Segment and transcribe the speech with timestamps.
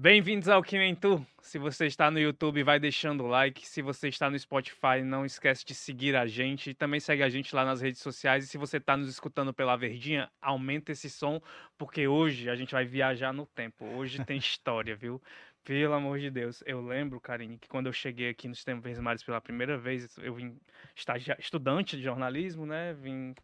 [0.00, 1.26] Bem-vindos ao Que Nem Tu.
[1.40, 3.66] Se você está no YouTube, vai deixando o like.
[3.66, 6.72] Se você está no Spotify, não esquece de seguir a gente.
[6.72, 8.44] Também segue a gente lá nas redes sociais.
[8.44, 11.42] E se você está nos escutando pela Verdinha, aumenta esse som,
[11.76, 13.84] porque hoje a gente vai viajar no tempo.
[13.86, 15.20] Hoje tem história, viu?
[15.64, 16.62] Pelo amor de Deus.
[16.64, 20.32] Eu lembro, Karine, que quando eu cheguei aqui no Sistema Verdes pela primeira vez, eu
[20.32, 20.56] vim
[20.94, 21.36] estagia...
[21.40, 22.94] estudante de jornalismo, né?
[22.94, 23.34] Vim,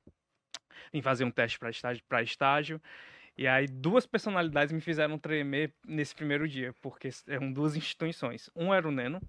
[0.93, 2.81] vim fazer um teste para estágio, estágio.
[3.37, 8.49] E aí duas personalidades me fizeram tremer nesse primeiro dia, porque eram duas instituições.
[8.55, 9.21] Um era o Neno,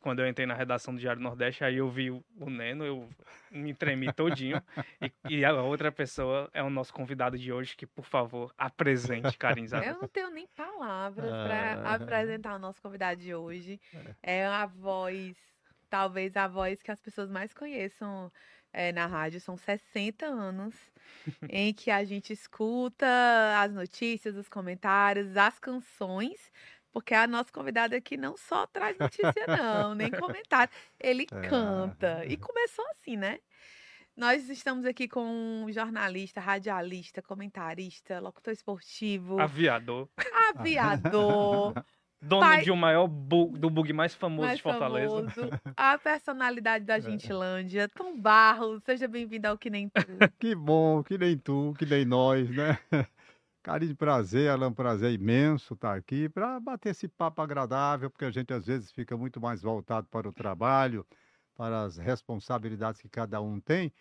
[0.00, 3.08] quando eu entrei na redação do Diário Nordeste, aí eu vi o, Neno, eu
[3.50, 4.62] me tremi todinho.
[5.28, 9.36] e, e, a outra pessoa é o nosso convidado de hoje, que, por favor, apresente,
[9.36, 11.94] Karim Eu não tenho nem palavras para ah.
[11.94, 13.80] apresentar o nosso convidado de hoje.
[14.22, 14.40] É.
[14.40, 15.36] é a voz,
[15.90, 18.30] talvez a voz que as pessoas mais conheçam
[18.72, 19.40] é, na rádio.
[19.40, 20.74] São 60 anos
[21.48, 23.06] em que a gente escuta
[23.60, 26.52] as notícias, os comentários, as canções,
[26.92, 30.72] porque a nossa convidada aqui não só traz notícia, não, nem comentário.
[30.98, 31.48] Ele é.
[31.48, 32.24] canta.
[32.26, 33.38] E começou assim, né?
[34.16, 39.40] Nós estamos aqui com um jornalista, radialista, comentarista, locutor esportivo.
[39.40, 40.08] Aviador.
[40.50, 41.74] Aviador.
[42.20, 42.62] Dono pai...
[42.62, 45.30] de um maior bug, do bug mais famoso mais de Fortaleza.
[45.30, 47.00] Famoso, a personalidade da é.
[47.00, 49.94] Gentilândia, Tom Barros, seja bem-vindo ao Que Nem Tu.
[50.38, 52.78] que bom, que nem tu, que nem nós, né?
[53.62, 58.30] Carinho de prazer, Alan, prazer imenso estar aqui para bater esse papo agradável, porque a
[58.30, 61.06] gente às vezes fica muito mais voltado para o trabalho,
[61.54, 63.92] para as responsabilidades que cada um tem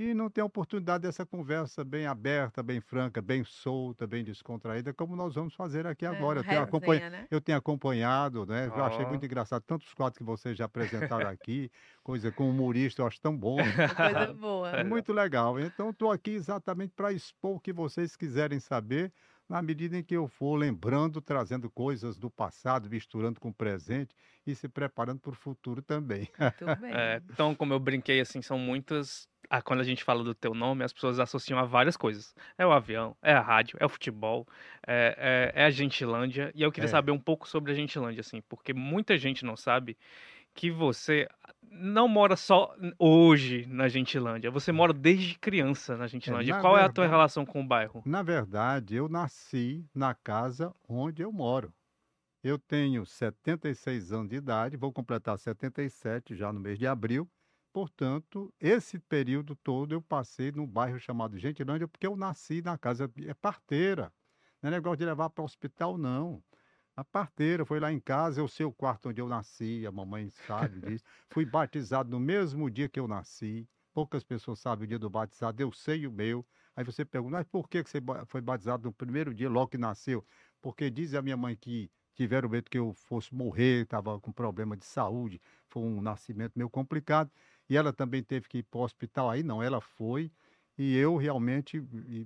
[0.00, 4.94] e não tem a oportunidade dessa conversa bem aberta, bem franca, bem solta, bem descontraída,
[4.94, 6.40] como nós vamos fazer aqui é, agora.
[6.40, 7.26] Eu tenho, acompanha, né?
[7.30, 8.70] eu tenho acompanhado, né?
[8.72, 8.78] Oh.
[8.78, 11.70] Eu achei muito engraçado tantos quadros que vocês já apresentaram aqui,
[12.02, 13.58] coisa com humorista, eu acho tão bom.
[13.58, 14.70] Coisa boa.
[14.84, 15.60] Muito legal.
[15.60, 19.12] Então, estou aqui exatamente para expor o que vocês quiserem saber
[19.50, 24.14] na medida em que eu for lembrando, trazendo coisas do passado, misturando com o presente
[24.46, 26.28] e se preparando para o futuro também.
[26.38, 26.94] Muito bem.
[26.94, 29.28] É, então, como eu brinquei, assim, são muitas.
[29.52, 32.32] Ah, quando a gente fala do teu nome, as pessoas associam a várias coisas.
[32.56, 34.46] É o avião, é a rádio, é o futebol,
[34.86, 36.52] é, é, é a Gentilândia.
[36.54, 36.90] E eu queria é.
[36.90, 39.98] saber um pouco sobre a Gentilândia, assim, porque muita gente não sabe
[40.54, 41.28] que você
[41.62, 46.54] não mora só hoje na Gentilândia, você mora desde criança na Gentilândia.
[46.54, 48.02] É, Qual verdade, é a tua relação com o bairro?
[48.04, 51.72] Na verdade, eu nasci na casa onde eu moro.
[52.42, 57.28] Eu tenho 76 anos de idade, vou completar 77 já no mês de abril.
[57.72, 63.10] Portanto, esse período todo eu passei num bairro chamado Gentilândia, porque eu nasci na casa
[63.26, 64.12] é parteira.
[64.60, 66.42] Não é negócio de levar para o hospital, não.
[66.96, 70.28] A parteira foi lá em casa, eu sei o quarto onde eu nasci, a mamãe
[70.30, 71.04] sabe disso.
[71.30, 73.68] Fui batizado no mesmo dia que eu nasci.
[73.94, 76.46] Poucas pessoas sabem o dia do batizado, eu sei o meu.
[76.76, 80.24] Aí você pergunta, mas por que você foi batizado no primeiro dia, logo que nasceu?
[80.60, 84.76] Porque diz a minha mãe que tiveram medo que eu fosse morrer, estava com problema
[84.76, 87.30] de saúde, foi um nascimento meio complicado.
[87.70, 89.30] E ela também teve que ir para o hospital.
[89.30, 90.30] Aí não, ela foi
[90.76, 91.80] e eu realmente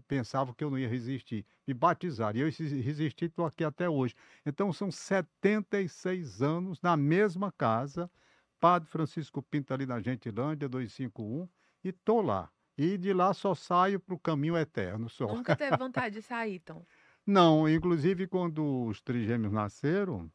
[0.07, 1.45] pensava que eu não ia resistir.
[1.67, 2.39] Me batizaram.
[2.39, 4.15] E eu resisti, estou aqui até hoje.
[4.47, 8.11] Então são 76 anos na mesma casa,
[8.59, 11.49] Padre Francisco Pinto ali na Gentilândia, 251,
[11.83, 12.49] e estou lá.
[12.79, 15.09] E de lá só saio para o caminho eterno.
[15.11, 15.27] Só.
[15.27, 16.87] Nunca teve vontade de sair, então?
[17.27, 20.31] Não, inclusive quando os trigêmeos nasceram,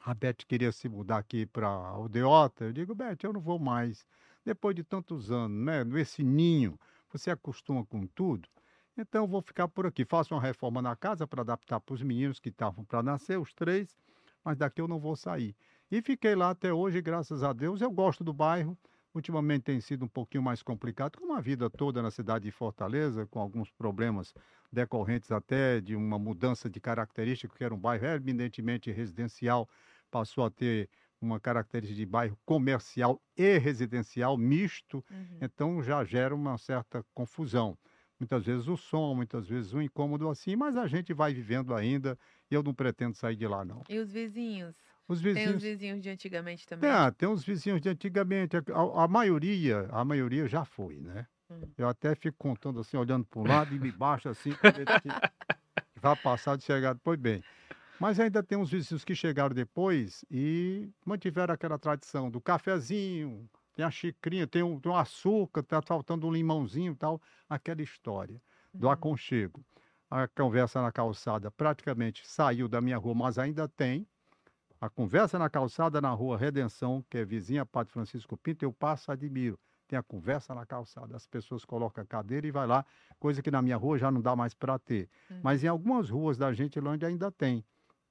[0.00, 2.64] a Beth queria se mudar aqui para Aldeota.
[2.64, 4.06] Eu digo, Beth, eu não vou mais.
[4.46, 5.82] Depois de tantos anos, né?
[5.82, 6.78] Nesse ninho
[7.12, 8.48] você acostuma com tudo.
[8.96, 10.04] Então vou ficar por aqui.
[10.04, 13.52] Faço uma reforma na casa para adaptar para os meninos que estavam para nascer, os
[13.52, 13.98] três,
[14.44, 15.56] mas daqui eu não vou sair.
[15.90, 17.80] E fiquei lá até hoje, graças a Deus.
[17.80, 18.78] Eu gosto do bairro.
[19.12, 23.26] Ultimamente tem sido um pouquinho mais complicado, como a vida toda na cidade de Fortaleza,
[23.26, 24.32] com alguns problemas
[24.70, 29.68] decorrentes até de uma mudança de característica, que era um bairro eminentemente residencial,
[30.10, 30.88] passou a ter
[31.20, 35.38] uma característica de bairro comercial e residencial misto, uhum.
[35.40, 37.76] então já gera uma certa confusão.
[38.18, 42.18] Muitas vezes o som, muitas vezes o incômodo assim, mas a gente vai vivendo ainda
[42.50, 43.82] e eu não pretendo sair de lá, não.
[43.88, 44.74] E os vizinhos?
[45.06, 45.48] Os vizinhos...
[45.48, 46.90] Tem os vizinhos de antigamente também?
[46.90, 48.56] Tem, tem os vizinhos de antigamente.
[48.56, 51.26] A, a maioria, a maioria já foi, né?
[51.50, 51.60] Hum.
[51.76, 54.86] Eu até fico contando assim, olhando para um lado e me baixo assim, para ver
[54.88, 55.08] se
[56.00, 57.42] vai passar de chegar depois bem.
[57.98, 63.84] Mas ainda tem uns vizinhos que chegaram depois e mantiveram aquela tradição do cafezinho, tem
[63.84, 68.40] a xicrinha, tem um, tem açúcar, tá faltando um limãozinho e tal, aquela história
[68.72, 68.92] do uhum.
[68.92, 69.64] aconchego.
[70.10, 74.06] A conversa na calçada praticamente saiu da minha rua, mas ainda tem.
[74.80, 79.10] A conversa na calçada na rua Redenção, que é vizinha Padre Francisco Pinto, eu passo
[79.10, 79.58] admiro.
[79.88, 82.84] Tem a conversa na calçada, as pessoas colocam a cadeira e vai lá,
[83.18, 85.08] coisa que na minha rua já não dá mais para ter.
[85.30, 85.40] Uhum.
[85.42, 87.64] Mas em algumas ruas da Gentilândia ainda tem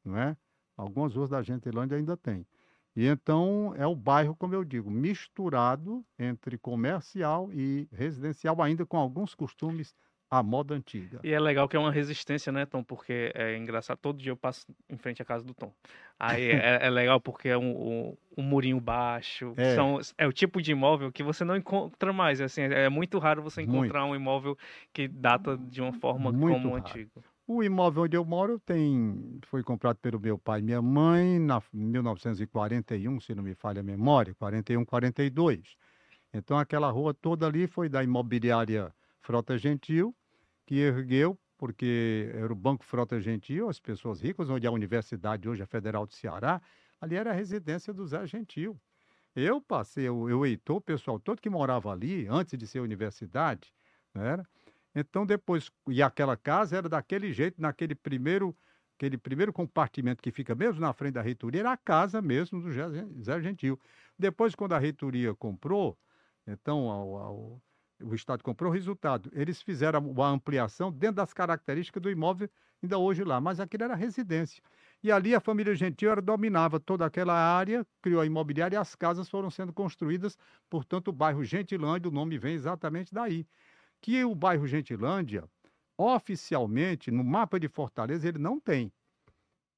[0.06, 0.38] não é?
[0.78, 2.46] Algumas ruas da Gentilândia ainda tem.
[2.96, 8.98] E então é o bairro, como eu digo, misturado entre comercial e residencial, ainda com
[8.98, 9.94] alguns costumes
[10.30, 11.19] à moda antiga.
[11.24, 12.84] E é legal que é uma resistência, né, Tom?
[12.84, 15.74] Porque é engraçado, todo dia eu passo em frente à casa do Tom.
[16.18, 19.54] Aí é, é legal porque é um, um, um murinho baixo.
[19.58, 19.75] É.
[19.75, 22.40] São, é o tipo de imóvel que você não encontra mais.
[22.40, 24.58] Assim, é muito raro você encontrar um imóvel
[24.94, 27.24] que data de uma forma Muito como o antigo.
[27.48, 31.62] O imóvel onde eu moro tem, foi comprado pelo meu pai e minha mãe na
[31.72, 35.78] 1941, se não me falha a memória, 41, 42.
[36.34, 40.16] Então aquela rua toda ali foi da imobiliária Frota Gentil,
[40.66, 45.62] que ergueu, porque era o Banco Frota Gentil, as pessoas ricas, onde a universidade hoje
[45.62, 46.60] é Federal do Ceará,
[47.00, 48.76] ali era a residência do Zé Gentil.
[49.36, 53.72] Eu passei, eu, eu Heitor, o pessoal todo que morava ali, antes de ser universidade,
[54.16, 54.44] não era?
[54.96, 58.58] Então depois, e aquela casa era daquele jeito, naquele primeiro,
[58.98, 62.72] aquele primeiro compartimento que fica mesmo na frente da reitoria, era a casa mesmo do
[63.24, 63.80] Zé Gentil.
[64.18, 65.98] Depois, quando a reitoria comprou,
[66.48, 67.62] então ao- ao-
[68.04, 69.30] o Estado comprou o resultado.
[69.34, 72.50] Eles fizeram a ampliação dentro das características do imóvel,
[72.84, 74.62] ainda hoje lá, mas aquilo era residência.
[75.02, 78.96] E ali a família Gentil era, dominava toda aquela área, criou a imobiliária e as
[78.96, 80.38] casas foram sendo construídas,
[80.70, 83.48] portanto, o bairro Gentilândia, o nome vem exatamente daí.
[84.06, 85.46] Que o bairro Gentilândia,
[85.98, 88.94] oficialmente, no mapa de Fortaleza, ele não tem.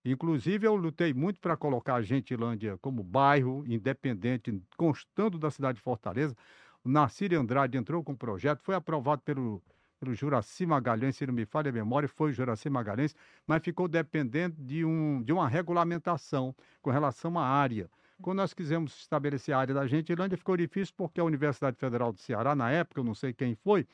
[0.04, 5.82] Inclusive, eu lutei muito para colocar a Gentilândia como bairro independente, constando da cidade de
[5.82, 6.36] Fortaleza.
[6.84, 9.64] O Narcírio Andrade entrou com o projeto, foi aprovado pelo,
[9.98, 13.16] pelo Juraci Magalhães, se não me falha a memória, foi o Juraci Magalhães,
[13.48, 17.90] mas ficou dependente de, um, de uma regulamentação com relação à área.
[18.22, 22.20] Quando nós quisemos estabelecer a área da Gentilândia, ficou difícil porque a Universidade Federal do
[22.20, 23.88] Ceará, na época, eu não sei quem foi,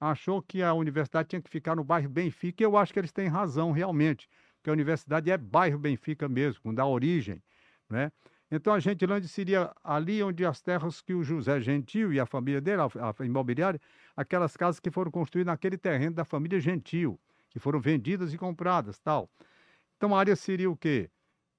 [0.00, 3.12] achou que a universidade tinha que ficar no bairro Benfica, e eu acho que eles
[3.12, 7.42] têm razão realmente, porque a universidade é bairro Benfica mesmo, da origem,
[7.88, 8.10] né?
[8.50, 12.60] Então a Gentilândia seria ali onde as terras que o José Gentil e a família
[12.60, 13.80] dele, a, a imobiliária,
[14.16, 18.98] aquelas casas que foram construídas naquele terreno da família Gentil, que foram vendidas e compradas,
[18.98, 19.30] tal.
[19.96, 21.08] Então a área seria o quê?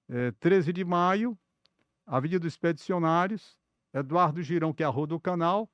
[0.09, 1.37] É, 13 de maio,
[2.05, 3.57] Avenida dos Expedicionários,
[3.93, 5.69] Eduardo Girão, que é a Rua do Canal,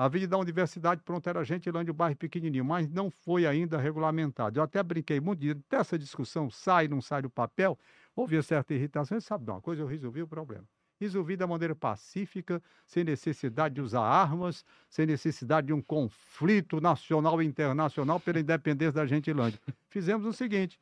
[0.00, 4.58] a Avenida da Universidade, pronto, era Gentilândia, o bairro pequenininho, mas não foi ainda regulamentado.
[4.58, 7.78] Eu até brinquei muito de dessa discussão, sai, não sai do papel,
[8.16, 10.64] houve certa irritação, e sabe de uma coisa, eu resolvi o problema.
[10.98, 17.42] Resolvi da maneira pacífica, sem necessidade de usar armas, sem necessidade de um conflito nacional
[17.42, 19.60] e internacional pela independência da Gentilândia.
[19.90, 20.80] Fizemos o seguinte,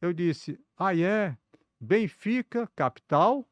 [0.00, 1.36] eu disse, ah é,
[1.80, 3.44] Benfica, capital,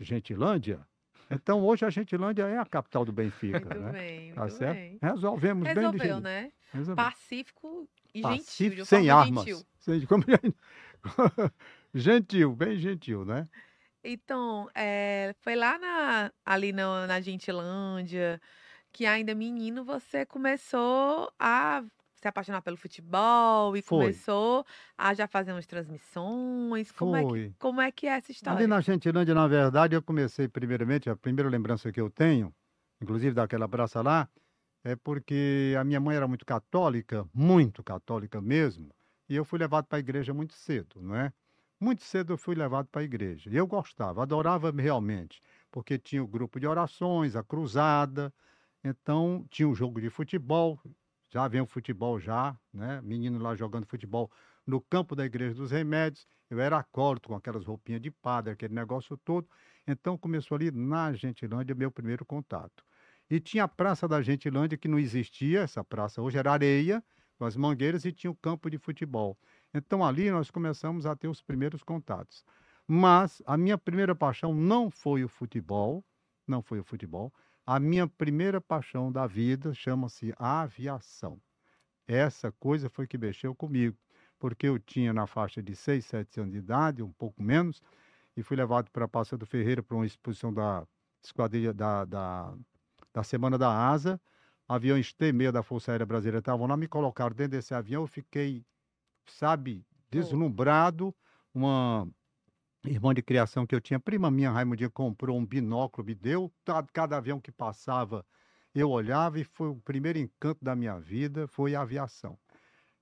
[0.00, 0.87] Gentilândia.
[1.30, 3.94] Então hoje a Gentilândia é a capital do Benfica, Muito né?
[3.94, 4.80] bem, Tá muito certo?
[4.80, 5.00] bem.
[5.02, 6.52] Resolvemos bem Resolveu, né?
[6.72, 7.10] Resolveu.
[7.10, 9.48] Pacífico e gentil, Pacífico, uma sem armas.
[9.48, 9.66] gentil.
[9.78, 10.24] Sem- como-
[11.94, 13.48] gentil, bem gentil, né?
[14.02, 18.40] Então, é, foi lá na, ali na, na Gentilândia
[18.92, 21.84] que ainda menino você começou a
[22.20, 23.98] se apaixonar pelo futebol e Foi.
[23.98, 24.66] começou
[24.96, 26.90] a já fazer umas transmissões.
[26.90, 28.58] Como é que, como é, que é essa história?
[28.58, 32.52] Ali na Gentilândia, na verdade, eu comecei primeiramente, a primeira lembrança que eu tenho,
[33.00, 34.28] inclusive daquela praça lá,
[34.82, 38.88] é porque a minha mãe era muito católica, muito católica mesmo,
[39.28, 41.32] e eu fui levado para a igreja muito cedo, não é?
[41.80, 43.50] Muito cedo eu fui levado para a igreja.
[43.50, 48.34] E eu gostava, adorava realmente, porque tinha o grupo de orações, a cruzada,
[48.82, 50.80] então tinha o jogo de futebol,
[51.30, 53.00] já vem o futebol já, né?
[53.02, 54.30] Menino lá jogando futebol
[54.66, 56.26] no campo da Igreja dos Remédios.
[56.50, 59.48] Eu era acólito com aquelas roupinhas de padre, aquele negócio todo.
[59.86, 62.84] Então começou ali na Gentilândia meu primeiro contato.
[63.30, 67.04] E tinha a Praça da Gentilândia, que não existia, essa praça hoje era areia,
[67.38, 69.38] com as mangueiras, e tinha o campo de futebol.
[69.74, 72.42] Então ali nós começamos a ter os primeiros contatos.
[72.86, 76.02] Mas a minha primeira paixão não foi o futebol,
[76.46, 77.30] não foi o futebol.
[77.70, 81.38] A minha primeira paixão da vida chama-se aviação.
[82.06, 83.94] Essa coisa foi que mexeu comigo,
[84.38, 87.82] porque eu tinha na faixa de 6, 7 anos de idade, um pouco menos,
[88.34, 90.82] e fui levado para a Praça do Ferreira para uma exposição da
[91.22, 92.54] esquadrilha da, da,
[93.12, 94.18] da Semana da Asa.
[94.66, 98.64] Aviões T-6 da Força Aérea Brasileira estavam lá, me colocaram dentro desse avião, eu fiquei,
[99.26, 101.14] sabe, deslumbrado.
[101.52, 102.08] Uma
[102.90, 106.52] irmã de criação que eu tinha, prima minha, Raimundinha, comprou um binóculo, me deu,
[106.92, 108.24] cada avião que passava
[108.74, 112.38] eu olhava e foi o primeiro encanto da minha vida, foi a aviação.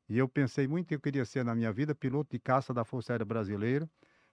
[0.08, 2.84] E eu pensei muito que eu queria ser na minha vida piloto de caça da
[2.84, 3.88] Força Aérea Brasileira,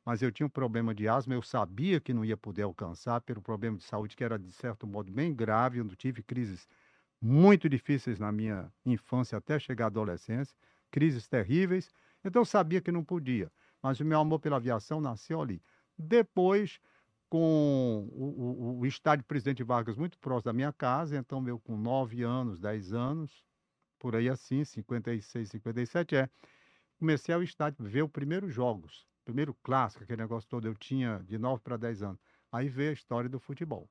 [0.05, 3.41] mas eu tinha um problema de asma, eu sabia que não ia poder alcançar pelo
[3.41, 6.67] problema de saúde que era de certo modo bem grave, eu tive crises
[7.21, 10.55] muito difíceis na minha infância até chegar à adolescência,
[10.91, 11.91] crises terríveis,
[12.23, 13.51] então eu sabia que não podia.
[13.83, 15.61] Mas o meu amor pela aviação nasceu ali.
[15.97, 16.79] Depois,
[17.29, 21.75] com o, o, o estádio Presidente Vargas muito próximo da minha casa, então eu com
[21.75, 23.43] 9 anos, 10 anos,
[23.99, 26.29] por aí assim, 56, 57, é,
[26.97, 31.37] comecei ao estádio ver os primeiros jogos, primeiro clássico, aquele negócio todo, eu tinha de
[31.37, 32.19] 9 para 10 anos.
[32.51, 33.89] Aí veio a história do futebol.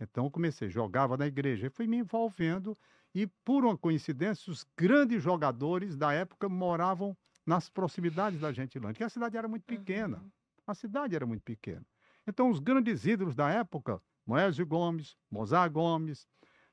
[0.00, 2.76] Então eu comecei, jogava na igreja, fui me envolvendo
[3.14, 9.04] e por uma coincidência, os grandes jogadores da época moravam nas proximidades da Gentilândia, que
[9.04, 10.18] a cidade era muito pequena.
[10.18, 10.30] Uhum.
[10.66, 11.84] A cidade era muito pequena.
[12.26, 16.26] Então, os grandes ídolos da época, Moésio Gomes, Mozart Gomes,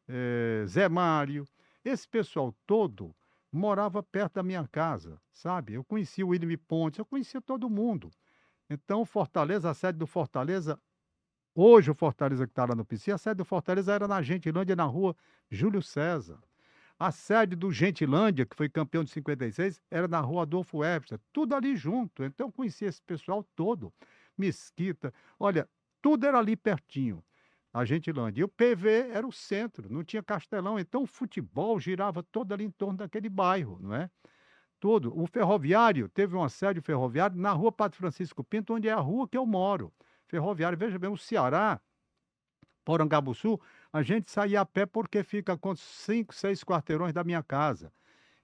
[0.07, 1.45] eh, Zé Mário,
[1.83, 3.15] esse pessoal todo
[3.51, 5.73] morava perto da minha casa, sabe?
[5.73, 8.11] Eu conhecia o William Pontes, eu conhecia todo mundo.
[8.69, 10.79] Então, Fortaleza, a sede do Fortaleza,
[11.55, 14.75] hoje o Fortaleza que está lá no PC, a sede do Fortaleza era na Gentilândia,
[14.75, 15.15] na rua
[15.49, 16.39] Júlio César.
[16.99, 21.55] A sede do Gentilândia, que foi campeão de 56, era na rua Adolfo Webster, tudo
[21.55, 22.25] ali junto.
[22.25, 23.93] Então, eu conhecia esse pessoal todo.
[24.37, 25.13] Mesquita.
[25.39, 25.67] Olha,
[26.01, 27.23] tudo era ali pertinho,
[27.73, 28.41] a Gentilândia.
[28.41, 30.79] E o PV era o centro, não tinha castelão.
[30.79, 34.09] Então o futebol girava todo ali em torno daquele bairro, não é?
[34.79, 35.17] Todo.
[35.17, 39.27] O ferroviário, teve um assédio ferroviário na rua Padre Francisco Pinto, onde é a rua
[39.27, 39.93] que eu moro.
[40.27, 41.81] Ferroviário, veja bem, o Ceará,
[42.85, 43.59] Porangabuçu,
[43.91, 47.91] a gente saía a pé porque fica com cinco, seis quarteirões da minha casa.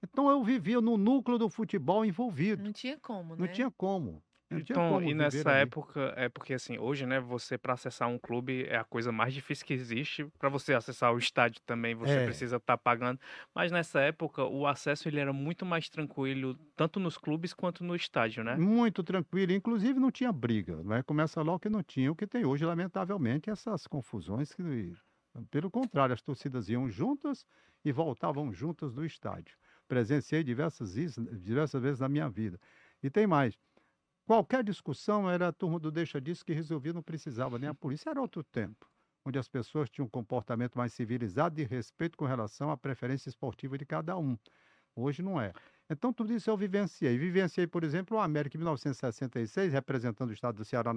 [0.03, 2.63] Então eu vivia no núcleo do futebol envolvido.
[2.63, 3.45] Não tinha como, né?
[3.45, 4.23] Não tinha como.
[4.51, 8.77] Então, e nessa época, é porque assim, hoje, né, você para acessar um clube é
[8.77, 10.25] a coisa mais difícil que existe.
[10.37, 12.25] Para você acessar o estádio também, você é.
[12.25, 13.19] precisa estar tá pagando.
[13.53, 17.95] Mas nessa época, o acesso ele era muito mais tranquilo, tanto nos clubes quanto no
[17.95, 18.55] estádio, né?
[18.55, 21.01] Muito tranquilo, inclusive não tinha briga, né?
[21.01, 24.93] Começa logo que não tinha o que tem hoje, lamentavelmente, essas confusões que
[25.49, 27.45] pelo contrário, as torcidas iam juntas
[27.83, 29.57] e voltavam juntas do estádio.
[29.87, 32.59] Presenciei diversas, diversas vezes na minha vida.
[33.03, 33.57] E tem mais.
[34.25, 38.09] Qualquer discussão era a turma do deixa disso que resolvia, não precisava nem a polícia.
[38.09, 38.89] Era outro tempo,
[39.23, 43.77] onde as pessoas tinham um comportamento mais civilizado e respeito com relação à preferência esportiva
[43.77, 44.35] de cada um.
[44.95, 45.53] Hoje não é.
[45.89, 47.17] Então, tudo isso eu vivenciei.
[47.17, 50.91] Vivenciei, por exemplo, o América em 1966, representando o estado do Ceará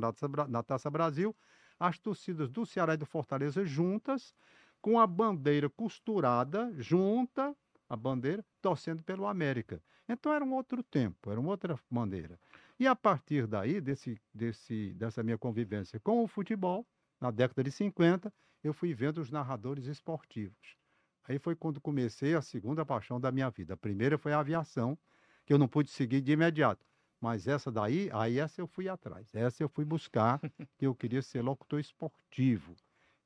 [0.48, 1.36] na Taça Brasil,
[1.78, 4.34] as torcidas do Ceará e do Fortaleza juntas,
[4.80, 7.54] com a bandeira costurada, junta,
[7.88, 9.82] a bandeira, torcendo pelo América.
[10.08, 12.38] Então era um outro tempo, era uma outra bandeira.
[12.78, 16.86] E a partir daí, desse, desse, dessa minha convivência com o futebol,
[17.20, 18.32] na década de 50,
[18.62, 20.76] eu fui vendo os narradores esportivos.
[21.24, 23.74] Aí foi quando comecei a segunda paixão da minha vida.
[23.74, 24.96] A primeira foi a aviação,
[25.44, 26.86] que eu não pude seguir de imediato.
[27.20, 29.26] Mas essa daí, aí essa eu fui atrás.
[29.34, 30.40] Essa eu fui buscar,
[30.76, 32.76] que eu queria ser locutor esportivo.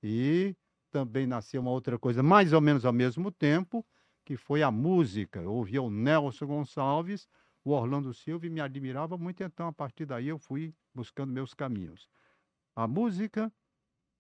[0.02, 0.56] E
[0.90, 3.84] também nasceu uma outra coisa, mais ou menos ao mesmo tempo,
[4.24, 5.40] que foi a música.
[5.40, 7.28] Eu ouvia o Nelson Gonçalves,
[7.64, 11.54] o Orlando Silva e me admirava muito, então a partir daí eu fui buscando meus
[11.54, 12.08] caminhos.
[12.74, 13.52] A música,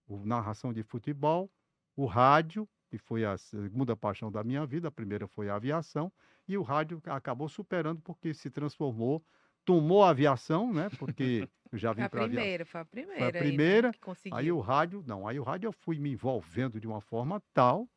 [0.08, 1.50] a narração de futebol,
[1.96, 6.12] o rádio, que foi a segunda paixão da minha vida, a primeira foi a aviação,
[6.46, 9.24] e o rádio acabou superando porque se transformou,
[9.64, 10.88] tomou a aviação, né?
[10.98, 13.18] Porque eu já vim para a primeira, foi a primeira.
[13.18, 13.88] Foi a primeira.
[13.88, 14.30] Aí, né?
[14.32, 17.88] aí o rádio, não, aí o rádio eu fui me envolvendo de uma forma tal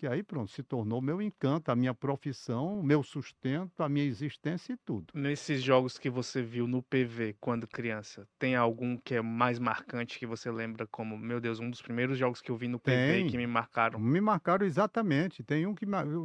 [0.00, 4.06] que aí pronto, se tornou meu encanto, a minha profissão, o meu sustento, a minha
[4.06, 5.12] existência e tudo.
[5.12, 10.18] Nesses jogos que você viu no PV quando criança, tem algum que é mais marcante
[10.18, 13.12] que você lembra como, meu Deus, um dos primeiros jogos que eu vi no PV
[13.12, 13.98] tem, que me marcaram?
[13.98, 15.42] Me marcaram exatamente.
[15.42, 15.84] Tem um que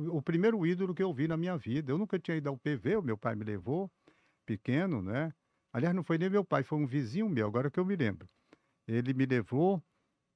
[0.09, 1.91] o primeiro ídolo que eu vi na minha vida.
[1.91, 3.91] Eu nunca tinha ido ao PV, o meu pai me levou,
[4.45, 5.33] pequeno, né?
[5.73, 8.29] Aliás, não foi nem meu pai, foi um vizinho meu, agora que eu me lembro.
[8.87, 9.83] Ele me levou,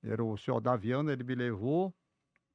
[0.04, 1.94] era o senhor Daviano, ele me levou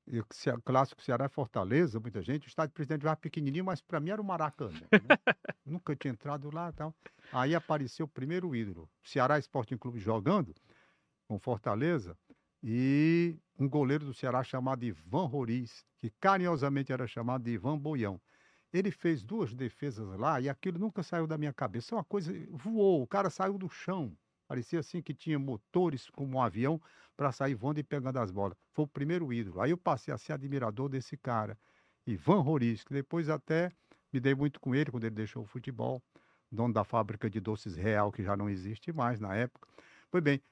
[0.07, 0.27] e o
[0.63, 2.47] clássico Ceará é Fortaleza, muita gente.
[2.47, 4.71] O estádio presidente vai pequenininho, mas para mim era o Maracanã.
[4.71, 4.79] Né?
[5.65, 6.95] Nunca tinha entrado lá tal.
[7.33, 8.89] Aí apareceu o primeiro ídolo.
[9.03, 10.55] Ceará Sporting Clube jogando
[11.27, 12.19] com Fortaleza
[12.63, 18.21] e um goleiro do Ceará chamado Ivan Roriz, que carinhosamente era chamado de Ivan Boião.
[18.75, 21.95] Ele fez duas defesas lá e aquilo nunca saiu da minha cabeça.
[21.95, 24.19] É uma coisa, voou, o cara saiu do chão.
[24.49, 26.83] Parecia assim que tinha motores como um avião
[27.17, 28.59] para sair voando e pegando as bolas.
[28.73, 29.61] Foi o primeiro ídolo.
[29.61, 31.57] Aí eu passei a ser admirador desse cara,
[32.05, 33.71] Ivan Roriz, que depois até
[34.13, 36.03] me dei muito com ele quando ele deixou o futebol,
[36.51, 39.69] dono da fábrica de doces Real, que já não existe mais na época.
[40.11, 40.43] Pois bem,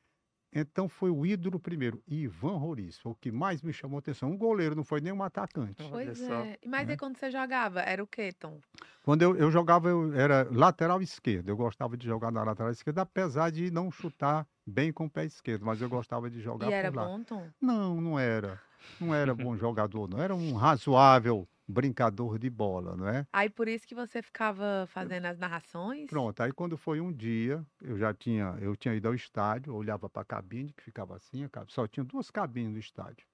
[0.52, 4.30] então foi o ídolo primeiro, Ivan Roriz, foi o que mais me chamou a atenção.
[4.30, 5.82] Um goleiro, não foi nem um atacante.
[5.88, 6.58] Pois é.
[6.66, 6.92] Mas né?
[6.92, 8.60] aí quando você jogava, era o quê, Tom?
[9.02, 11.48] Quando eu, eu jogava, eu era lateral esquerdo.
[11.48, 15.24] Eu gostava de jogar na lateral esquerda, apesar de não chutar bem com o pé
[15.24, 17.04] esquerdo, mas eu gostava de jogar e por era lá.
[17.06, 17.48] bom, Tom?
[17.60, 18.60] Não, não era.
[19.00, 20.20] Não era bom jogador, não.
[20.20, 23.26] Era um razoável brincador de bola, não é?
[23.32, 26.08] Aí por isso que você ficava fazendo as narrações?
[26.08, 30.08] Pronto, aí quando foi um dia, eu já tinha, eu tinha ido ao estádio, olhava
[30.08, 33.26] para a cabine, que ficava assim, só tinha duas cabines no estádio.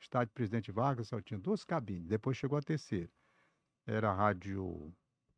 [0.00, 3.10] Estádio Presidente Vargas só tinha duas cabines, depois chegou a terceira.
[3.86, 4.92] Era a rádio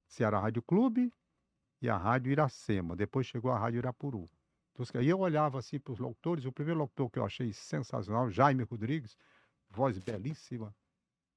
[0.09, 1.13] Ceará Rádio Clube
[1.81, 4.31] e a Rádio Iracema, depois chegou a Rádio Irapuru.
[5.01, 8.63] E eu olhava assim para os locutores, o primeiro locutor que eu achei sensacional, Jaime
[8.63, 9.17] Rodrigues,
[9.71, 10.75] voz belíssima,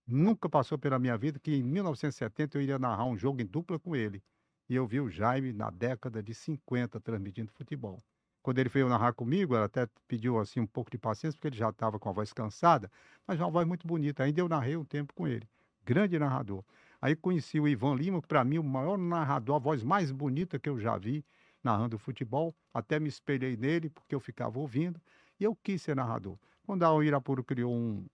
[0.09, 3.77] nunca passou pela minha vida que em 1970 eu iria narrar um jogo em dupla
[3.79, 4.23] com ele.
[4.67, 8.01] E eu vi o Jaime na década de 50 transmitindo futebol.
[8.41, 11.57] Quando ele veio narrar comigo, ela até pediu assim um pouco de paciência, porque ele
[11.57, 12.89] já estava com a voz cansada,
[13.27, 14.23] mas uma voz muito bonita.
[14.23, 15.47] Ainda eu narrei um tempo com ele.
[15.85, 16.63] Grande narrador.
[17.01, 20.59] Aí conheci o Ivan Lima, que para mim o maior narrador, a voz mais bonita
[20.59, 21.25] que eu já vi
[21.63, 25.01] narrando futebol, até me espelhei nele porque eu ficava ouvindo
[25.39, 26.37] e eu quis ser narrador.
[26.65, 28.05] Quando a Irapuru criou um,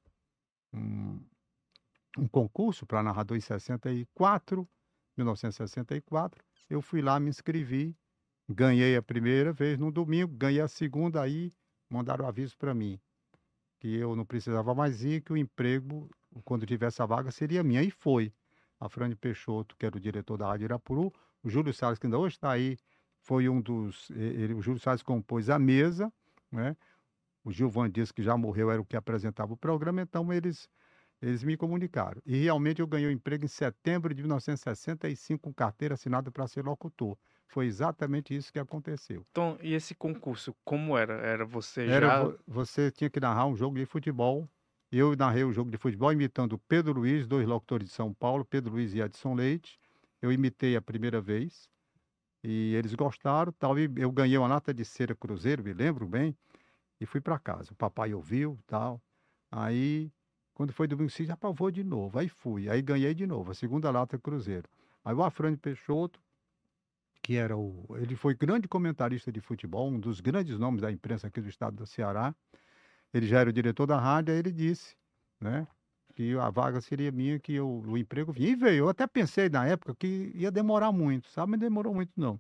[0.74, 1.20] um,
[2.18, 4.68] um concurso para narrador em 64,
[5.18, 7.96] 1964, eu fui lá, me inscrevi,
[8.48, 11.54] ganhei a primeira vez no domingo, ganhei a segunda, aí
[11.90, 13.00] mandaram aviso para mim
[13.80, 16.10] que eu não precisava mais ir, que o emprego,
[16.44, 17.84] quando tivesse a vaga, seria minha.
[17.84, 18.34] E foi.
[18.80, 22.18] A Frane Peixoto, que era o diretor da Rádio Irapuru, o Júlio Salles, que ainda
[22.18, 22.78] hoje está aí
[23.22, 24.10] foi um dos.
[24.12, 26.12] Ele, o Júlio Salles compôs a mesa,
[26.52, 26.76] né?
[27.44, 30.68] O Gilvan Dias, que já morreu, era o que apresentava o programa, então eles,
[31.22, 32.22] eles me comunicaram.
[32.26, 36.48] E realmente eu ganhei o um emprego em setembro de 1965 com carteira assinada para
[36.48, 37.18] ser locutor.
[37.48, 39.26] Foi exatamente isso que aconteceu.
[39.32, 41.14] Então, e esse concurso, como era?
[41.14, 42.38] Era você era, já...
[42.48, 44.50] Você tinha que narrar um jogo de futebol.
[44.92, 48.74] Eu narrei o jogo de futebol imitando Pedro Luiz, dois locutores de São Paulo, Pedro
[48.74, 49.80] Luiz e Edson Leite.
[50.22, 51.70] Eu imitei a primeira vez.
[52.44, 56.38] E eles gostaram, tal, e eu ganhei uma lata de cera cruzeiro, me lembro bem,
[57.02, 57.74] e fui para casa.
[57.74, 59.02] O papai ouviu, tal.
[59.50, 60.12] Aí,
[60.56, 62.18] quando foi domingo seguinte, já vou de novo.
[62.18, 64.68] Aí fui, aí ganhei de novo, a segunda lata cruzeiro.
[65.04, 66.20] Aí o Afrânio Peixoto,
[67.22, 67.86] que era o.
[67.98, 71.76] Ele foi grande comentarista de futebol, um dos grandes nomes da imprensa aqui do estado
[71.76, 72.34] do Ceará.
[73.14, 74.96] Ele já era o diretor da rádio, aí ele disse,
[75.40, 75.68] né?
[76.16, 78.50] que a vaga seria minha, que eu, o emprego vinha.
[78.50, 78.86] E veio.
[78.86, 81.52] Eu até pensei na época que ia demorar muito, sabe?
[81.52, 82.40] Mas demorou muito, não.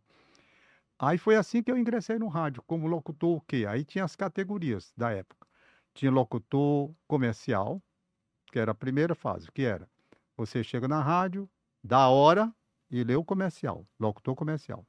[0.97, 3.65] Aí foi assim que eu ingressei no rádio, como locutor o quê?
[3.67, 5.45] Aí tinha as categorias da época.
[5.93, 7.81] Tinha locutor comercial,
[8.55, 9.85] que era a primeira fase, que era
[10.37, 11.49] você chega na rádio,
[11.83, 12.53] dá hora
[12.89, 14.87] e lê o comercial, locutor comercial.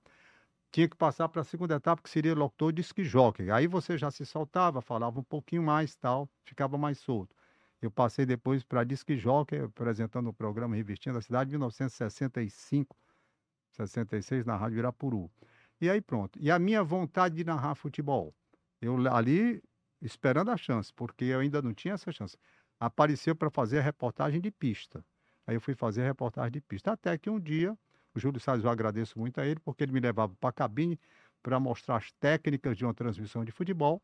[0.70, 3.50] Tinha que passar para a segunda etapa, que seria locutor disc jockey.
[3.50, 7.34] Aí você já se soltava, falava um pouquinho mais, tal, ficava mais solto.
[7.82, 12.96] Eu passei depois para Disque Jockey, apresentando o programa Revestindo da Cidade, em 1965,
[13.72, 15.28] 66, na Rádio Irapuru.
[15.80, 16.38] E aí pronto.
[16.40, 18.32] E a minha vontade de narrar futebol?
[18.80, 19.60] Eu ali
[20.00, 22.36] esperando a chance, porque eu ainda não tinha essa chance.
[22.78, 25.04] Apareceu para fazer a reportagem de pista.
[25.46, 26.92] Aí eu fui fazer a reportagem de pista.
[26.92, 27.76] Até que um dia,
[28.14, 30.98] o Júlio Salles, eu agradeço muito a ele, porque ele me levava para a cabine
[31.42, 34.02] para mostrar as técnicas de uma transmissão de futebol.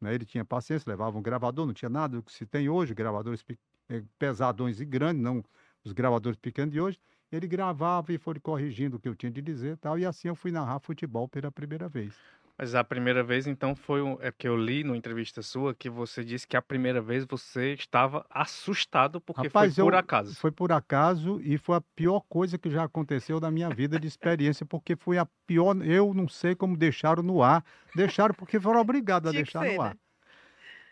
[0.00, 0.14] Né?
[0.14, 3.44] Ele tinha paciência, levava um gravador, não tinha nada do que se tem hoje, gravadores
[3.88, 5.42] eh, pesadões e grandes, não
[5.84, 7.00] os gravadores pequenos de hoje.
[7.30, 10.34] Ele gravava e foi corrigindo o que eu tinha de dizer tal, e assim eu
[10.34, 12.14] fui narrar futebol pela primeira vez.
[12.62, 16.22] Mas a primeira vez, então, foi é porque eu li numa entrevista sua que você
[16.22, 20.34] disse que a primeira vez você estava assustado porque Rapaz, foi por eu, acaso.
[20.36, 24.06] Foi por acaso e foi a pior coisa que já aconteceu na minha vida de
[24.06, 25.76] experiência, porque foi a pior.
[25.84, 27.64] Eu não sei como deixaram no ar.
[27.96, 29.94] Deixaram porque foram obrigados a deixar ser, no ar.
[29.94, 30.00] Né?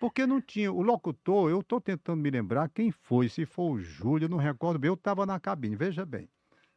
[0.00, 0.72] Porque não tinha.
[0.72, 4.76] O locutor, eu estou tentando me lembrar quem foi, se foi o Júlio, não recordo
[4.76, 4.88] bem.
[4.88, 6.28] Eu estava na cabine, veja bem.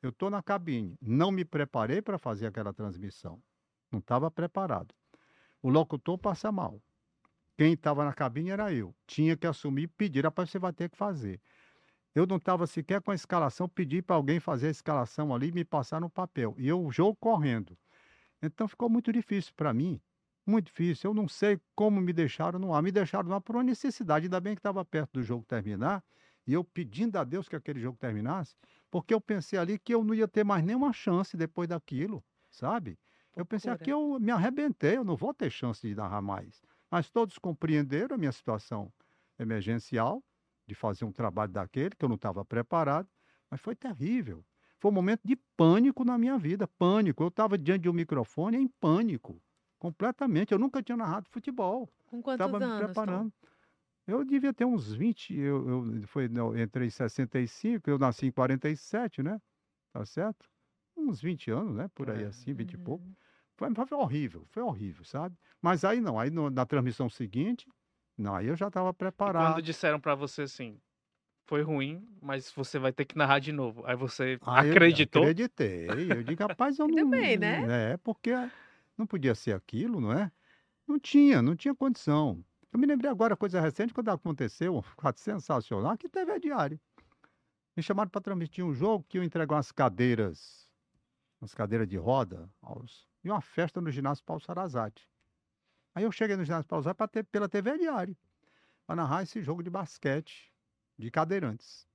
[0.03, 3.41] Eu estou na cabine, não me preparei para fazer aquela transmissão.
[3.93, 4.93] Não estava preparado.
[5.62, 6.82] O locutor passa mal.
[7.56, 8.95] Quem estava na cabine era eu.
[9.06, 11.39] Tinha que assumir e pedir, rapaz, você vai ter que fazer.
[12.15, 15.51] Eu não estava sequer com a escalação, pedi para alguém fazer a escalação ali e
[15.51, 16.56] me passar no papel.
[16.58, 17.77] E eu, jogo correndo.
[18.41, 20.01] Então ficou muito difícil para mim.
[20.45, 21.12] Muito difícil.
[21.12, 22.82] Eu não sei como me deixaram no ar.
[22.82, 24.25] Me deixaram no ar por uma necessidade.
[24.25, 26.03] Ainda bem que estava perto do jogo terminar.
[26.45, 28.56] E eu pedindo a Deus que aquele jogo terminasse.
[28.89, 32.97] Porque eu pensei ali que eu não ia ter mais nenhuma chance depois daquilo, sabe?
[33.36, 36.62] Eu pensei, aqui eu me arrebentei, eu não vou ter chance de narrar mais.
[36.89, 38.93] Mas todos compreenderam a minha situação
[39.39, 40.24] emergencial,
[40.67, 43.10] de fazer um trabalho daquele, que eu não estava preparado,
[43.50, 44.46] mas foi terrível.
[44.80, 47.24] Foi um momento de pânico na minha vida, pânico.
[47.24, 49.41] Eu estava diante de um microfone em pânico,
[49.80, 50.52] completamente.
[50.52, 51.89] Eu nunca tinha narrado futebol.
[52.06, 53.32] Com quantos Estava me preparando.
[53.32, 53.48] Tom?
[54.06, 58.32] Eu devia ter uns 20, eu, eu, foi, eu entrei em 65, eu nasci em
[58.32, 59.41] 47, né?
[59.93, 60.46] Tá certo?
[60.98, 61.89] Uns 20 anos, né?
[61.96, 62.28] Por aí é.
[62.28, 62.82] assim, 20 uhum.
[62.82, 63.06] e pouco.
[63.57, 65.37] Foi, foi horrível, foi horrível, sabe?
[65.61, 67.67] Mas aí não, aí no, na transmissão seguinte,
[68.17, 69.43] não, aí eu já estava preparado.
[69.43, 70.79] E quando disseram para você assim,
[71.45, 73.85] foi ruim, mas você vai ter que narrar de novo.
[73.85, 75.23] Aí você Aí eu acreditou?
[75.23, 76.11] acreditei.
[76.11, 77.09] Eu digo, rapaz, eu não.
[77.09, 77.93] bem, né?
[77.93, 78.31] É, porque
[78.97, 80.31] não podia ser aquilo, não é?
[80.87, 82.43] Não tinha, não tinha condição.
[82.71, 86.79] Eu me lembrei agora, coisa recente, quando aconteceu, um fato sensacional, que teve a diário.
[87.75, 90.67] Me chamaram para transmitir um jogo que eu entregar umas cadeiras,
[91.41, 95.07] umas cadeiras de roda, aos, e uma festa no ginásio Paulo Sarazate.
[95.95, 98.15] Aí eu cheguei no ginásio Paulo Sarazate pela TV Diário,
[98.86, 100.51] para narrar esse jogo de basquete
[100.97, 101.88] de cadeirantes.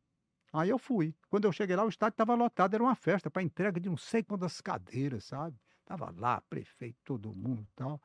[0.53, 1.15] Aí eu fui.
[1.29, 3.97] Quando eu cheguei lá, o estádio estava lotado, era uma festa para entrega de não
[3.97, 5.59] sei quantas cadeiras, sabe?
[5.85, 8.01] Tava lá, prefeito, todo mundo e tal.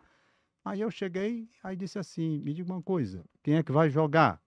[0.65, 4.41] Aí eu cheguei, aí disse assim: me diga uma coisa, quem é que vai jogar?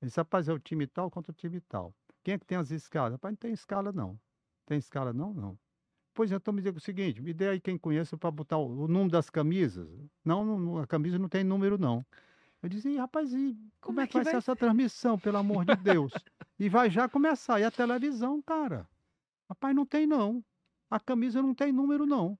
[0.00, 1.92] Ele disse, rapaz, é o time tal contra o time tal.
[2.22, 3.12] Quem é que tem as escalas?
[3.12, 4.18] Rapaz, não tem escala, não.
[4.64, 5.34] Tem escala, não?
[5.34, 5.58] Não.
[6.18, 8.88] Pois então me diga o seguinte: me dê aí quem conhece para botar o, o
[8.88, 9.88] número das camisas.
[10.24, 12.04] Não, não, a camisa não tem número, não.
[12.60, 15.76] Eu disse, "Ih, rapaz, e como, é que vai ser essa transmissão, pelo amor de
[15.76, 16.12] Deus?
[16.58, 17.60] E vai já começar.
[17.60, 18.84] E a televisão, cara?
[19.48, 20.44] Rapaz, não tem, não.
[20.90, 22.36] A camisa não tem número, não.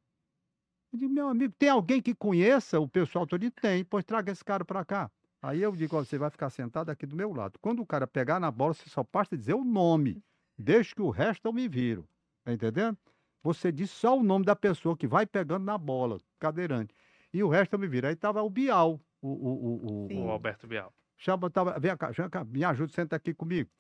[0.92, 3.48] Eu digo, meu amigo, tem alguém que conheça o pessoal todo?
[3.48, 5.08] Tem, pois traga esse cara para cá.
[5.40, 7.56] Aí eu digo, ó, você vai ficar sentado aqui do meu lado.
[7.60, 10.20] Quando o cara pegar na bola, você só basta dizer o nome.
[10.58, 12.08] Deixa que o resto eu me viro.
[12.42, 12.98] Tá entendendo?
[13.42, 16.94] Você diz só o nome da pessoa que vai pegando na bola, cadeirante.
[17.33, 18.07] E o resto eu me viro.
[18.07, 20.24] Aí tava o Bial, o, o, o, o.
[20.27, 20.92] O Alberto Bial.
[21.16, 23.70] Chama, tava, vem cá, vem cá, me ajuda, senta aqui comigo.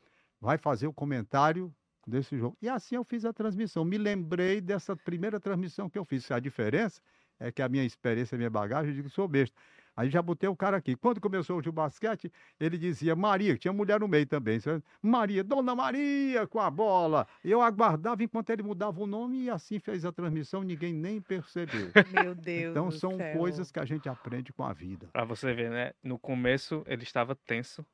[0.40, 1.74] Vai fazer o comentário
[2.06, 2.56] desse jogo.
[2.60, 3.84] E assim eu fiz a transmissão.
[3.84, 6.30] Me lembrei dessa primeira transmissão que eu fiz.
[6.30, 7.00] A diferença
[7.38, 9.56] é que a minha experiência, a minha bagagem, eu digo que sou besta.
[9.98, 10.94] Aí já botei o cara aqui.
[10.94, 14.60] Quando começou o jogo de basquete, ele dizia Maria, que tinha mulher no meio também.
[14.60, 14.80] sabe?
[15.02, 17.26] Maria, Dona Maria, com a bola.
[17.44, 21.90] Eu aguardava enquanto ele mudava o nome e assim fez a transmissão, ninguém nem percebeu.
[22.12, 23.36] Meu Deus Então do são céu.
[23.38, 25.08] coisas que a gente aprende com a vida.
[25.12, 25.92] Pra você ver, né?
[26.00, 27.84] No começo ele estava tenso.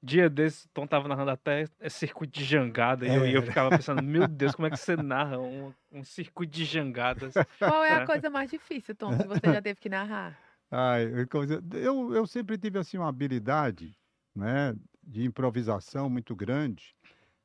[0.00, 3.04] Dia desse, o Tom tava narrando até é, circuito de jangada.
[3.06, 3.46] E eu, e eu Era.
[3.46, 7.34] ficava pensando, meu Deus, como é que você narra um, um circuito de jangadas?
[7.58, 7.94] Qual é É.
[7.94, 10.36] a coisa mais difícil, Tom, que você já teve que narrar?
[10.74, 13.94] Ai, eu eu, sempre tive assim uma habilidade,
[14.34, 16.96] né, de improvisação muito grande.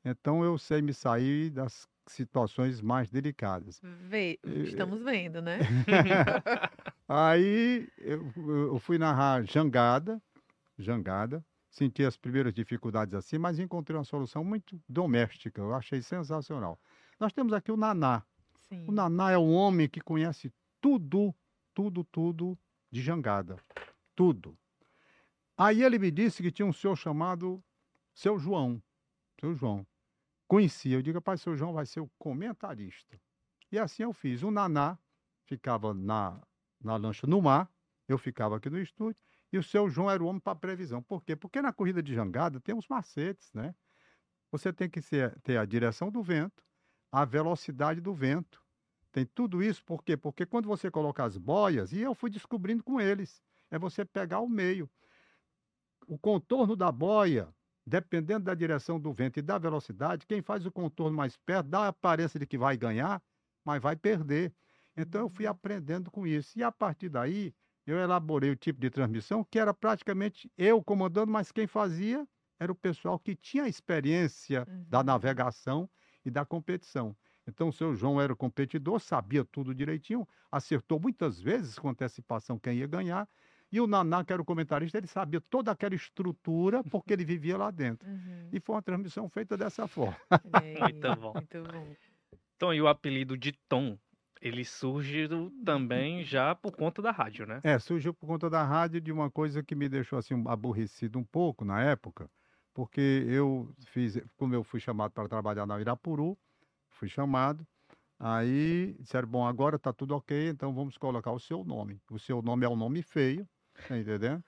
[0.05, 3.81] Então eu sei me sair das situações mais delicadas.
[4.63, 5.59] Estamos vendo, né?
[7.05, 10.21] Aí eu, eu fui narrar jangada,
[10.79, 15.59] jangada, senti as primeiras dificuldades assim, mas encontrei uma solução muito doméstica.
[15.59, 16.79] Eu achei sensacional.
[17.19, 18.23] Nós temos aqui o Naná.
[18.69, 18.85] Sim.
[18.87, 21.35] O Naná é um homem que conhece tudo,
[21.73, 22.57] tudo, tudo
[22.91, 23.57] de jangada.
[24.15, 24.57] Tudo.
[25.57, 27.63] Aí ele me disse que tinha um senhor chamado
[28.13, 28.81] Seu João.
[29.39, 29.85] Seu João.
[30.47, 30.97] Conhecia.
[30.97, 33.19] Eu digo, rapaz, seu João vai ser o comentarista.
[33.71, 34.43] E assim eu fiz.
[34.43, 34.97] O Naná
[35.45, 36.41] ficava na,
[36.79, 37.69] na lancha no mar,
[38.07, 39.21] eu ficava aqui no estúdio,
[39.51, 41.01] e o seu João era o homem para previsão.
[41.01, 41.35] Por quê?
[41.35, 43.73] Porque na corrida de jangada tem uns macetes, né?
[44.51, 46.63] Você tem que ser- ter a direção do vento,
[47.11, 48.63] a velocidade do vento.
[49.17, 50.15] Tem tudo isso, por quê?
[50.15, 54.41] Porque quando você coloca as boias, e eu fui descobrindo com eles, é você pegar
[54.41, 54.87] o meio.
[56.07, 57.51] O contorno da boia,
[57.83, 61.79] dependendo da direção do vento e da velocidade, quem faz o contorno mais perto dá
[61.85, 63.19] a aparência de que vai ganhar,
[63.65, 64.53] mas vai perder.
[64.95, 66.59] Então eu fui aprendendo com isso.
[66.59, 67.55] E a partir daí,
[67.87, 72.27] eu elaborei o tipo de transmissão que era praticamente eu comandando, mas quem fazia
[72.59, 75.05] era o pessoal que tinha a experiência da Uhum.
[75.05, 75.89] navegação
[76.23, 77.17] e da competição.
[77.47, 82.59] Então, o seu João era o competidor, sabia tudo direitinho, acertou muitas vezes com antecipação
[82.59, 83.27] quem ia ganhar.
[83.71, 87.57] E o Naná, que era o comentarista, ele sabia toda aquela estrutura porque ele vivia
[87.57, 88.07] lá dentro.
[88.07, 88.49] Uhum.
[88.51, 90.17] E foi uma transmissão feita dessa forma.
[90.79, 91.33] Muito bom.
[91.33, 91.95] Muito bom.
[92.57, 93.97] Tom, e o apelido de Tom,
[94.41, 95.27] ele surge
[95.65, 97.59] também já por conta da rádio, né?
[97.63, 101.23] É, surgiu por conta da rádio de uma coisa que me deixou assim aborrecido um
[101.23, 102.29] pouco na época,
[102.73, 106.37] porque eu fiz, como eu fui chamado para trabalhar na Irapuru,
[106.97, 107.65] fui chamado,
[108.19, 112.01] aí disseram, bom, agora está tudo ok, então vamos colocar o seu nome.
[112.11, 113.47] O seu nome é um nome feio,
[113.87, 114.43] tá entendendo?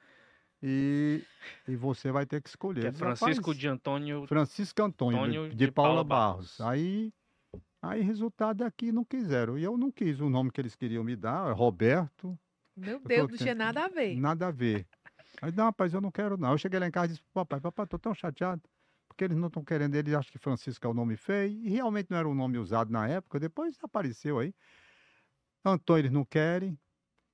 [0.61, 1.23] E,
[1.67, 2.81] e você vai ter que escolher.
[2.81, 4.27] Que é Eu disse, "Rapaz, Francisco de Antônio.
[4.27, 6.57] Francisco Antônio, de- Antônio de, de Paula Paula Barros.
[6.57, 6.61] Barros.
[6.61, 7.13] Aí,
[7.81, 9.57] aí, resultado aqui não quiseram.
[9.57, 12.37] E eu não quis o nome que eles queriam me dar, é Roberto,
[12.75, 14.15] Meu tô Deus, não tinha nada a ver.
[14.19, 14.85] Nada a ver.
[15.41, 16.51] Aí, não, rapaz, eu não quero não.
[16.51, 18.61] Eu cheguei lá em casa e disse papai, papai, tô tão chateado,
[19.19, 22.09] porque eles não estão querendo, eles acham que Francisco é o nome feio, e realmente
[22.09, 24.55] não era um nome usado na época, depois apareceu aí.
[25.65, 26.79] Antônio eles não querem,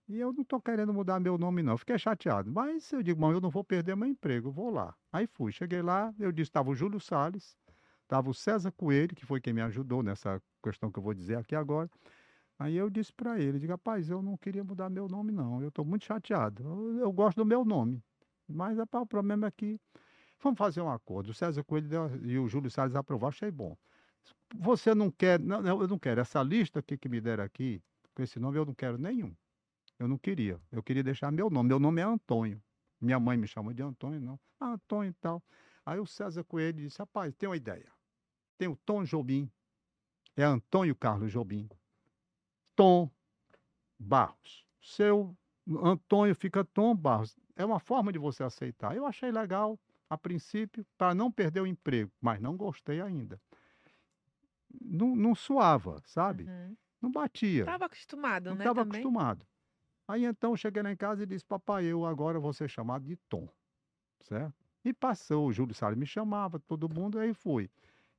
[0.08, 1.78] e eu não estou querendo mudar meu nome não.
[1.78, 4.96] Fiquei chateado, mas eu digo, bom, eu não vou perder meu emprego, vou lá.
[5.14, 7.56] Aí fui, cheguei lá, eu disse, estava o Júlio Salles,
[8.02, 11.38] estava o César Coelho, que foi quem me ajudou nessa questão que eu vou dizer
[11.38, 11.88] aqui agora,
[12.58, 15.62] Aí eu disse para ele, digo, rapaz, eu não queria mudar meu nome, não.
[15.62, 16.64] Eu estou muito chateado.
[16.64, 18.02] Eu, eu gosto do meu nome.
[18.48, 19.78] Mas rapaz, o problema é que
[20.46, 21.32] Vamos fazer um acordo.
[21.32, 23.76] O César Coelho deu- e o Júlio Salles aprovaram, achei bom.
[24.56, 26.22] Você não quer, não, eu não quero.
[26.22, 27.82] Essa lista aqui que me deram aqui,
[28.14, 29.36] com esse nome, eu não quero nenhum.
[29.98, 30.62] Eu não queria.
[30.72, 31.70] Eu queria deixar meu nome.
[31.70, 32.62] Meu nome é Antônio.
[33.02, 34.40] Minha mãe me chamou de Antônio, não.
[34.60, 35.42] Ah, Antônio e tal.
[35.84, 37.92] Aí o César Coelho disse: rapaz, tem uma ideia.
[38.56, 39.50] Tem o Tom Jobim.
[40.38, 41.68] É Antônio Carlos Jobim.
[42.76, 43.10] Tom
[43.98, 44.64] Barros.
[44.80, 45.36] Seu
[45.82, 47.36] Antônio fica Tom Barros.
[47.56, 48.96] É uma forma de você aceitar.
[48.96, 49.80] Eu achei legal,
[50.16, 53.40] a princípio, para não perder o emprego, mas não gostei ainda.
[54.82, 56.46] Não, não suava, sabe?
[56.46, 56.76] Uhum.
[57.02, 57.66] Não batia.
[57.66, 58.64] Tava acostumado, Não né?
[58.64, 59.46] estava acostumado.
[60.08, 63.16] Aí então cheguei lá em casa e disse, papai, eu agora vou ser chamado de
[63.30, 63.48] Tom,
[64.22, 64.54] certo?
[64.84, 67.70] E passou, o Júlio Salles me chamava, todo mundo, aí fui.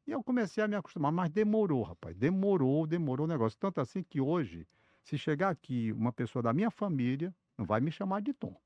[0.06, 3.58] E eu comecei a me acostumar, mas demorou, rapaz, demorou, demorou o negócio.
[3.58, 4.66] Tanto assim que hoje,
[5.02, 8.56] se chegar aqui uma pessoa da minha família, não vai me chamar de Tom.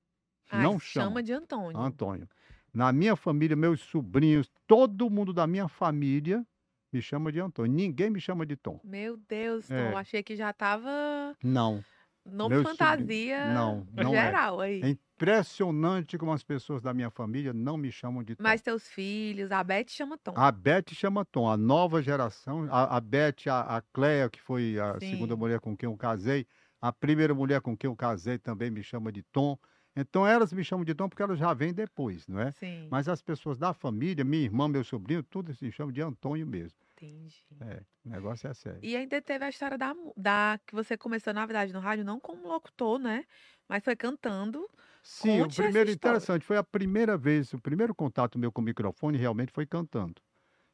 [0.51, 1.23] Ah, não chama chama.
[1.23, 1.79] de Antônio.
[1.79, 2.29] Antônio.
[2.73, 6.47] Na minha família, meus sobrinhos, todo mundo da minha família
[6.93, 7.73] me chama de Antônio.
[7.73, 8.81] Ninguém me chama de Tom.
[8.85, 9.95] Meu Deus, Tom, É.
[9.95, 11.85] achei que já tava Não.
[12.25, 14.25] nome Meus fantasia Não, não é.
[14.27, 14.81] geral aí.
[14.83, 18.43] É impressionante como as pessoas da minha família não me chamam de Tom.
[18.43, 20.33] Mas teus filhos, a Beth chama Tom.
[20.37, 24.79] A Beth chama Tom, a nova geração, a, a Beth, a, a Cleia, que foi
[24.79, 25.11] a Sim.
[25.13, 26.47] segunda mulher com quem eu casei,
[26.81, 29.59] a primeira mulher com quem eu casei também me chama de Tom.
[29.97, 32.55] Então elas me chamam de Tom porque elas já vêm depois, não é?
[32.59, 36.47] Sim, Mas as pessoas da família, minha irmã, meu sobrinho, tudo se chamam de Antônio
[36.47, 36.79] mesmo.
[36.93, 37.45] entendi.
[37.61, 38.89] É, o negócio é sério.
[38.89, 42.19] E ainda teve a história da, da que você começou, na verdade, no rádio, não
[42.21, 43.25] como locutor, né?
[43.69, 44.67] Mas foi cantando.
[45.03, 48.61] Sim, o Conte essa primeiro interessante foi a primeira vez, o primeiro contato meu com
[48.61, 50.21] o microfone realmente foi cantando.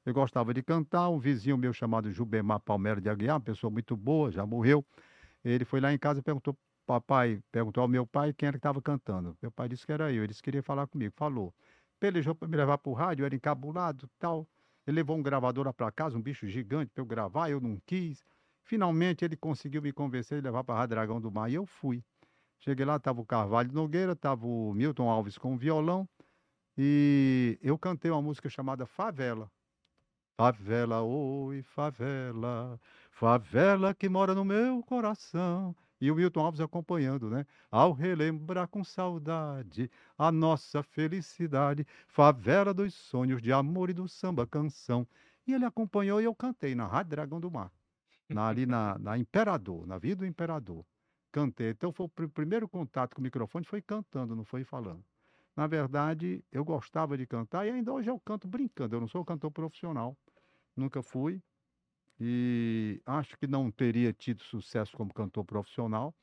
[0.07, 3.97] Eu gostava de cantar, um vizinho meu chamado Jubemar Palmeira de Aguiar, uma pessoa muito
[3.97, 4.87] boa, já morreu.
[5.45, 8.59] Ele foi lá em casa e perguntou, papai, perguntou ao meu pai quem era que
[8.59, 9.37] estava cantando.
[9.43, 11.55] Meu pai disse que era eu, ele disse que queria falar comigo, falou.
[11.99, 14.49] Pelejou para me levar para o rádio, eu era encabulado tal.
[14.87, 17.81] Ele levou um gravador lá para casa, um bicho gigante para eu gravar, eu não
[17.85, 18.25] quis.
[18.63, 21.67] Finalmente ele conseguiu me convencer de levar para a Rádio Dragão do Mar e eu
[21.67, 22.05] fui.
[22.59, 26.09] Cheguei lá, estava o Carvalho Nogueira, estava o Milton Alves com o violão
[26.79, 29.51] e eu cantei uma música chamada Favela.
[30.39, 32.79] Favela, oi, favela,
[33.11, 35.75] favela que mora no meu coração.
[36.01, 37.47] E o Milton Alves acompanhando, né?
[37.71, 44.47] Ao relembrar com saudade a nossa felicidade, favela dos sonhos de amor e do samba
[44.47, 45.07] canção.
[45.47, 47.73] E ele acompanhou e eu cantei na Rádio Dragão do Mar,
[48.29, 50.85] na- ali na, na Imperador, na Vida do Imperador.
[51.33, 51.71] Cantei.
[51.71, 55.05] Então foi o pr- primeiro contato com o microfone foi cantando, não foi falando.
[55.57, 58.97] Na verdade, eu gostava de cantar e ainda hoje eu canto brincando.
[58.97, 60.17] Eu não sou cantor profissional,
[60.77, 61.43] nunca fui.
[62.19, 66.15] E acho que não teria tido sucesso como cantor profissional,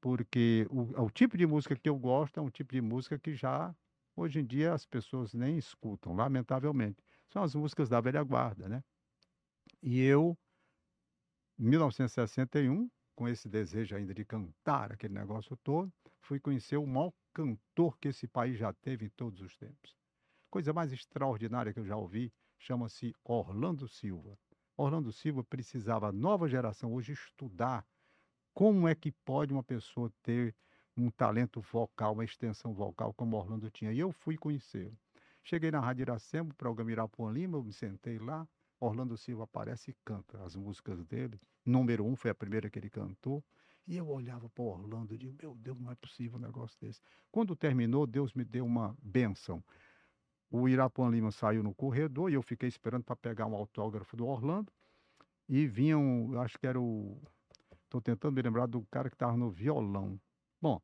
[0.00, 3.34] porque o, o tipo de música que eu gosto é um tipo de música que
[3.34, 3.74] já,
[4.14, 7.02] hoje em dia, as pessoas nem escutam, lamentavelmente.
[7.28, 8.82] São as músicas da velha guarda, né?
[9.82, 10.38] E eu,
[11.58, 17.12] em 1961, com esse desejo ainda de cantar aquele negócio todo, fui conhecer o maior
[17.32, 19.96] cantor que esse país já teve em todos os tempos.
[20.50, 24.38] Coisa mais extraordinária que eu já ouvi, chama-se Orlando Silva.
[24.76, 27.86] Orlando Silva precisava, a nova geração hoje, estudar
[28.52, 30.54] como é que pode uma pessoa ter
[30.96, 33.92] um talento vocal, uma extensão vocal como Orlando tinha.
[33.92, 34.96] E eu fui conhecê-lo.
[35.42, 38.48] Cheguei na Rádio Iracema, programa Irapuã Lima, eu me sentei lá,
[38.80, 41.40] Orlando Silva aparece e canta as músicas dele.
[41.64, 43.44] Número um foi a primeira que ele cantou.
[43.86, 47.00] E eu olhava para Orlando e digo, meu Deus, não é possível um negócio desse.
[47.30, 49.62] Quando terminou, Deus me deu uma bênção.
[50.50, 54.26] O Irapuã Lima saiu no corredor e eu fiquei esperando para pegar um autógrafo do
[54.26, 54.72] Orlando.
[55.48, 57.20] E vinham, eu acho que era o.
[57.84, 60.20] Estou tentando me lembrar do cara que estava no violão.
[60.60, 60.80] Bom,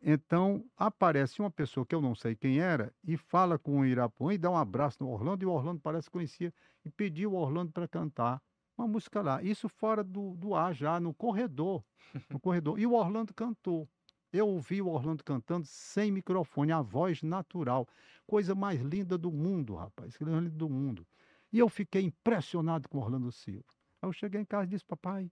[0.00, 4.32] então aparece uma pessoa que eu não sei quem era e fala com o Irapuã
[4.32, 5.42] e dá um abraço no Orlando.
[5.42, 6.52] E o Orlando parece que conhecia
[6.84, 8.40] e pediu o Orlando para cantar
[8.78, 9.42] uma música lá.
[9.42, 11.82] Isso fora do, do ar, já no corredor.
[12.30, 12.78] No corredor.
[12.78, 13.88] E o Orlando cantou.
[14.32, 17.88] Eu ouvi o Orlando cantando sem microfone, a voz natural.
[18.26, 20.16] Coisa mais linda do mundo, rapaz.
[20.16, 21.06] Coisa mais linda do mundo.
[21.52, 23.64] E eu fiquei impressionado com o Orlando Silva.
[24.02, 25.30] Aí eu cheguei em casa e disse, papai,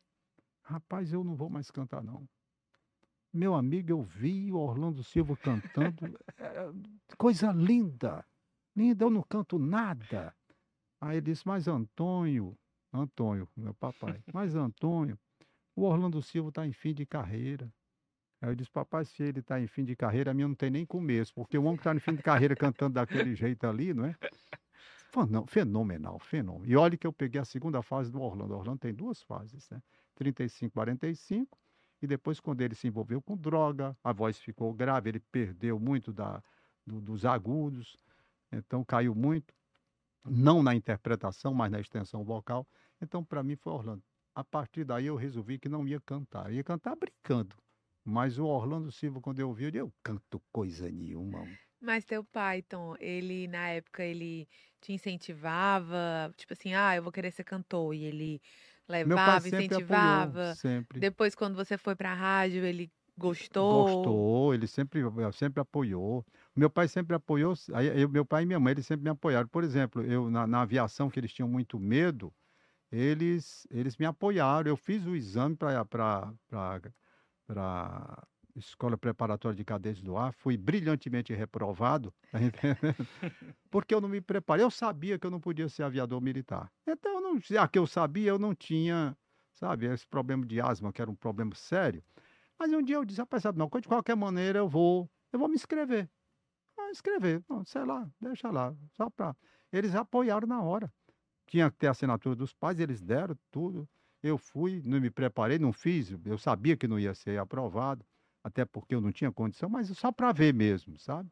[0.63, 2.29] rapaz, eu não vou mais cantar, não.
[3.33, 6.19] Meu amigo, eu vi o Orlando Silva cantando.
[6.39, 6.71] é,
[7.19, 8.25] coisa linda.
[8.77, 10.35] Linda, eu não canto nada.
[11.01, 12.57] Aí ele disse, mas Antônio,
[12.93, 15.19] Antônio, meu papai, mas Antônio,
[15.75, 17.73] o Orlando Silva está em fim de carreira.
[18.45, 20.69] Aí eu disse, papai, se ele está em fim de carreira, a minha não tem
[20.71, 23.95] nem começo, porque o homem que está em fim de carreira cantando daquele jeito ali,
[23.95, 24.15] não é?
[25.47, 26.71] Fenomenal, fenômeno.
[26.71, 28.53] E olha que eu peguei a segunda fase do Orlando.
[28.53, 29.83] O Orlando tem duas fases, né?
[30.15, 31.59] 35, 45.
[32.03, 36.13] E depois, quando ele se envolveu com droga, a voz ficou grave, ele perdeu muito
[36.13, 36.43] da,
[36.87, 37.97] do- dos agudos.
[38.53, 39.55] Então caiu muito,
[40.23, 42.67] não na interpretação, mas na extensão vocal.
[43.01, 44.03] Então, para mim, foi Orlando.
[44.35, 46.51] A partir daí, eu resolvi que não ia cantar.
[46.51, 47.57] Eu ia cantar brincando.
[48.05, 51.47] Mas o Orlando Silva, quando eu ouvi, eu eu canto coisa nenhuma.
[51.81, 54.49] Mas teu pai, Tom, ele, na época, ele
[54.81, 58.41] te incentivava, tipo assim, ah, eu vou querer ser cantor, e ele
[58.89, 60.31] levava, incentivava.
[60.31, 61.01] Apoiou, sempre.
[61.01, 63.87] Depois, quando você foi pra rádio, ele gostou.
[63.87, 66.25] Gostou, ele sempre, sempre apoiou.
[66.57, 67.55] Meu pai sempre apoiou,
[67.97, 69.49] eu, meu pai e minha mãe, eles sempre me apoiaram.
[69.49, 72.33] Por exemplo, eu na, na aviação, que eles tinham muito medo,
[72.91, 74.69] eles, eles me apoiaram.
[74.69, 76.33] Eu fiz o exame para
[77.47, 78.27] para
[78.57, 82.39] Escola Preparatória de Cadeias do Ar, fui brilhantemente reprovado, tá
[83.71, 84.65] porque eu não me preparei.
[84.65, 86.73] Eu sabia que eu não podia ser aviador militar.
[86.87, 89.17] Então, não, já que eu sabia, eu não tinha,
[89.55, 92.03] sabe, esse problema de asma, que era um problema sério.
[92.59, 95.49] Mas um dia eu disse, rapaz, sabe, não, de qualquer maneira eu vou, eu vou
[95.49, 96.09] me inscrever.
[96.79, 99.37] Ah, inscrever, não, sei lá, deixa lá, só para...
[99.73, 100.93] Eles apoiaram na hora.
[101.47, 103.89] Tinha que ter a assinatura dos pais, eles deram tudo.
[104.25, 108.03] Eu fui, não me preparei, não fiz, eu sabia que não ia ser aprovado,
[108.43, 111.31] até porque eu não tinha condição, mas só para ver mesmo, sabe?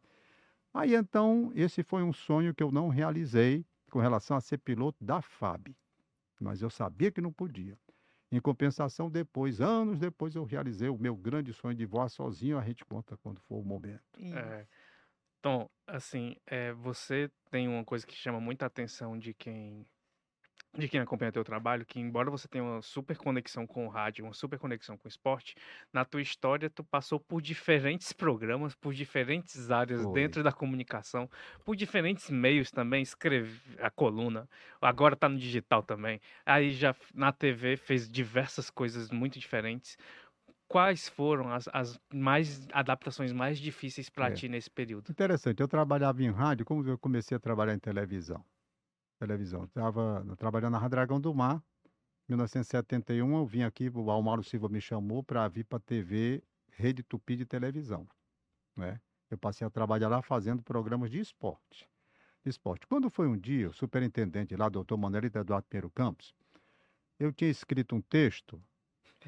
[0.74, 5.02] Aí então, esse foi um sonho que eu não realizei com relação a ser piloto
[5.02, 5.74] da FAB,
[6.38, 7.78] mas eu sabia que não podia.
[8.31, 12.62] Em compensação, depois, anos depois, eu realizei o meu grande sonho de voar sozinho, a
[12.62, 14.02] gente conta quando for o momento.
[14.20, 14.66] É.
[15.38, 19.87] Então, assim, é, você tem uma coisa que chama muita atenção de quem
[20.76, 24.24] de quem acompanha teu trabalho, que embora você tenha uma super conexão com o rádio,
[24.24, 25.54] uma super conexão com o esporte,
[25.92, 30.08] na tua história tu passou por diferentes programas, por diferentes áreas Foi.
[30.08, 31.28] dentro da comunicação,
[31.64, 34.48] por diferentes meios também, escreve a coluna,
[34.80, 36.20] agora tá no digital também.
[36.46, 39.96] Aí já na TV fez diversas coisas muito diferentes.
[40.68, 44.32] Quais foram as, as mais adaptações mais difíceis para É.
[44.32, 45.11] ti nesse período?
[45.11, 48.44] Interessante, eu trabalhava em rádio, como eu comecei a trabalhar em televisão?
[49.22, 51.62] Televisão, estava trabalhando na Rádio Dragão do Mar,
[52.28, 57.37] 1971 eu vim aqui, o Almaro Silva me chamou para vir para TV Rede Tupi
[57.37, 58.04] de televisão,
[58.76, 59.00] né?
[59.30, 61.88] Eu passei a trabalhar lá fazendo programas de esporte.
[62.42, 62.85] De esporte.
[62.88, 66.35] Quando foi um dia, o superintendente lá, doutor Manuelito Eduardo Pinheiro Campos,
[67.16, 68.61] eu tinha escrito um texto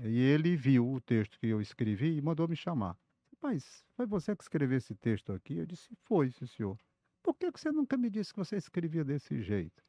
[0.03, 2.99] e ele viu o texto que eu escrevi e mandou me chamar.
[3.41, 5.59] Mas foi você que escreveu esse texto aqui?
[5.59, 6.77] Eu disse, foi, senhor.
[7.25, 9.83] Por que você nunca me disse que você escrevia desse jeito?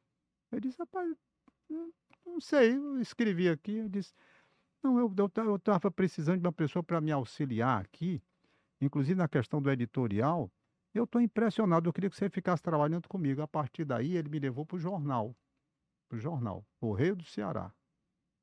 [0.49, 1.13] Eu disse, rapaz,
[1.69, 1.91] não,
[2.25, 3.75] não sei, eu escrevi aqui.
[3.75, 4.13] Eu disse,
[4.81, 5.13] não, eu
[5.57, 8.23] estava precisando de uma pessoa para me auxiliar aqui,
[8.79, 10.49] inclusive na questão do editorial.
[10.93, 13.41] Eu estou impressionado, eu queria que você ficasse trabalhando comigo.
[13.41, 15.35] A partir daí, ele me levou para o jornal,
[16.07, 17.69] para o jornal, Correio do Ceará.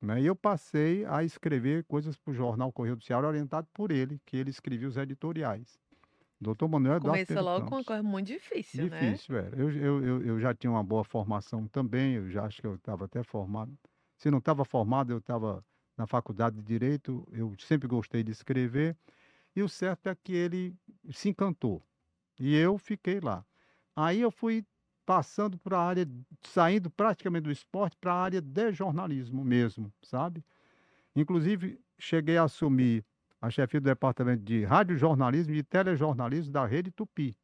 [0.03, 0.21] Né?
[0.21, 4.21] E eu passei a escrever coisas para o jornal Correio do Ceará, orientado por ele,
[4.27, 5.81] que ele escrevia os editoriais.
[6.43, 9.13] Doutor Manuel Eduardo Começou logo com uma coisa muito difícil, né?
[9.13, 9.57] Difícil, era.
[9.57, 12.75] Eu, eu, eu, eu já tinha uma boa formação também, eu já acho que eu
[12.75, 13.79] estava até formado.
[14.17, 15.65] Se não estava formado, eu estava
[15.97, 18.97] na faculdade de Direito, eu sempre gostei de escrever,
[19.55, 20.75] e o certo é que ele
[21.11, 21.83] se encantou,
[22.41, 23.45] e eu fiquei lá.
[23.95, 24.65] Aí eu fui
[25.07, 26.09] passando para a área,
[26.43, 30.45] saindo praticamente do esporte para a área de jornalismo mesmo, sabe?
[31.15, 33.05] Inclusive, cheguei a assumir
[33.43, 37.37] a chefia do departamento de radiojornalismo e de telejornalismo da Rede Tupi,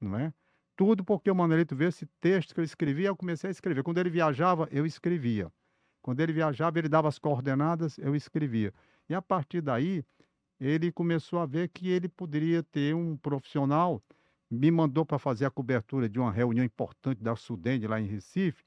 [0.00, 0.32] não é?
[0.74, 3.82] Tudo porque o Manuelito viu esse texto que eu escrevia, eu comecei a escrever.
[3.82, 5.52] Quando ele viajava, eu escrevia.
[6.00, 8.72] Quando ele viajava, ele dava as coordenadas, eu escrevia.
[9.10, 10.02] E a partir daí,
[10.58, 14.02] ele começou a ver que ele poderia ter um profissional,
[14.50, 18.64] me mandou para fazer a cobertura de uma reunião importante da Sudende lá em Recife.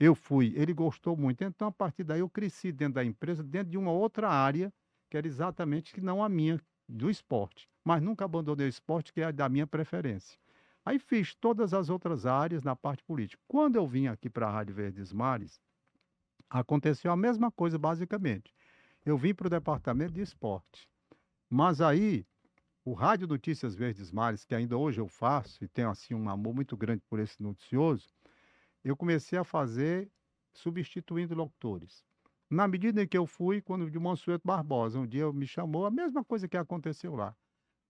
[0.00, 1.44] Eu fui, ele gostou muito.
[1.44, 4.72] Então, a partir daí, eu cresci dentro da empresa, dentro de uma outra área,
[5.12, 7.68] que era exatamente que não a minha, do esporte.
[7.84, 10.38] Mas nunca abandonei o esporte, que é da minha preferência.
[10.86, 13.42] Aí fiz todas as outras áreas na parte política.
[13.46, 15.60] Quando eu vim aqui para a Rádio Verdes Mares,
[16.48, 18.54] aconteceu a mesma coisa, basicamente.
[19.04, 20.88] Eu vim para o departamento de esporte.
[21.46, 22.26] Mas aí,
[22.82, 26.54] o Rádio Notícias Verdes Mares, que ainda hoje eu faço, e tenho assim um amor
[26.54, 28.08] muito grande por esse noticioso,
[28.82, 30.10] eu comecei a fazer
[30.54, 32.02] substituindo locutores.
[32.52, 35.90] Na medida em que eu fui, quando de Mansueto Barbosa, um dia me chamou, a
[35.90, 37.34] mesma coisa que aconteceu lá.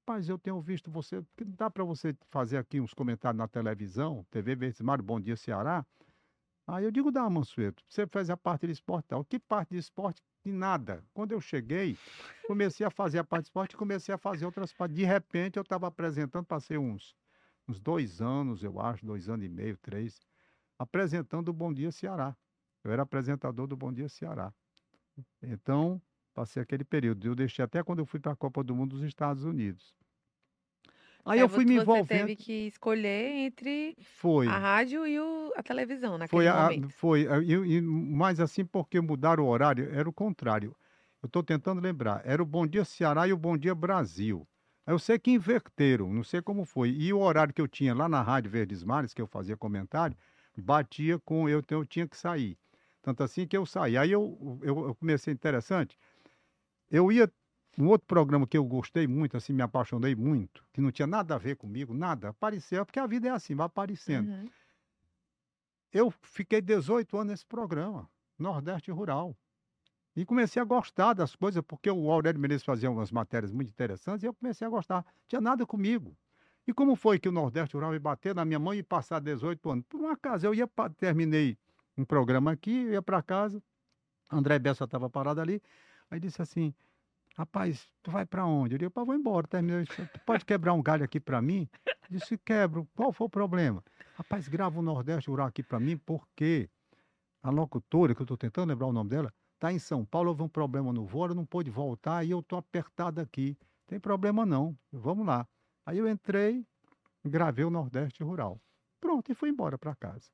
[0.09, 4.55] Mas eu tenho visto você, dá para você fazer aqui uns comentários na televisão, TV
[4.55, 5.85] Verdes Bom Dia Ceará.
[6.65, 9.25] Aí eu digo, dá, Mansueto, você faz a parte de esporte tal.
[9.25, 10.23] Que parte de esporte?
[10.45, 11.05] De nada.
[11.13, 11.99] Quando eu cheguei,
[12.47, 14.97] comecei a fazer a parte de esporte e comecei a fazer outras partes.
[14.97, 17.17] De repente, eu estava apresentando, passei uns,
[17.67, 20.25] uns dois anos, eu acho, dois anos e meio, três,
[20.79, 22.37] apresentando o Bom Dia Ceará.
[22.85, 24.53] Eu era apresentador do Bom Dia Ceará.
[25.43, 26.03] Então,
[26.35, 27.27] passei aquele período.
[27.27, 29.95] Eu deixei até quando eu fui para a Copa do Mundo dos Estados Unidos.
[31.25, 32.09] Aí É, eu fui me você envolvendo.
[32.09, 34.47] teve que escolher entre Foi.
[34.47, 36.89] a rádio e o- a televisão naquele Foi, a, momento.
[36.89, 40.77] foi e, e mais assim porque mudaram o horário, era o contrário.
[41.23, 44.49] Eu estou tentando lembrar, era o Bom Dia Ceará e o Bom Dia Brasil.
[44.87, 46.91] Eu sei que inverteram, não sei como foi.
[46.91, 50.17] E o horário que eu tinha lá na Rádio Verdes Mares, que eu fazia comentário,
[50.57, 52.59] batia com eu, então eu tinha que sair.
[53.03, 53.97] Tanto assim que eu saí.
[53.97, 55.99] Aí eu, eu, eu comecei interessante.
[56.91, 57.31] Eu ia.
[57.79, 61.35] Um outro programa que eu gostei muito, assim, me apaixonei muito, que não tinha nada
[61.35, 64.29] a ver comigo, nada, apareceu, porque a vida é assim, vai aparecendo.
[64.29, 64.51] Uhum.
[65.91, 69.35] Eu fiquei 18 anos nesse programa, Nordeste Rural.
[70.15, 74.23] E comecei a gostar das coisas, porque o Aurélio Menezes fazia umas matérias muito interessantes
[74.23, 75.07] e eu comecei a gostar.
[75.27, 76.15] Tinha nada comigo.
[76.67, 79.71] E como foi que o Nordeste Rural ia bater na minha mãe e passar 18
[79.71, 79.85] anos?
[79.89, 81.57] Por um acaso, eu ia, terminei
[82.03, 83.63] um programa aqui, eu ia para casa,
[84.31, 85.63] André Bessa estava parado ali,
[86.11, 86.75] aí disse assim,
[87.37, 88.75] rapaz, tu vai para onde?
[88.75, 91.69] Eu disse, "Pá, vou embora, terminei, tu pode quebrar um galho aqui para mim?
[91.87, 93.83] Eu disse, quebro, qual foi o problema?
[94.15, 96.69] Rapaz, grava o Nordeste Rural aqui para mim, porque
[97.43, 100.43] a locutora, que eu estou tentando lembrar o nome dela, está em São Paulo, houve
[100.43, 103.57] um problema no voo, ela não pôde voltar e eu estou apertado aqui.
[103.87, 105.47] Tem problema não, vamos lá.
[105.87, 106.67] Aí eu entrei,
[107.25, 108.61] gravei o Nordeste Rural.
[109.01, 110.31] Pronto, e fui embora para casa.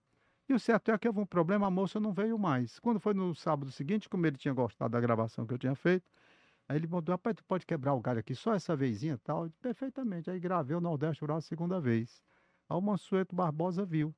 [0.49, 2.78] E o certo é que houve um problema, a moça não veio mais.
[2.78, 6.11] Quando foi no sábado seguinte, como ele tinha gostado da gravação que eu tinha feito,
[6.66, 9.42] aí ele mandou, rapaz, tu pode quebrar o galho aqui só essa vezinha e tal?
[9.42, 10.30] Eu disse, Perfeitamente.
[10.30, 12.22] Aí gravei o Nordeste Rural a segunda vez.
[12.66, 14.14] Aí o Mansueto Barbosa viu,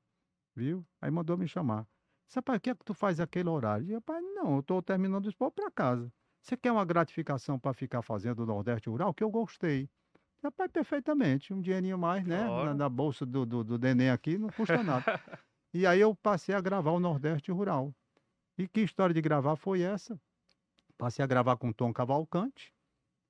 [0.55, 0.87] viu?
[1.01, 1.85] Aí mandou me chamar.
[2.33, 3.83] Rapaz, o que é que tu faz aquele horário?
[3.83, 6.13] Eu disse, rapaz, não, eu estou terminando o esporte para casa.
[6.41, 9.13] Você quer uma gratificação para ficar fazendo o Nordeste Rural?
[9.13, 9.91] Que eu gostei.
[10.45, 11.53] Rapaz, perfeitamente.
[11.53, 12.45] Um dinheirinho mais, né?
[12.45, 15.05] Na, na bolsa do, do, do Neném aqui, não custa nada.
[15.73, 17.95] e aí eu passei a gravar o Nordeste Rural.
[18.59, 20.21] E que história de gravar foi essa?
[20.99, 22.73] Passei a gravar com Tom Cavalcante.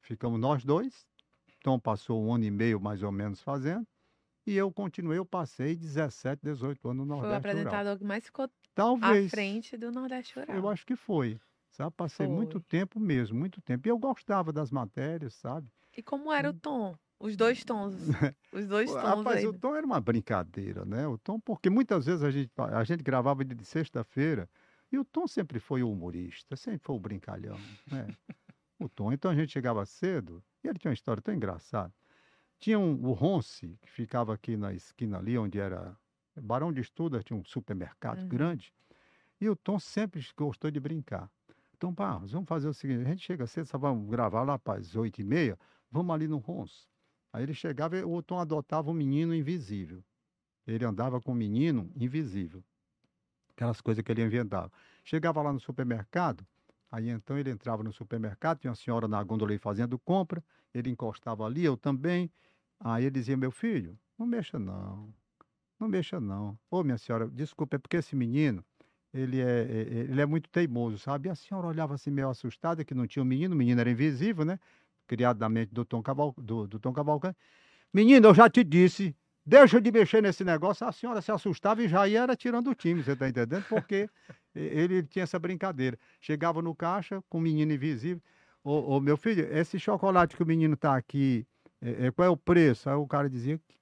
[0.03, 1.07] Ficamos nós dois.
[1.62, 3.86] Tom passou um ano e meio, mais ou menos, fazendo.
[4.47, 7.74] E eu continuei, eu passei 17, 18 anos no Foi o Nordeste Rural.
[7.74, 9.30] apresentador que mais ficou à Talvez.
[9.30, 10.57] frente do Nordeste Rural.
[10.57, 11.41] Eu acho que foi.
[11.70, 11.95] Sabe?
[11.97, 12.62] Passei muito Foi.
[12.68, 13.86] tempo mesmo, muito tempo.
[13.86, 15.68] E eu gostava das matérias, sabe?
[15.97, 16.97] E como era o tom?
[17.20, 17.94] Os dois tons.
[18.52, 19.46] Os dois tons Rapaz, aí.
[19.46, 21.06] o tom era uma brincadeira, né?
[21.06, 24.48] O tom, porque muitas vezes a gente, a gente gravava de sexta-feira
[24.90, 28.10] e o tom sempre foi o humorista, sempre foi o brincalhão, né?
[28.78, 29.12] O tom.
[29.12, 31.92] Então a gente chegava cedo e ele tinha uma história tão engraçada.
[32.58, 35.96] Tinha um, o Ronce, que ficava aqui na esquina ali, onde era
[36.36, 38.28] Barão de Estuda, tinha um supermercado Uhum.
[38.28, 38.74] grande.
[39.40, 41.30] E o Tom sempre gostou de brincar.
[41.76, 44.80] Então, pá, vamos fazer o seguinte: a gente chega cedo, só vamos gravar lá para
[44.80, 45.58] as oito e meia,
[45.90, 46.89] vamos ali no Ronce.
[47.33, 50.03] Aí ele chegava e o Tom adotava um menino invisível.
[50.66, 52.62] Ele andava com um menino invisível.
[53.51, 54.72] Aquelas coisas que ele inventava.
[55.05, 56.47] Chegava lá no supermercado,
[56.91, 60.91] aí então ele entrava no supermercado, tinha uma senhora na gôndola aí fazendo compra, ele
[60.91, 62.31] encostava ali, eu também.
[62.78, 65.12] Aí ele dizia: Meu filho, não mexa não,
[65.78, 66.59] não mexa não.
[66.70, 68.64] Ô minha senhora, desculpa, é porque esse menino,
[69.12, 71.28] ele é, é- é- ele é muito teimoso, sabe?
[71.28, 73.91] E a senhora olhava assim meio assustada, que não tinha um menino, o menino era
[73.91, 74.59] invisível, né?
[75.11, 77.36] Criado na mente do Tom, Caval, do, do Tom Cavalcante.
[77.92, 79.12] Menino, eu já te disse,
[79.44, 80.86] deixa de mexer nesse negócio.
[80.86, 83.64] A senhora se assustava e já ia era tirando o time, você tá entendendo?
[83.68, 84.08] Porque
[84.54, 85.98] ele tinha essa brincadeira.
[86.20, 88.22] Chegava no caixa com o menino invisível.
[88.62, 91.44] Ô, ô, meu filho, esse chocolate que o menino tá aqui,
[91.82, 92.88] é, é, qual é o preço?
[92.88, 93.76] Aí o cara dizia, que,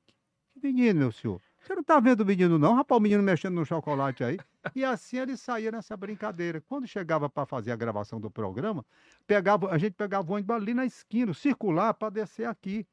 [0.54, 1.42] que menino, meu senhor?
[1.68, 2.74] Você não tá vendo o menino, não?
[2.74, 4.42] Rapaz, o menino mexendo no chocolate aí.
[4.74, 6.62] E assim ele saía nessa brincadeira.
[6.62, 8.86] Quando chegava para fazer a gravação do programa,
[9.26, 12.86] pegava, a gente pegava o ônibus ali na esquina, circular para descer aqui.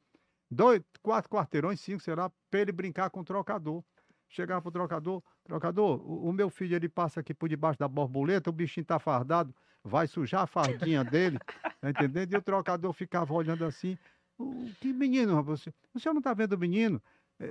[0.50, 3.84] Dois, quatro quarteirões, cinco, sei lá, para ele brincar com o trocador.
[4.28, 8.50] Chegava pro trocador, trocador, o, o meu filho ele passa aqui por debaixo da borboleta,
[8.50, 9.54] o bichinho tá fardado,
[9.84, 11.40] vai sujar a fardinha dele,
[11.80, 12.32] tá entendendo?
[12.32, 13.98] E o trocador ficava olhando assim,
[14.38, 17.00] "O- que menino, você, o senhor não tá vendo o menino?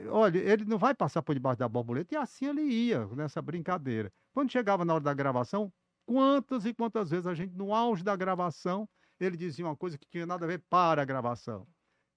[0.09, 4.11] Olha, ele não vai passar por debaixo da borboleta, e assim ele ia nessa brincadeira.
[4.33, 5.71] Quando chegava na hora da gravação,
[6.07, 10.07] quantas e quantas vezes a gente, no auge da gravação, ele dizia uma coisa que
[10.09, 11.67] tinha nada a ver para a gravação.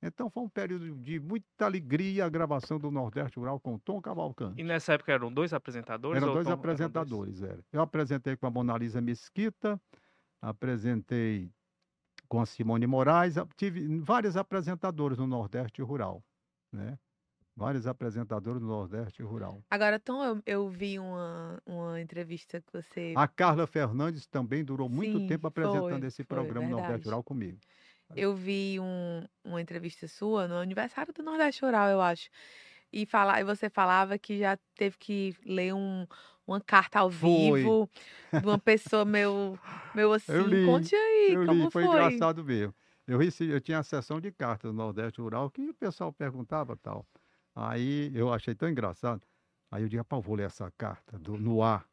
[0.03, 4.61] Então foi um período de muita alegria a gravação do Nordeste Rural com Tom Cavalcante.
[4.61, 6.23] E nessa época eram dois apresentadores?
[6.23, 7.59] Eram dois Tom- eram apresentadores, era.
[7.73, 9.81] Eu apresentei com a Monalisa Mesquita,
[10.41, 11.51] apresentei
[12.29, 16.23] com a Simone Moraes, tive vários apresentadores no Nordeste Rural,
[16.73, 16.99] né?
[17.59, 19.63] Vários apresentadores no Nordeste Rural.
[19.71, 23.23] Agora, Tom, eu, eu vi uma, uma entrevista que você.
[23.23, 27.05] A Carla Fernandes também durou muito Sim, tempo apresentando foi, esse foi, programa Nordeste verdade.
[27.05, 27.61] Rural comigo.
[28.15, 32.31] Eu vi um- uma entrevista sua no aniversário do Nordeste Rural, eu acho.
[32.93, 36.07] E, falar, e você falava que já teve que ler um-
[36.47, 37.79] uma carta ao Foi.
[37.91, 37.91] vivo
[38.41, 39.61] de uma pessoa meio,
[39.95, 40.57] meio assim.
[40.57, 42.25] li, Conte aí, Eu como li, foi foi?
[42.25, 42.75] engraçado mesmo.
[43.07, 46.77] eu, recebi, eu tinha a sessão de cartas no Nordeste Rural que o pessoal perguntava
[46.77, 47.07] tal.
[47.59, 49.21] Aí eu achei tão engraçado.
[49.69, 51.85] Aí eu disse, rapaz, vou ler essa carta do, no ar.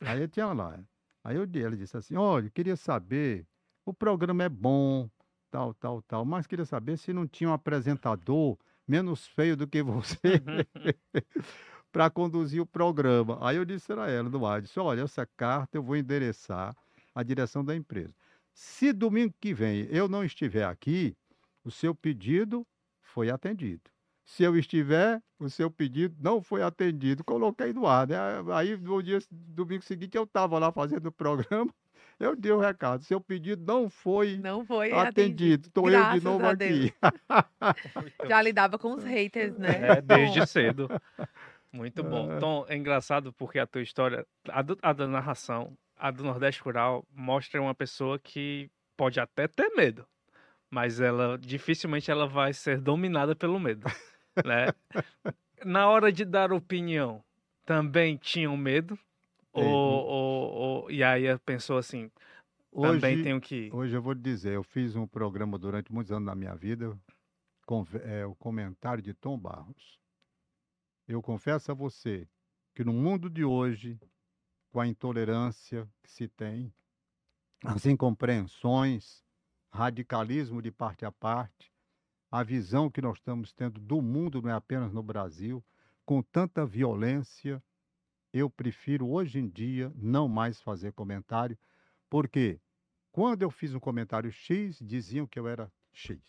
[0.00, 0.76] Aí eu tinha lá.
[1.22, 3.46] Aí eu, ele disse assim, olha, queria saber,
[3.86, 5.08] o programa é bom,
[5.52, 8.58] tal, tal, tal, mas queria saber se não tinha um apresentador
[8.88, 10.18] menos feio do que você
[11.92, 13.38] para conduzir o programa.
[13.40, 16.76] Aí eu disse a ela no ar, disse, olha, essa carta eu vou endereçar
[17.14, 18.12] à direção da empresa.
[18.52, 21.16] Se domingo que vem eu não estiver aqui,
[21.64, 22.66] o seu pedido
[23.00, 23.93] foi atendido.
[24.24, 27.22] Se eu estiver, o seu pedido não foi atendido.
[27.22, 28.16] Coloquei no ar, né?
[28.54, 31.72] Aí no dia, domingo seguinte, eu estava lá fazendo o programa.
[32.18, 33.04] Eu dei o recado.
[33.04, 35.68] Seu pedido não foi, não foi atendido.
[35.68, 36.94] Estou eu de novo aqui.
[38.28, 39.98] Já lidava com os haters, né?
[39.98, 40.88] É, desde cedo.
[41.72, 42.32] Muito bom.
[42.32, 42.38] É.
[42.38, 46.62] Tom, é engraçado porque a tua história, a, do, a da narração, a do Nordeste
[46.62, 50.06] Rural, mostra uma pessoa que pode até ter medo,
[50.70, 53.84] mas ela dificilmente ela vai ser dominada pelo medo
[54.44, 54.66] né?
[55.64, 57.22] Na hora de dar opinião,
[57.64, 58.98] também tinham medo?
[59.52, 62.10] Ou, ou, ou, e aí pensou assim,
[62.72, 63.70] também tenho que...
[63.72, 66.98] Hoje eu vou te dizer, eu fiz um programa durante muitos anos na minha vida,
[67.64, 69.98] com, é, o comentário de Tom Barros.
[71.06, 72.26] Eu confesso a você
[72.74, 73.98] que no mundo de hoje,
[74.72, 76.74] com a intolerância que se tem,
[77.64, 79.22] as incompreensões,
[79.70, 81.72] radicalismo de parte a parte,
[82.34, 85.64] a visão que nós estamos tendo do mundo, não é apenas no Brasil,
[86.04, 87.62] com tanta violência,
[88.32, 91.56] eu prefiro hoje em dia não mais fazer comentário,
[92.10, 92.60] porque
[93.12, 96.20] quando eu fiz um comentário X, diziam que eu era X.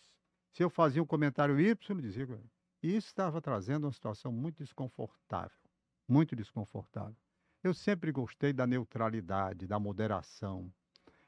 [0.51, 2.51] Se eu fazia um comentário Y, diziam que eu era.
[2.83, 5.57] E isso estava trazendo uma situação muito desconfortável,
[6.07, 7.17] muito desconfortável.
[7.63, 10.71] Eu sempre gostei da neutralidade, da moderação.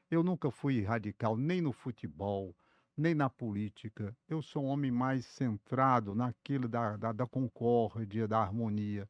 [0.08, 2.54] Eu nunca fui radical nem no futebol,
[2.98, 4.14] nem na política.
[4.28, 9.08] Eu sou um homem mais centrado naquilo da, da, da concórdia, da harmonia.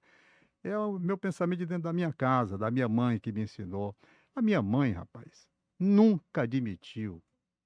[0.62, 3.96] É o meu pensamento de dentro da minha casa, da minha mãe que me ensinou.
[4.36, 7.22] A minha mãe, rapaz, nunca admitiu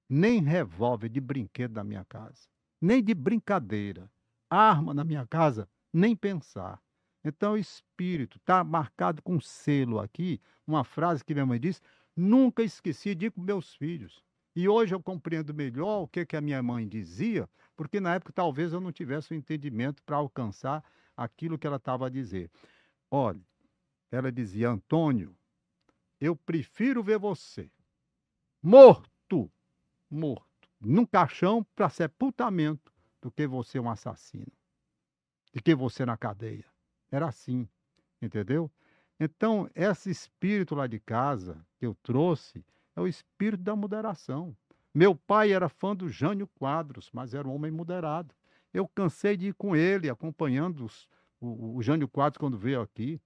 [0.08, 2.46] nem revólver de brinquedo na minha casa,
[2.80, 4.10] nem de brincadeira.
[4.50, 6.78] Arma na minha casa, nem pensar.
[7.24, 11.80] Então, espírito está marcado com selo aqui, uma frase que minha mãe disse:
[12.14, 14.22] nunca esqueci de ir com meus filhos.
[14.54, 18.32] E hoje eu compreendo melhor o que, que a minha mãe dizia, porque na época
[18.32, 20.84] talvez eu não tivesse o entendimento para alcançar
[21.16, 22.50] aquilo que ela estava a dizer.
[23.10, 23.40] Olha,
[24.10, 25.34] ela dizia: Antônio,
[26.20, 27.70] eu prefiro ver você
[28.62, 29.50] morto,
[30.08, 30.46] morto,
[30.80, 34.52] num caixão para sepultamento, do que você um assassino,
[35.52, 36.64] de que você na cadeia.
[37.10, 37.68] Era assim,
[38.20, 38.70] entendeu?
[39.18, 42.64] Então, esse espírito lá de casa que eu trouxe,
[42.96, 44.56] é o espírito da moderação.
[44.94, 48.34] Meu pai era fã do Jânio Quadros, mas era um homem moderado.
[48.72, 51.08] Eu cansei de ir com ele, acompanhando os,
[51.40, 53.20] o, o Jânio Quadros quando veio aqui.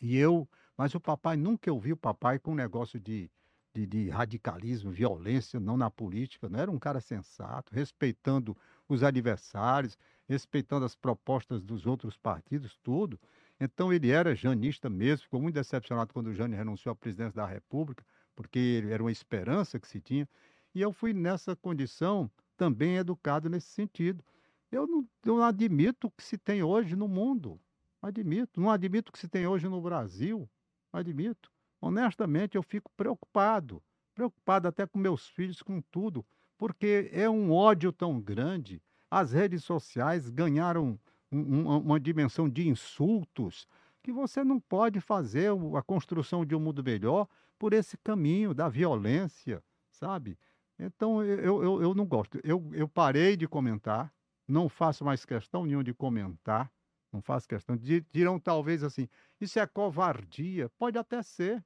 [0.00, 3.30] E eu, mas o papai, nunca eu vi o papai com um negócio de,
[3.72, 6.48] de, de, radicalismo, violência, não na política.
[6.48, 8.56] Não era um cara sensato, respeitando
[8.88, 9.96] os adversários,
[10.28, 13.18] respeitando as propostas dos outros partidos, tudo.
[13.60, 17.46] Então ele era janista mesmo, ficou muito decepcionado quando o Jânio renunciou à presidência da
[17.46, 18.04] República
[18.36, 20.28] porque era uma esperança que se tinha.
[20.74, 24.22] E eu fui nessa condição também educado nesse sentido.
[24.70, 27.58] Eu não, eu não admito o que se tem hoje no mundo.
[28.00, 28.60] Admito.
[28.60, 30.48] Não admito o que se tem hoje no Brasil.
[30.92, 31.50] Admito.
[31.80, 33.82] Honestamente, eu fico preocupado.
[34.14, 36.24] Preocupado até com meus filhos, com tudo.
[36.58, 38.82] Porque é um ódio tão grande.
[39.10, 40.98] As redes sociais ganharam
[41.32, 43.66] um, um, uma dimensão de insultos
[44.02, 47.26] que você não pode fazer a construção de um mundo melhor
[47.58, 50.38] por esse caminho da violência, sabe?
[50.78, 52.40] Então eu, eu, eu não gosto.
[52.44, 54.12] Eu, eu parei de comentar,
[54.46, 56.70] não faço mais questão nenhuma de comentar,
[57.12, 57.76] não faço questão.
[57.76, 59.08] Dirão talvez assim:
[59.40, 60.68] isso é covardia.
[60.78, 61.64] Pode até ser,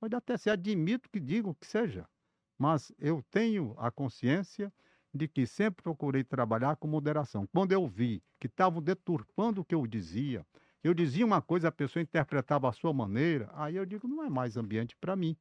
[0.00, 0.50] pode até ser.
[0.50, 2.08] Admito que digam que seja,
[2.58, 4.72] mas eu tenho a consciência
[5.14, 7.46] de que sempre procurei trabalhar com moderação.
[7.46, 10.44] Quando eu vi que estavam deturpando o que eu dizia,
[10.82, 14.30] eu dizia uma coisa, a pessoa interpretava a sua maneira, aí eu digo, não é
[14.30, 15.36] mais ambiente para mim.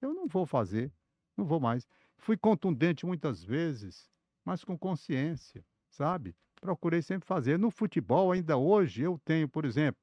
[0.00, 0.92] Eu não vou fazer,
[1.36, 1.86] não vou mais.
[2.16, 4.10] Fui contundente muitas vezes,
[4.44, 6.34] mas com consciência, sabe?
[6.60, 7.58] Procurei sempre fazer.
[7.58, 10.00] No futebol, ainda hoje, eu tenho, por exemplo,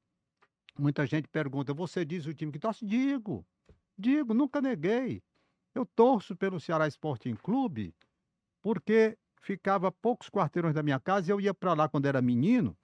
[0.78, 2.84] muita gente pergunta: você diz o time que torce?
[2.86, 3.46] Digo,
[3.96, 5.22] digo, nunca neguei.
[5.74, 7.94] Eu torço pelo Ceará Sporting Clube
[8.60, 12.76] porque ficava poucos quarteirões da minha casa e eu ia para lá quando era menino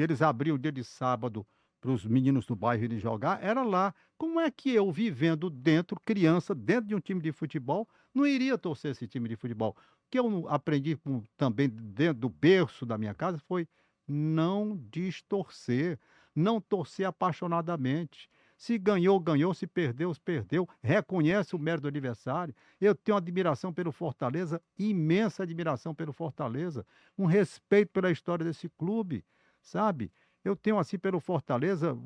[0.00, 1.46] que eles abriam o dia de sábado
[1.78, 3.94] para os meninos do bairro irem jogar, era lá.
[4.16, 8.56] Como é que eu, vivendo dentro, criança, dentro de um time de futebol, não iria
[8.56, 9.76] torcer esse time de futebol?
[10.10, 13.68] que eu aprendi com, também dentro do berço da minha casa foi
[14.08, 15.98] não distorcer,
[16.34, 18.28] não torcer apaixonadamente.
[18.56, 20.68] Se ganhou, ganhou, se perdeu, perdeu.
[20.82, 22.54] Reconhece o mérito do adversário.
[22.80, 26.84] Eu tenho admiração pelo Fortaleza, imensa admiração pelo Fortaleza,
[27.16, 29.24] um respeito pela história desse clube,
[29.60, 30.12] sabe?
[30.44, 31.96] Eu tenho assim pelo Fortaleza,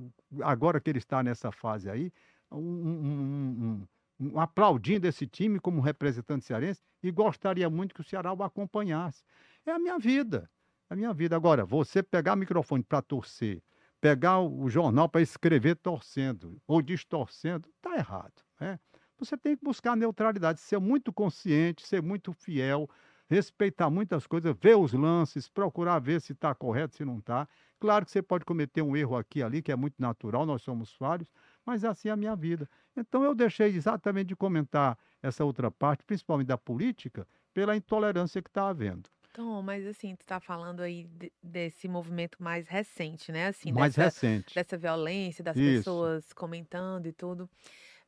[0.42, 2.12] agora que ele está nessa fase aí,
[2.50, 3.86] um, um,
[4.20, 8.42] um, um aplaudindo esse time como representante cearense e gostaria muito que o Ceará o
[8.42, 9.24] acompanhasse.
[9.64, 10.50] É a minha vida,
[10.88, 11.36] a minha vida.
[11.36, 13.62] Agora, você pegar o microfone para torcer,
[14.00, 18.42] pegar o jornal para escrever torcendo ou distorcendo, está errado.
[18.60, 18.78] Né?
[19.18, 22.88] Você tem que buscar neutralidade, ser muito consciente, ser muito fiel,
[23.34, 27.48] respeitar muitas coisas, ver os lances, procurar ver se está correto, se não está.
[27.80, 30.62] Claro que você pode cometer um erro aqui e ali, que é muito natural, nós
[30.62, 31.30] somos falhos,
[31.66, 32.68] mas assim é a minha vida.
[32.96, 38.48] Então eu deixei exatamente de comentar essa outra parte, principalmente da política, pela intolerância que
[38.48, 39.10] está havendo.
[39.32, 43.48] Tom, mas assim, tu está falando aí de, desse movimento mais recente, né?
[43.48, 44.54] Assim, mais dessa, recente.
[44.54, 45.78] Dessa violência, das Isso.
[45.78, 47.50] pessoas comentando e tudo.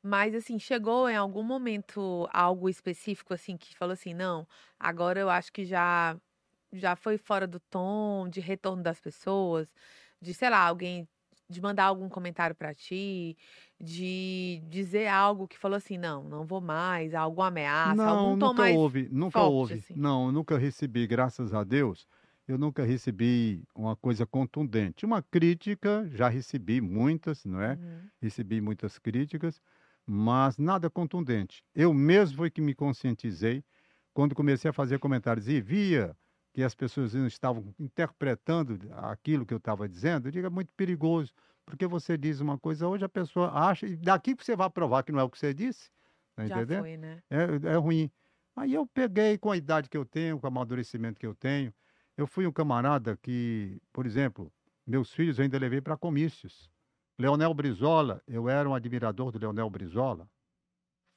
[0.07, 4.46] Mas assim, chegou em algum momento algo específico assim que falou assim, não,
[4.78, 6.16] agora eu acho que já
[6.72, 9.68] já foi fora do tom de retorno das pessoas,
[10.20, 11.09] de, sei lá, alguém
[11.48, 13.36] de mandar algum comentário para ti,
[13.80, 18.52] de dizer algo que falou assim, não, não vou mais, alguma ameaça, não, algum tom
[18.52, 19.84] nunca mais houve, nunca forte, houve.
[19.84, 19.94] assim.
[19.94, 22.07] Não, nunca recebi, graças a Deus,
[22.48, 25.04] eu nunca recebi uma coisa contundente.
[25.07, 27.78] Uma crítica, já recebi muitas, não é?
[27.78, 28.11] Uhum.
[28.20, 29.61] Recebi muitas críticas,
[30.07, 31.62] mas nada contundente.
[31.74, 33.64] Eu mesmo foi que me conscientizei
[34.14, 36.16] quando comecei a fazer comentários e via
[36.54, 40.72] que as pessoas não estavam interpretando aquilo que eu estava dizendo, eu digo, é muito
[40.74, 41.32] perigoso,
[41.66, 45.02] porque você diz uma coisa hoje, a pessoa acha, e daqui que você vai provar
[45.02, 45.90] que não é o que você disse,
[46.34, 46.80] tá Já entendendo?
[46.80, 47.22] foi, né?
[47.30, 48.11] é, é ruim.
[48.54, 51.74] Aí eu peguei com a idade que eu tenho, com o amadurecimento que eu tenho.
[52.16, 54.50] Eu fui um camarada que, por exemplo,
[54.86, 56.70] meus filhos eu ainda levei para comícios.
[57.19, 60.29] Leonel Brizola, eu era um admirador do Leonel Brizola.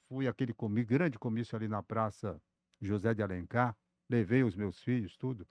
[0.08, 2.42] Fui aquele comi, grande comício ali na Praça
[2.80, 3.76] José de Alencar.
[4.10, 5.46] Levei os meus filhos, tudo.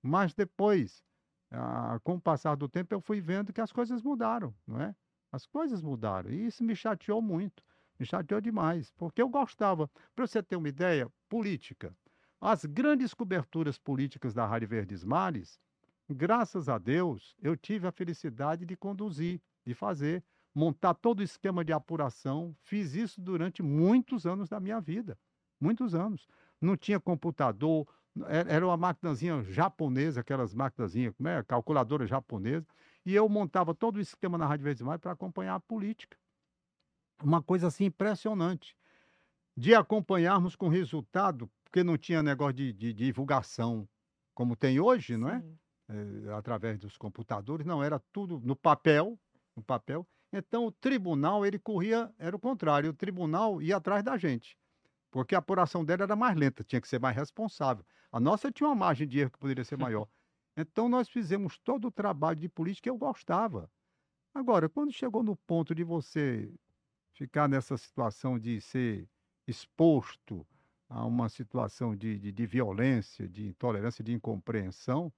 [0.00, 1.04] Mas depois,
[1.50, 4.94] ah, com o passar do tempo, eu fui vendo que as coisas mudaram, não é?
[5.32, 6.30] As coisas mudaram.
[6.30, 7.64] E isso me chateou muito.
[7.98, 9.90] Me chateou demais, porque eu gostava.
[10.14, 11.92] Para você ter uma ideia, política.
[12.40, 15.58] As grandes coberturas políticas da Rádio Verdes Mares,
[16.08, 21.64] graças a Deus, eu tive a felicidade de conduzir, de fazer, montar todo o esquema
[21.64, 22.56] de apuração.
[22.62, 25.18] Fiz isso durante muitos anos da minha vida.
[25.60, 26.26] Muitos anos.
[26.60, 27.86] Não tinha computador,
[28.26, 31.42] era era uma maquinazinha japonesa, aquelas maquinazinhas, como é?
[31.44, 32.66] Calculadora japonesa.
[33.06, 36.16] E eu montava todo o esquema na Rádio Verdes Mares para acompanhar a política
[37.22, 38.76] uma coisa assim impressionante.
[39.56, 43.88] De acompanharmos com resultado, porque não tinha negócio de, de divulgação
[44.32, 45.42] como tem hoje, não é?
[45.88, 49.18] Eh, através dos computadores, não, era tudo no papel,
[49.58, 50.06] no papel.
[50.32, 54.58] Então o tribunal, ele corria, era o contrário, o tribunal ia atrás da gente,
[55.10, 57.84] porque a apuração dela era mais lenta, tinha que ser mais responsável.
[58.10, 60.08] A nossa tinha uma margem de erro que poderia ser maior.
[60.60, 63.70] Então nós fizemos todo o trabalho de política que eu gostava.
[64.34, 66.52] Agora, quando chegou no ponto de você
[67.12, 69.08] ficar nessa situação de ser
[69.46, 70.44] exposto
[70.88, 75.12] a uma situação de, de, de violência, de intolerância, de incompreensão,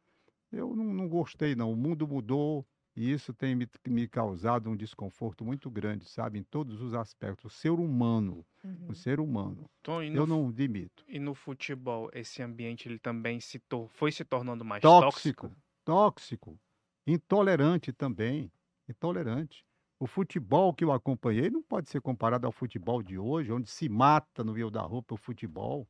[0.53, 1.72] eu não, não gostei, não.
[1.72, 2.66] O mundo mudou
[2.97, 6.38] e isso tem me, me causado um desconforto muito grande, sabe?
[6.38, 7.53] Em todos os aspectos.
[7.55, 8.88] O ser humano, Uhum.
[8.88, 9.66] o ser humano.
[9.82, 11.07] Tom, e no, Eu não admito.
[11.09, 15.57] e no futebol, esse ambiente ele também se tor- foi se tornando mais Tóxico, tóxico?
[15.84, 16.59] tóxico,
[17.07, 18.51] intolerante também,
[18.88, 19.64] intolerante.
[19.99, 23.88] O futebol que eu acompanhei não pode ser comparado ao futebol de hoje, onde se
[23.88, 25.86] mata no meio da rua pelo futebol.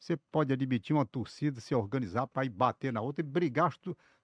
[0.00, 3.74] Você pode admitir uma torcida se organizar para ir bater na outra e brigar,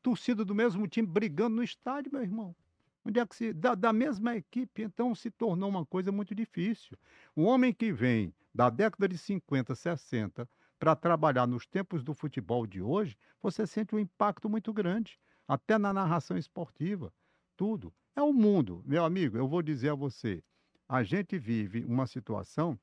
[0.02, 2.56] torcida do mesmo time brigando no estádio, meu irmão.
[3.04, 3.52] Onde é que se.
[3.52, 6.96] Da, da mesma equipe, então se tornou uma coisa muito difícil.
[7.36, 10.48] Um homem que vem da década de 50, 60
[10.78, 15.76] para trabalhar nos tempos do futebol de hoje, você sente um impacto muito grande, até
[15.76, 17.12] na narração esportiva,
[17.54, 17.92] tudo.
[18.14, 20.42] É o mundo, meu amigo, eu vou dizer a você,
[20.88, 22.78] a gente vive uma situação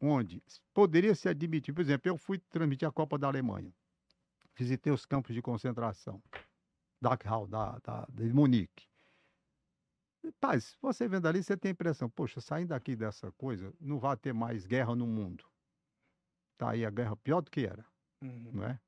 [0.00, 0.42] onde
[0.74, 3.74] poderia se admitir, por exemplo, eu fui transmitir a Copa da Alemanha,
[4.56, 6.22] visitei os campos de concentração,
[7.00, 8.86] Dachau, da, da, de Munique.
[10.40, 14.16] Paz, você vendo ali, você tem a impressão, poxa, saindo daqui dessa coisa, não vai
[14.16, 15.44] ter mais guerra no mundo.
[16.58, 17.86] Tá aí a guerra pior do que era
[18.22, 18.50] Uhum.
[18.52, 18.80] não é?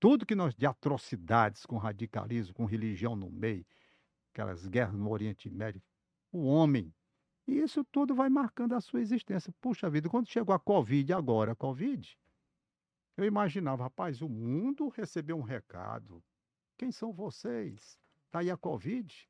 [0.00, 3.66] Tudo que nós de atrocidades com radicalismo, com religião no meio,
[4.32, 5.82] aquelas guerras no Oriente Médio,
[6.32, 6.94] o homem,
[7.48, 9.52] e isso tudo vai marcando a sua existência.
[9.58, 12.18] Puxa vida, quando chegou a Covid agora, a Covid,
[13.16, 16.22] Eu imaginava, rapaz, o mundo recebeu um recado.
[16.76, 17.98] Quem são vocês?
[18.26, 19.28] Está aí a Covid.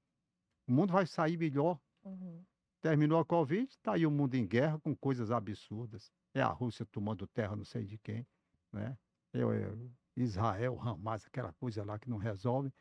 [0.66, 1.80] O mundo vai sair melhor.
[2.04, 2.44] Uhum.
[2.82, 6.12] Terminou a Covid, está aí o mundo em guerra com coisas absurdas.
[6.34, 8.26] É a Rússia tomando terra, não sei de quem.
[8.72, 8.98] Né?
[9.32, 12.72] É, é Israel, Hamas, aquela coisa lá que não resolve.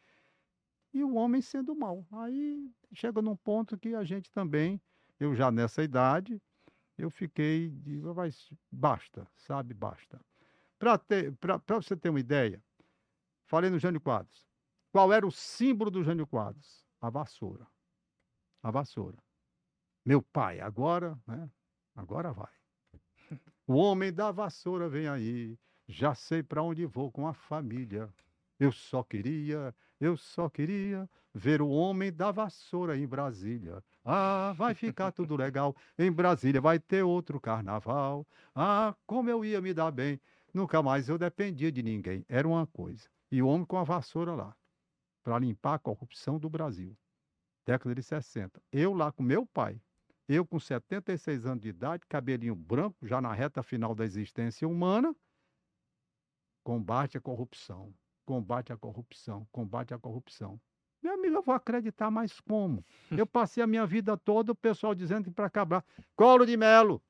[0.93, 2.05] E o homem sendo mal.
[2.11, 4.81] Aí chega num ponto que a gente também,
[5.19, 6.41] eu já nessa idade,
[6.97, 10.19] eu fiquei de, mas basta, sabe, basta.
[10.79, 10.99] Para
[11.75, 12.63] você ter uma ideia,
[13.45, 14.47] falei no Jânio Quadros.
[14.91, 16.85] Qual era o símbolo do Jânio Quadros?
[16.99, 17.67] A vassoura.
[18.63, 19.17] A vassoura.
[20.05, 21.49] Meu pai, agora, né?
[21.95, 22.51] Agora vai.
[23.67, 25.59] O homem da vassoura vem aí.
[25.87, 28.13] Já sei para onde vou com a família.
[28.59, 33.83] Eu só queria, eu só queria ver o homem da vassoura em Brasília.
[34.03, 35.75] Ah, vai ficar tudo legal.
[35.97, 38.27] Em Brasília vai ter outro carnaval.
[38.55, 40.19] Ah, como eu ia me dar bem.
[40.53, 42.25] Nunca mais eu dependia de ninguém.
[42.27, 43.07] Era uma coisa.
[43.31, 44.55] E o homem com a vassoura lá,
[45.23, 46.97] para limpar a corrupção do Brasil.
[47.65, 48.61] Década de 60.
[48.71, 49.79] Eu lá com meu pai.
[50.27, 55.15] Eu com 76 anos de idade, cabelinho branco, já na reta final da existência humana.
[56.63, 57.93] Combate a corrupção
[58.27, 60.59] combate à corrupção, combate à corrupção.
[61.07, 62.83] Meu amigo, eu vou acreditar mais como?
[63.09, 65.81] Eu passei a minha vida toda o pessoal dizendo que para acabar,
[66.17, 67.01] colo de melo,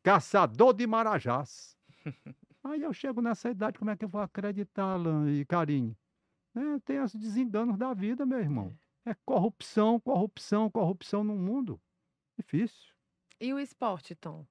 [0.00, 1.76] caçador de marajás.
[2.62, 5.96] Aí eu chego nessa idade, como é que eu vou acreditar, Alan e Carinho?
[6.54, 8.72] É, tem os desenganos da vida, meu irmão.
[9.04, 9.10] É.
[9.10, 11.80] é corrupção, corrupção, corrupção no mundo.
[12.38, 12.94] Difícil.
[13.40, 14.46] E o esporte, Tom?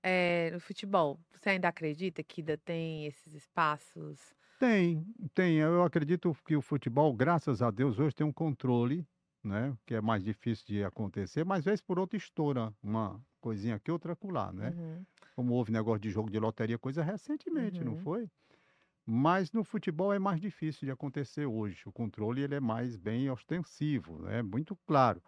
[0.00, 5.56] É, no futebol, você ainda acredita que ainda tem esses espaços tem, tem.
[5.56, 9.06] Eu acredito que o futebol, graças a Deus, hoje tem um controle,
[9.42, 9.76] né?
[9.86, 14.12] Que é mais difícil de acontecer, mas vez por outra estoura uma coisinha aqui, outra
[14.12, 14.70] acolá, né?
[14.70, 15.06] Uhum.
[15.36, 17.98] Como houve negócio de jogo de loteria, coisa recentemente, não uhum.
[17.98, 18.30] foi?
[19.06, 21.82] Mas no futebol é mais difícil de acontecer hoje.
[21.86, 24.42] O controle ele é mais bem ostensivo, é né?
[24.42, 25.22] muito claro.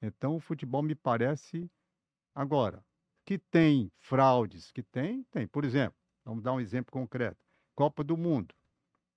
[0.00, 1.68] Então o futebol me parece
[2.34, 2.84] agora
[3.24, 5.48] que tem fraudes, que tem, tem.
[5.48, 7.38] Por exemplo, vamos dar um exemplo concreto.
[7.74, 8.54] Copa do Mundo.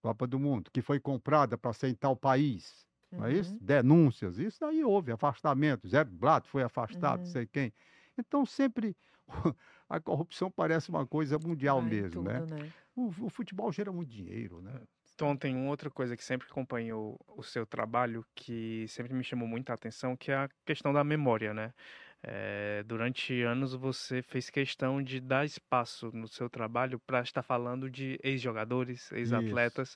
[0.02, 2.88] Copa do Mundo, que foi comprada para ser em tal país.
[3.12, 3.20] Uhum.
[3.20, 3.54] Não é isso?
[3.54, 3.60] Uhum.
[3.62, 5.88] Denúncias, isso aí houve, afastamento.
[5.88, 7.26] Zé Blatt foi afastado, uhum.
[7.26, 7.74] sei quem.
[8.18, 8.95] Então, sempre
[9.89, 12.39] a corrupção parece uma coisa mundial Ai, mesmo, né?
[12.39, 12.64] tudo, né?
[12.64, 12.72] né?
[12.95, 14.82] O, o, futebol gera muito dinheiro, né?
[15.14, 19.47] Então, tem uma outra coisa que sempre acompanhou o seu trabalho, que sempre me chamou
[19.47, 21.74] muita atenção, que é a questão da memória, né?
[22.22, 27.89] É, durante anos você fez questão de dar espaço no seu trabalho para estar falando
[27.89, 29.95] de ex-jogadores, ex-atletas.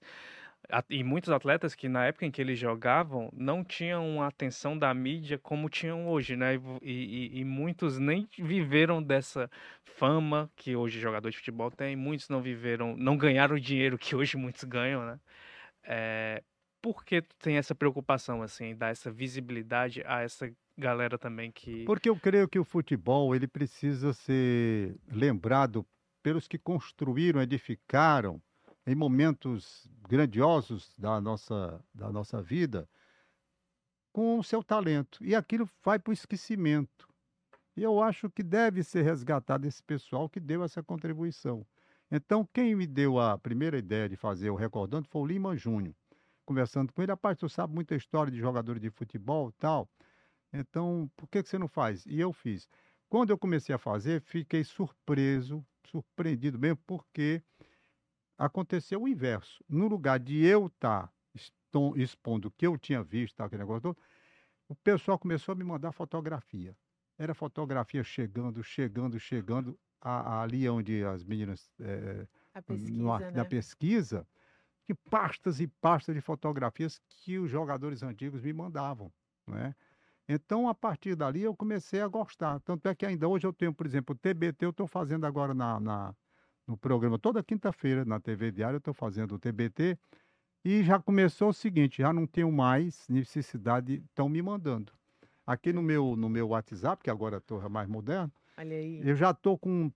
[0.90, 4.94] E muitos atletas que na época em que eles jogavam não tinham a atenção da
[4.94, 6.56] mídia como tinham hoje, né?
[6.82, 9.50] E, e, e muitos nem viveram dessa
[9.84, 14.16] fama que hoje jogadores de futebol têm, muitos não viveram, não ganharam o dinheiro que
[14.16, 15.20] hoje muitos ganham, né?
[15.84, 16.44] É,
[16.82, 21.86] por que tu tem essa preocupação, assim, dar essa visibilidade a essa galera também que.
[21.86, 25.86] Porque eu creio que o futebol ele precisa ser lembrado
[26.22, 28.42] pelos que construíram, edificaram
[28.86, 32.88] em momentos grandiosos da nossa, da nossa vida
[34.12, 35.24] com o seu talento.
[35.24, 37.08] E aquilo vai para o esquecimento.
[37.76, 41.66] E eu acho que deve ser resgatado esse pessoal que deu essa contribuição.
[42.12, 45.96] Então, quem me deu a primeira ideia de fazer o Recordando foi o Lima Júnior.
[46.46, 49.90] Conversando com ele, rapaz, tu sabe muita história de jogadores de futebol e tal.
[50.54, 52.06] Então, por que, que você não faz?
[52.06, 52.70] E eu fiz.
[53.10, 57.42] Quando eu comecei a fazer, fiquei surpreso, surpreendido mesmo, porque
[58.38, 59.64] aconteceu o inverso.
[59.68, 61.14] No lugar de eu estar tá
[61.96, 63.98] expondo o que eu tinha visto, tá, aquele negócio todo,
[64.68, 66.76] o pessoal começou a me mandar fotografia.
[67.18, 71.70] Era fotografia chegando, chegando, chegando, a, a, ali onde as meninas.
[71.80, 72.28] É,
[72.62, 73.32] pesquisa, no, né?
[73.32, 74.28] Na pesquisa,
[74.86, 79.12] que pastas e pastas de fotografias que os jogadores antigos me mandavam.
[79.48, 79.76] Né?
[80.28, 82.60] Então, a partir dali, eu comecei a gostar.
[82.62, 85.54] Tanto é que ainda hoje eu tenho, por exemplo, o TBT, eu estou fazendo agora
[85.54, 86.16] na, na,
[86.68, 89.98] no programa, toda quinta-feira, na TV Diária, eu estou fazendo o TBT.
[90.66, 94.94] E já começou o seguinte, já não tenho mais necessidade, estão me mandando.
[95.46, 98.32] Aqui no meu, no meu WhatsApp, que agora estou mais moderno,
[99.04, 99.92] eu já estou com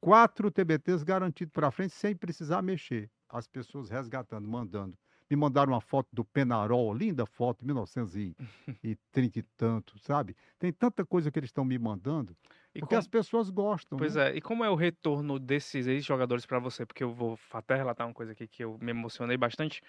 [0.00, 3.10] quatro TBTs garantidos para frente, sem precisar mexer.
[3.28, 4.96] As pessoas resgatando, mandando.
[5.30, 10.34] Me mandaram uma foto do Penarol, linda foto, 1930 e tanto, sabe?
[10.58, 12.36] Tem tanta coisa que eles estão me mandando,
[12.74, 12.98] e porque como...
[12.98, 13.98] as pessoas gostam.
[13.98, 14.30] Pois né?
[14.30, 16.86] é, e como é o retorno desses ex-jogadores para você?
[16.86, 19.82] Porque eu vou até relatar uma coisa aqui que eu me emocionei bastante.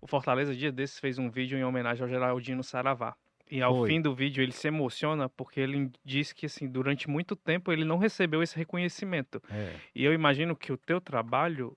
[0.00, 3.16] O Fortaleza, dia desses, fez um vídeo em homenagem ao Geraldino Saravá.
[3.50, 3.88] E ao Foi.
[3.88, 7.84] fim do vídeo ele se emociona porque ele diz que assim, durante muito tempo ele
[7.84, 9.42] não recebeu esse reconhecimento.
[9.50, 9.74] É.
[9.94, 11.76] E eu imagino que o teu trabalho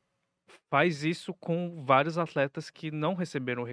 [0.70, 3.66] faz isso com vários atletas que não receberam o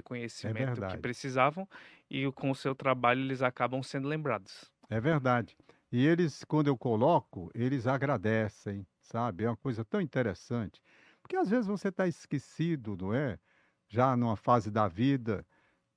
[0.43, 0.99] É reconhecimento que verdade.
[0.99, 1.69] precisavam
[2.11, 4.71] e com o seu trabalho eles acabam sendo lembrados.
[4.91, 5.57] É verdade.
[5.93, 9.45] E eles, quando eu coloco, eles agradecem, sabe?
[9.45, 10.81] É uma coisa tão interessante.
[11.23, 13.39] Porque às vezes você está esquecido, não é?
[13.89, 15.47] Já numa fase da vida,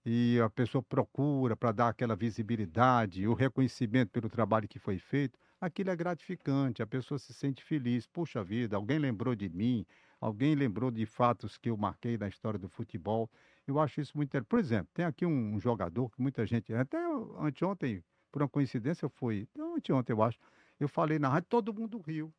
[0.05, 5.39] e a pessoa procura para dar aquela visibilidade, o reconhecimento pelo trabalho que foi feito.
[5.61, 8.07] Aquilo é gratificante, a pessoa se sente feliz.
[8.07, 9.85] Puxa vida, alguém lembrou de mim,
[10.21, 13.29] alguém lembrou de fatos que eu marquei na história do futebol.
[13.65, 14.49] Eu acho isso muito interessante.
[14.49, 16.71] Por exemplo, tem aqui um, jogador que muita gente.
[16.73, 16.99] Até
[17.39, 19.47] anteontem, por uma coincidência, eu fui.
[19.57, 20.37] Anteontem, eu acho.
[20.79, 22.31] Eu falei na rádio, todo mundo riu.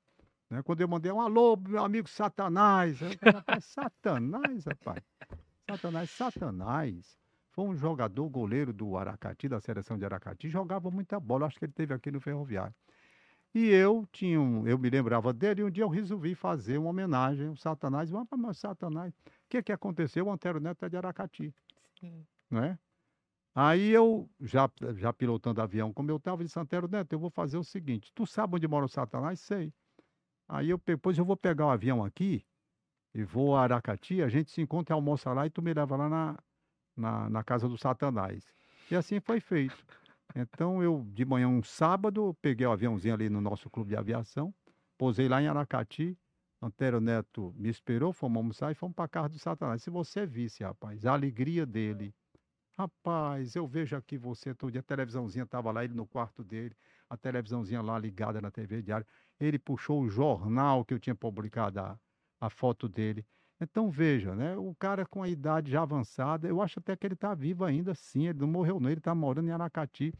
[0.48, 0.62] Né?
[0.62, 3.00] Quando eu mandei um alô, meu amigo Satanás.
[3.02, 5.02] Eu falei, Satanás, rapaz.
[5.68, 7.18] Satanás, Satanás.
[7.50, 11.46] Foi um jogador goleiro do Aracati, da seleção de Aracati, jogava muita bola.
[11.46, 12.74] Acho que ele teve aqui no Ferroviário.
[13.54, 16.88] E eu tinha um, eu me lembrava dele, e um dia eu resolvi fazer uma
[16.90, 18.08] homenagem ao Satanás.
[18.08, 19.12] Vamos para o Satanás.
[19.12, 20.26] O que, que aconteceu?
[20.26, 21.54] O Antero Neto é de Aracati
[22.00, 22.26] Sim.
[22.50, 22.78] não é?
[23.54, 27.58] Aí eu, já, já pilotando avião como eu estava, disse, Antero Neto, eu vou fazer
[27.58, 29.40] o seguinte, tu sabe onde mora o Satanás?
[29.40, 29.72] Sei.
[30.48, 32.46] Aí eu, depois eu vou pegar o avião aqui
[33.14, 35.96] e vou a Aracati, a gente se encontra e almoça lá e tu me leva
[35.96, 36.38] lá na,
[36.96, 38.54] na, na casa do Satanás.
[38.90, 39.76] E assim foi feito.
[40.34, 44.54] Então eu, de manhã, um sábado, peguei o aviãozinho ali no nosso clube de aviação,
[44.98, 46.18] posei lá em Aracati,
[46.60, 49.82] Antero Neto me esperou, fomos almoçar e fomos para casa do Satanás.
[49.82, 52.14] Se você visse, rapaz, a alegria dele,
[52.78, 56.74] Rapaz, eu vejo aqui você todo dia, a televisãozinha estava lá, ele no quarto dele,
[57.08, 59.06] a televisãozinha lá ligada na TV diário.
[59.38, 62.00] Ele puxou o jornal que eu tinha publicado a,
[62.40, 63.26] a foto dele.
[63.62, 64.56] Então veja, né?
[64.56, 67.94] O cara com a idade já avançada, eu acho até que ele está vivo ainda,
[67.94, 68.26] sim.
[68.28, 68.90] Ele não morreu, não.
[68.90, 70.12] Ele está morando em Aracati.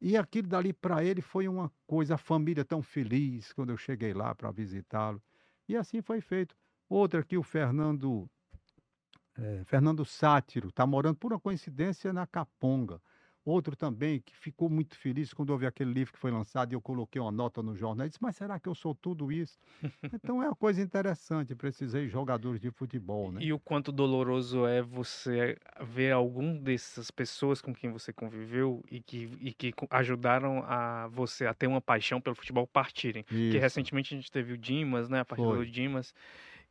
[0.00, 4.12] E aquilo dali para ele foi uma coisa, a família tão feliz quando eu cheguei
[4.12, 5.22] lá para visitá-lo.
[5.68, 6.54] E assim foi feito.
[6.88, 8.28] Outra aqui, o Fernando
[9.36, 13.00] é, Fernando Sátiro, está morando por uma coincidência na Caponga.
[13.44, 16.82] Outro também que ficou muito feliz quando houve aquele livro que foi lançado e eu
[16.82, 18.04] coloquei uma nota no jornal.
[18.06, 19.58] Ele disse, mas será que eu sou tudo isso?
[20.12, 23.46] então é uma coisa interessante, precisei jogadores de futebol, né?
[23.46, 29.02] E o quanto doloroso é você ver algum dessas pessoas com quem você conviveu e
[29.02, 33.24] que, e que ajudaram a você a ter uma paixão pelo futebol partirem.
[33.30, 33.90] Isso.
[33.90, 35.18] recentemente a gente teve o Dimas, né?
[35.20, 35.56] A partida Foi.
[35.56, 36.14] do Dimas.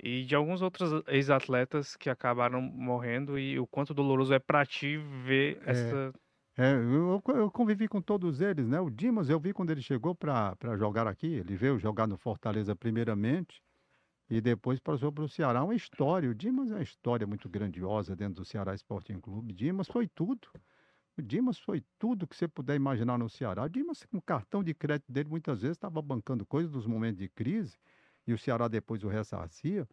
[0.04, 4.98] E de alguns outros ex-atletas que acabaram morrendo e o quanto doloroso é pra ti
[4.98, 5.98] ver É.
[6.02, 6.14] essa.
[6.56, 8.80] É, eu, eu- convivi com todos eles, né?
[8.80, 11.28] O Dimas, eu vi quando ele chegou para jogar aqui.
[11.28, 13.62] Ele veio jogar no Fortaleza primeiramente
[14.30, 15.64] e depois passou para o Ceará.
[15.64, 16.30] Uma história.
[16.30, 19.54] O Dimas é uma história muito grandiosa dentro do Ceará Sporting Clube.
[19.54, 20.50] Dimas foi tudo.
[21.18, 23.64] O Dimas foi tudo que você puder imaginar no Ceará.
[23.66, 27.20] O Dimas, com o cartão de crédito dele, muitas vezes estava bancando coisas nos momentos
[27.20, 27.78] de crise
[28.28, 29.88] e o Ceará depois o ressarcia.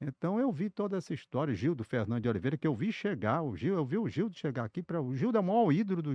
[0.00, 3.42] Então eu vi toda essa história, Gil do Fernando de Oliveira, que eu vi chegar,
[3.42, 6.02] o Gil, eu vi o Gil chegar aqui para o Gil é o maior ídolo
[6.02, 6.14] do,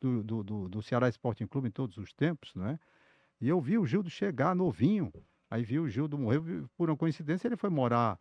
[0.00, 2.78] do, do, do, Ceará Sporting Clube em todos os tempos, né?
[3.40, 5.12] E eu vi o Gildo chegar novinho,
[5.50, 6.40] aí vi o Gildo morrer,
[6.76, 8.18] por uma coincidência ele foi morar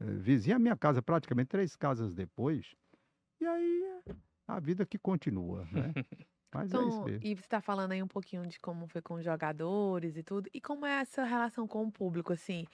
[0.00, 2.74] eh, vizinho à minha casa, praticamente três casas depois.
[3.40, 3.84] E aí
[4.46, 5.94] a vida que continua, né?
[6.52, 7.26] Mas é isso Então, mesmo.
[7.26, 10.48] e você está falando aí um pouquinho de como foi com os jogadores e tudo.
[10.54, 12.66] E como é essa relação com o público, assim?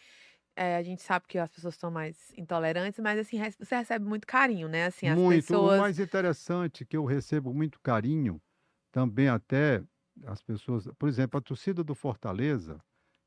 [0.56, 4.26] É, a gente sabe que as pessoas são mais intolerantes, mas assim, você recebe muito
[4.26, 4.86] carinho, né?
[4.86, 5.54] Assim, as Muito.
[5.54, 5.80] O pessoas.
[5.80, 8.40] mais interessante que eu recebo muito carinho,
[8.92, 9.82] também até
[10.26, 12.78] as pessoas, por exemplo, a torcida do Fortaleza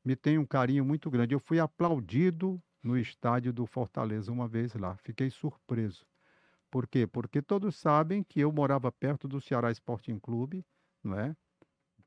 [0.04, 1.34] me tem um carinho muito grande.
[1.34, 6.06] Eu fui aplaudido no estádio do Fortaleza uma vez lá, fiquei surpreso.
[6.70, 7.06] Por quê?
[7.06, 10.64] Porque todos sabem que eu morava perto do Ceará Sporting Clube,
[11.02, 11.34] não é?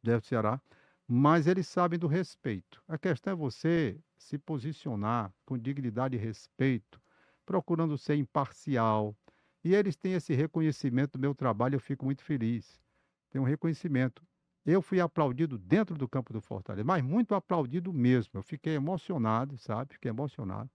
[0.04, 0.62] Deve Ceará,
[1.08, 2.84] mas eles sabem do respeito.
[2.88, 7.02] A questão é você se posicionar com dignidade e respeito,
[7.46, 9.16] procurando ser imparcial.
[9.64, 12.82] E eles têm esse reconhecimento do meu trabalho, eu fico muito feliz.
[13.30, 14.22] Tem um reconhecimento.
[14.66, 18.32] Eu fui aplaudido dentro do campo do Fortaleza, mas muito aplaudido mesmo.
[18.36, 19.94] Eu fiquei emocionado, sabe?
[19.94, 20.70] Fiquei emocionado.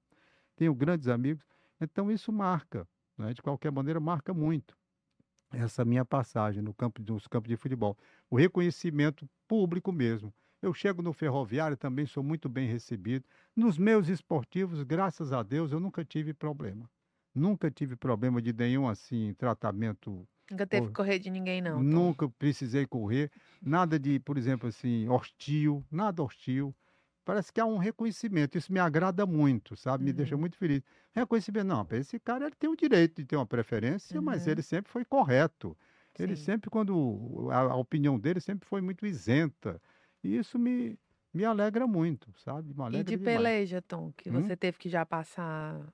[0.57, 1.45] Tenho grandes amigos.
[1.79, 3.35] Então isso marca, né?
[3.35, 4.75] de qualquer maneira, marca muito
[5.53, 7.97] essa minha passagem no campo, nos campos de futebol.
[8.31, 10.33] O reconhecimento público mesmo.
[10.61, 13.25] Eu chego no ferroviário, também sou muito bem recebido.
[13.55, 16.89] Nos meus esportivos, graças a Deus, eu nunca tive problema.
[17.35, 21.77] Nunca tive problema de nenhum assim tratamento Nunca teve que correr de ninguém, não.
[21.77, 21.83] Tom.
[21.83, 23.31] Nunca precisei correr,
[23.61, 26.75] nada de, por exemplo, assim, hostil, nada hostil.
[27.25, 30.05] Parece que há um reconhecimento, isso me agrada muito, sabe?
[30.05, 30.39] Me deixa Uhum.
[30.39, 30.83] muito feliz.
[31.13, 34.49] Reconhecimento, não, esse cara ele tem o direito de ter uma preferência, mas Uhum.
[34.49, 35.77] ele sempre foi correto.
[36.19, 36.37] Ele Sim.
[36.37, 39.81] sempre, quando a, a opinião dele sempre foi muito isenta.
[40.23, 40.99] E isso me,
[41.33, 42.75] me alegra muito, sabe?
[42.75, 43.53] Me E alegra de demais.
[43.59, 44.53] peleja, Tom, que Hum?
[44.53, 45.93] você teve que já passar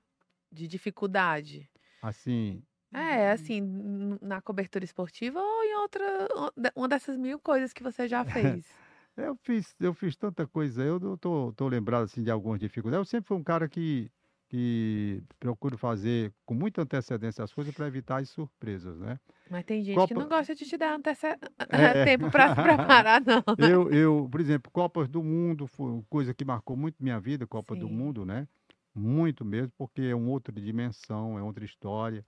[0.51, 1.69] de dificuldade?
[2.01, 6.27] Assim, É, assim, n- na cobertura esportiva ou em outra,
[6.75, 8.75] uma dessas mil coisas que você já fez?
[9.19, 12.99] Eu fiz, eu fiz tanta coisa, eu não tô, tô lembrado assim de algumas dificuldades.
[13.07, 14.11] Eu sempre fui um cara que,
[14.47, 19.19] que procuro fazer com muita antecedência as coisas para evitar as surpresas, né?
[19.49, 21.27] Mas tem gente que Copa- não gosta de te dar antece...
[21.71, 23.43] É, tempo para se preparar, não.
[23.57, 23.67] né?
[23.71, 27.45] Eu, eu, por exemplo, Copas do Mundo foi uma coisa que marcou muito minha vida,
[27.47, 27.95] Copa do Sim.
[27.95, 28.47] Mundo, né?
[28.93, 32.25] Muito mesmo, porque é uma outra dimensão, é outra história.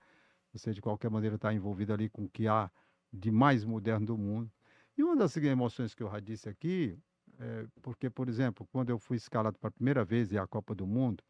[0.52, 2.70] Você, de qualquer maneira, está envolvido ali com o que há
[3.12, 4.50] de mais moderno do mundo.
[4.96, 6.98] E uma das emoções que eu já disse aqui,
[7.38, 10.86] é porque, por exemplo, quando eu fui escalado pela primeira vez em a Copa do
[10.86, 11.24] Mundo,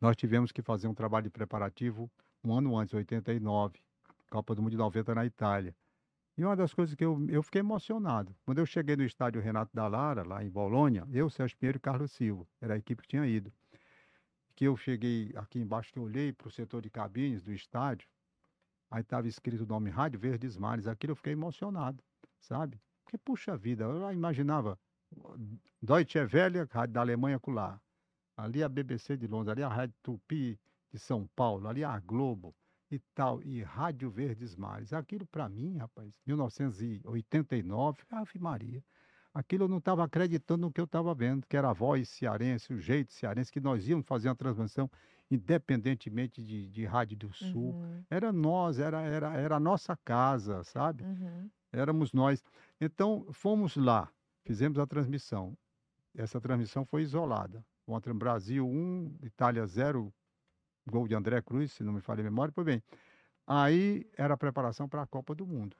[0.00, 2.10] nós tivemos que fazer um trabalho de preparativo
[2.44, 3.78] um ano antes, 89,
[4.30, 5.76] Copa do Mundo de 90 na Itália.
[6.36, 9.70] E uma das coisas que eu, eu fiquei emocionado, quando eu cheguei no estádio Renato
[9.74, 13.08] da Lara, lá em Bolonha, eu, Sérgio Pinheiro e Carlos Silva, era a equipe que
[13.08, 13.52] tinha ido.
[14.56, 18.08] Que eu cheguei aqui embaixo, que eu olhei para o setor de cabines do estádio,
[18.90, 22.02] aí estava escrito o nome Rádio Verdes Mares, aquilo eu fiquei emocionado,
[22.42, 22.80] sabe?
[23.04, 24.78] Porque, puxa vida, eu imaginava
[25.80, 27.80] Deutsche Welle, rádio da Alemanha, lá.
[28.36, 30.58] Ali a BBC de Londres, ali a Rádio Tupi
[30.90, 32.54] de São Paulo, ali a Globo
[32.90, 34.92] e tal, e Rádio Verdes Mares.
[34.92, 38.84] Aquilo para mim, rapaz, 1989, Ave Maria.
[39.34, 42.72] Aquilo eu não estava acreditando no que eu estava vendo, que era a voz cearense,
[42.72, 44.90] o jeito cearense, que nós íamos fazer uma transmissão
[45.30, 47.72] independentemente de, de Rádio do Sul.
[47.72, 51.02] Uhum, Era nós, era, era, era a nossa casa, sabe?
[51.02, 51.50] uhum.
[51.72, 52.44] Éramos nós.
[52.80, 54.08] Então, fomos lá,
[54.44, 55.56] fizemos a transmissão.
[56.14, 57.64] Essa transmissão foi isolada.
[57.86, 60.12] Contra Brasil 1, Itália 0,
[60.86, 62.52] gol de André Cruz, se não me falha a memória.
[62.54, 62.82] Pois bem,
[63.46, 65.76] aí era a preparação para a Copa do Mundo.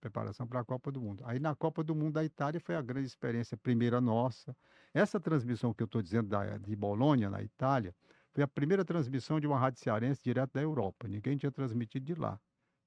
[0.00, 1.22] Preparação para a Copa do Mundo.
[1.26, 4.56] Aí na Copa do Mundo da Itália foi a grande experiência, primeira nossa.
[4.92, 7.94] Essa transmissão que eu estou dizendo da, de Bolonha, na Itália,
[8.32, 11.08] foi a primeira transmissão de uma rádio cearense direto da Europa.
[11.08, 12.38] Ninguém tinha transmitido de lá.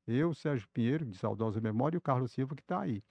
[0.10, 3.04] Eu, Sérgio Pinheiro, de saudosa memória, e o Carlos Silva, que está aí.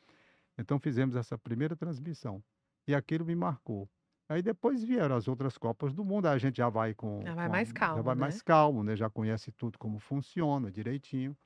[0.58, 2.42] Então fizemos essa primeira transmissão.
[2.86, 3.88] E aquilo me marcou.
[4.28, 7.22] Aí depois vieram as outras Copas do Mundo, aí a gente já vai com.
[7.22, 8.20] Já vai com mais Já calmo, vai né?
[8.20, 8.96] mais calmo, né?
[8.96, 11.36] Já conhece tudo como funciona direitinho.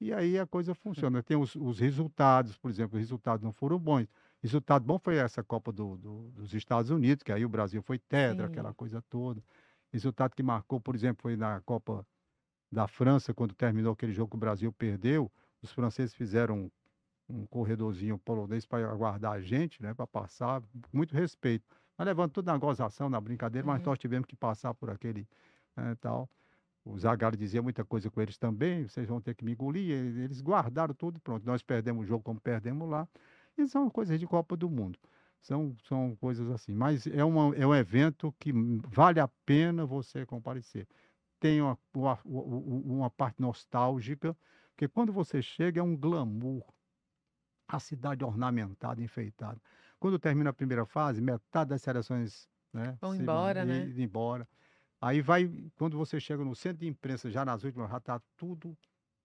[0.00, 1.22] E aí a coisa funciona.
[1.22, 4.06] Tem os, os resultados, por exemplo, os resultados não foram bons.
[4.42, 7.98] Resultado bom foi essa Copa do- do- dos Estados Unidos, que aí o Brasil foi
[7.98, 8.52] tetra, Sim.
[8.52, 9.42] aquela coisa toda.
[9.92, 12.04] Resultado que marcou, por exemplo, foi na Copa
[12.72, 16.70] da França, quando terminou aquele jogo que o Brasil perdeu, os franceses fizeram
[17.28, 21.64] um, um corredorzinho polonês para aguardar a gente, né, para passar, com muito respeito.
[21.98, 23.86] Mas levando tudo na gozação, na brincadeira, mas Uhum.
[23.86, 25.28] nós tivemos que passar por aquele
[25.76, 26.28] né, tal.
[26.84, 29.90] O Zagallo dizia muita coisa com eles também, vocês vão ter que me engolir.
[29.92, 31.46] Eles guardaram tudo pronto.
[31.46, 33.06] Nós perdemos o jogo como perdemos lá.
[33.56, 34.98] E são coisas de Copa do Mundo.
[35.40, 36.74] São, são coisas assim.
[36.74, 38.52] Mas é, uma, é um evento que
[38.88, 40.86] vale a pena você comparecer.
[41.42, 44.36] Tem uma, uma, uma parte nostálgica,
[44.70, 46.64] porque quando você chega é um glamour.
[47.68, 49.60] A cidade ornamentada, enfeitada.
[49.98, 53.84] Quando termina a primeira fase, metade das seleções né, Vão se- embora, né?
[53.88, 54.46] indo embora.
[55.00, 58.76] Aí vai, quando você chega no centro de imprensa, já nas últimas, já está tudo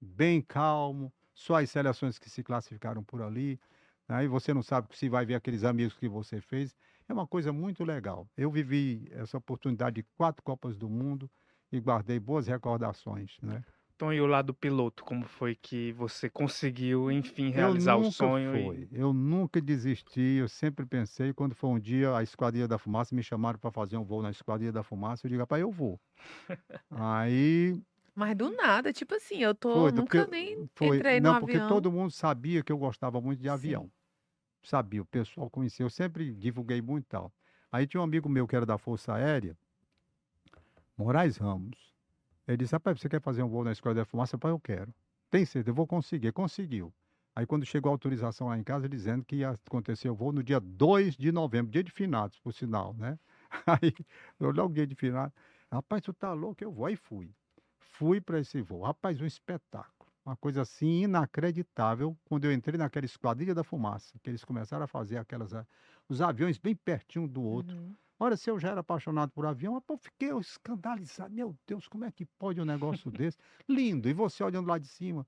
[0.02, 3.60] bem calmo, só as seleções que se classificaram por ali.
[4.08, 6.76] Aí você não sabe se vai ver aqueles amigos que você fez.
[7.08, 8.30] É uma coisa muito legal.
[8.38, 11.30] Eu vivi essa oportunidade de quatro Copas do Mundo
[11.72, 13.64] e guardei boas recordações, né?
[13.98, 18.56] Tom, e o lado piloto, como foi que você conseguiu, enfim, realizar o sonho?
[18.56, 22.78] e- fui, eu nunca desisti, eu sempre pensei, quando foi um dia a Esquadrilha da
[22.78, 25.72] Fumaça, me chamaram para fazer um voo na Esquadrilha da Fumaça, eu digo, rapaz, eu
[25.72, 26.00] vou.
[26.92, 27.82] Aí
[28.16, 31.36] Mas do nada, tipo assim, eu tô, Foi, nunca porque nem foi, entrei no não,
[31.36, 31.62] porque avião.
[31.62, 33.50] todo mundo sabia que eu gostava muito de Sim.
[33.50, 33.92] avião.
[34.64, 37.34] Sabia, o pessoal conhecia, eu sempre divulguei muito e tal.
[37.72, 39.58] Aí tinha um amigo meu que era da Força Aérea,
[40.98, 41.94] Moraes Ramos.
[42.48, 44.36] Ele disse, rapaz, você quer fazer um voo na Escola da Fumaça?
[44.36, 44.94] Rapaz, eu quero.
[45.30, 46.32] Tem certeza, eu vou conseguir.
[46.32, 46.94] Conseguiu.
[47.36, 50.42] Aí quando chegou a autorização lá em casa, dizendo que ia acontecer o voo no
[50.42, 53.20] dia 2 de novembro, dia de finados, por sinal, né?
[53.68, 53.94] Aí,
[54.40, 55.36] eu logo dia de finados,
[55.72, 56.88] rapaz, tu tá louco, eu vou.
[56.88, 57.32] Aí fui.
[57.80, 58.82] Fui para esse voo.
[58.82, 60.10] Rapaz, um espetáculo.
[60.26, 62.18] Uma coisa assim inacreditável.
[62.26, 65.52] Quando eu entrei naquela esquadrilha da fumaça, que eles começaram a fazer aquelas.
[66.10, 67.78] Os aviões bem pertinho do outro.
[67.78, 67.96] Uhum.
[68.20, 71.34] Olha, se eu já era apaixonado por avião, eu fiquei escandalizado.
[71.34, 73.38] Meu Deus, como é que pode um negócio desse?
[73.70, 74.10] Lindo.
[74.10, 75.26] E você olhando lá de cima.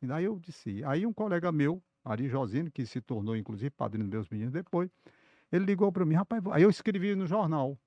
[0.00, 0.82] E daí eu disse.
[0.84, 4.90] Aí um colega meu, Ari Josino, que se tornou inclusive padrinho dos meus meninos depois,
[5.52, 7.78] ele ligou para mim, rapaz, aí eu escrevi no jornal,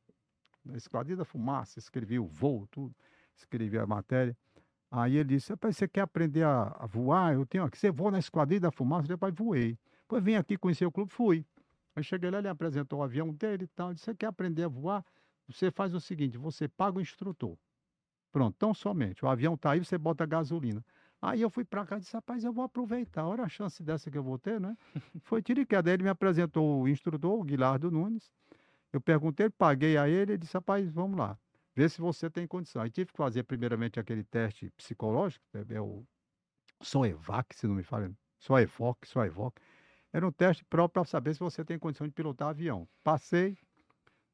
[0.63, 2.95] na Esquadrilha da Fumaça, escrevi o voo, tudo,
[3.35, 4.37] escrevi a matéria.
[4.89, 7.33] Aí ele disse, rapaz, você quer aprender a, a voar?
[7.33, 9.01] Eu tenho aqui, você voa na Esquadrilha da Fumaça?
[9.01, 9.77] Eu falei, rapaz, voei.
[10.07, 11.45] Pois vim aqui conhecer o clube, fui.
[11.95, 13.93] Aí cheguei lá, ele apresentou o avião dele e tal.
[13.93, 15.05] Disse, você quer aprender a voar?
[15.47, 17.57] Você faz o seguinte, você paga o instrutor.
[18.31, 19.23] Pronto, tão somente.
[19.23, 20.83] O avião tá aí, você bota gasolina.
[21.21, 23.25] Aí eu fui para cá e disse, rapaz, eu vou aproveitar.
[23.25, 24.77] Olha a chance dessa que eu vou ter, né?
[25.23, 25.91] Foi tiro e queda.
[25.91, 28.31] Ele me apresentou o instrutor, o Guilardo Nunes.
[28.91, 31.37] Eu perguntei, paguei a ele, ele disse, rapaz, vamos lá.
[31.75, 32.81] Ver se você tem condição.
[32.81, 36.05] Aí tive que fazer primeiramente aquele teste psicológico, é, é o
[36.81, 39.59] SOEVAC, se não me falha, SOEVOC, SOEVOC.
[40.15, 42.87] Era um teste próprio para saber se você tem condição de pilotar avião.
[43.03, 43.57] Passei,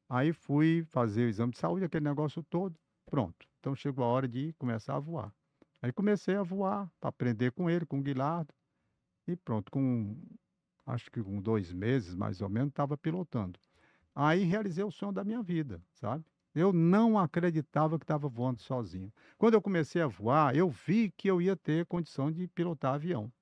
[0.08, 3.48] aí fui fazer o exame de saúde, aquele negócio todo, pronto.
[3.58, 5.34] Então chegou a hora de começar a voar.
[5.82, 8.46] Aí comecei a voar, para aprender com ele, com o Guilherme.
[9.26, 10.16] E pronto, com
[10.86, 13.58] acho que com dois meses mais ou menos, estava pilotando.
[14.14, 16.24] Aí realizei o sonho da minha vida, sabe?
[16.54, 19.12] Eu não acreditava que estava voando sozinho.
[19.36, 23.32] Quando eu comecei a voar, eu vi que eu ia ter condição de pilotar avião.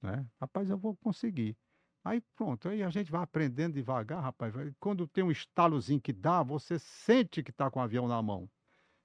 [0.00, 0.24] Né?
[0.40, 1.56] Rapaz, eu vou conseguir.
[2.04, 4.52] Aí pronto, aí a gente vai aprendendo devagar, rapaz.
[4.78, 8.48] Quando tem um estalozinho que dá, você sente que está com o avião na mão.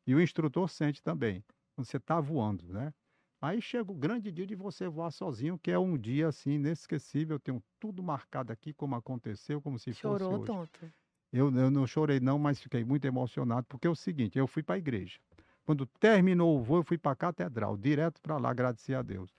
[0.06, 1.44] E o instrutor sente também
[1.76, 2.94] quando você está voando, né?
[3.42, 7.36] Aí chega o grande dia de você voar sozinho, que é um dia assim inesquecível.
[7.36, 10.46] Eu tenho tudo marcado aqui, como aconteceu, como se Chorou fosse hoje.
[10.46, 10.94] tonto.
[11.32, 14.62] Eu, eu não chorei não, mas fiquei muito emocionado, porque é o seguinte, eu fui
[14.62, 15.20] para a igreja.
[15.64, 19.32] Quando terminou o voo, eu fui para a catedral, direto para lá, agradecer a Deus.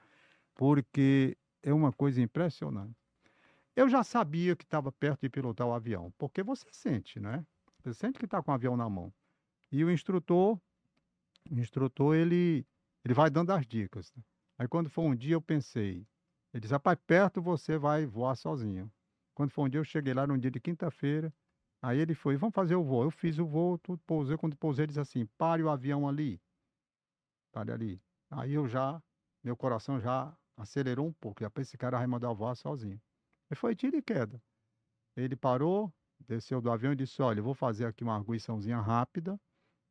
[0.54, 2.99] Porque é uma coisa impressionante.
[3.80, 7.46] Eu já sabia que estava perto de pilotar o avião, porque você sente, né?
[7.78, 9.10] Você sente que está com o avião na mão.
[9.72, 10.60] E o instrutor,
[11.50, 12.66] o instrutor, ele,
[13.02, 14.12] ele vai dando as dicas.
[14.14, 14.22] né?
[14.58, 16.06] Aí quando foi um dia eu pensei,
[16.52, 18.92] ele disse, rapaz, perto você vai voar sozinho.
[19.32, 21.32] Quando foi um dia eu cheguei lá num dia de quinta-feira,
[21.80, 23.04] aí ele foi, vamos fazer o voo.
[23.04, 24.36] Eu fiz o voo, tudo, pousei.
[24.36, 26.38] Quando pousei, ele disse assim, pare o avião ali.
[27.50, 28.02] Pare ali.
[28.30, 29.02] Aí eu já,
[29.42, 31.42] meu coração já acelerou um pouco.
[31.42, 33.00] Já pensei, esse cara vai mandar voar sozinho.
[33.50, 34.40] E foi tiro e queda.
[35.16, 39.38] Ele parou, desceu do avião e disse, olha, eu vou fazer aqui uma arguiçãozinha rápida,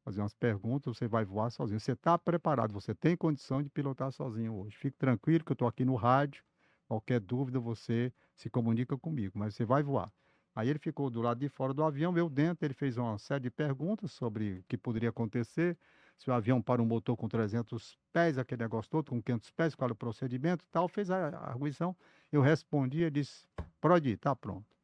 [0.03, 1.80] fazer umas perguntas, você vai voar sozinho.
[1.80, 4.78] Você está preparado, você tem condição de pilotar sozinho hoje.
[4.78, 6.43] Fique tranquilo que eu estou aqui no rádio.
[6.88, 10.12] Qualquer dúvida, você se comunica comigo, mas você vai voar.
[10.55, 13.43] Aí ele ficou do lado de fora do avião, eu dentro, ele fez uma série
[13.43, 15.78] de perguntas sobre o que poderia acontecer,
[16.18, 19.76] se o avião para um motor com 300 pés, aquele negócio todo, com 500 pés,
[19.76, 21.95] qual é o procedimento e tal, fez a arguição,
[22.32, 23.48] eu respondi, ele disse,
[23.82, 24.76] pode ir, tá pronto.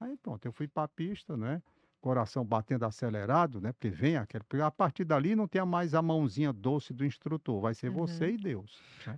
[0.00, 1.62] Aí pronto, eu fui para a pista, né?
[2.00, 3.72] Coração batendo acelerado, né?
[3.72, 4.44] Porque vem aquele.
[4.62, 8.36] A partir dali não tem mais a mãozinha doce do instrutor, vai ser você e
[8.36, 8.78] Deus.
[9.06, 9.16] né?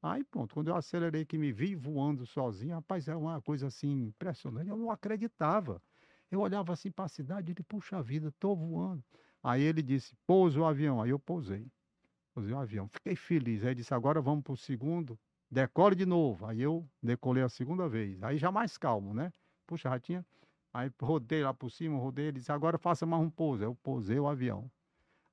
[0.00, 4.04] Aí pronto, quando eu acelerei que me vi voando sozinho, rapaz, é uma coisa assim
[4.04, 4.68] impressionante.
[4.68, 5.80] Eu não acreditava.
[6.30, 9.02] Eu olhava assim para a cidade e disse, puxa vida, estou voando.
[9.42, 11.00] Aí ele disse, pousa o avião.
[11.00, 11.66] Aí eu pousei.
[12.34, 12.86] Pousei o avião.
[12.88, 13.62] Fiquei feliz.
[13.62, 15.18] Aí ele disse, agora vamos para o segundo,
[15.54, 16.44] decole de novo.
[16.46, 18.20] Aí eu decolei a segunda vez.
[18.22, 19.32] Aí já mais calmo, né?
[19.66, 20.26] Puxa, ratinha.
[20.72, 22.26] Aí rodei lá por cima, rodei.
[22.26, 23.62] Ele disse, agora faça mais um pouso.
[23.62, 24.68] Eu pousei o avião.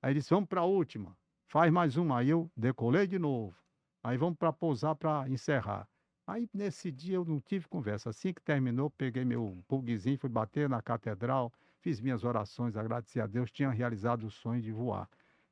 [0.02, 1.18] Aí ele disse, vamos para a última.
[1.48, 2.20] Faz mais uma.
[2.20, 3.56] Aí eu decolei de novo.
[4.04, 5.88] Aí vamos para pousar para encerrar.
[6.26, 8.12] Aí nesse dia eu não tive conversa.
[8.12, 13.26] Assim que terminou, peguei meu bugzinho, fui bater na catedral, fiz minhas orações, agradeci a
[13.28, 15.10] Deus, tinha realizado o sonho de voar.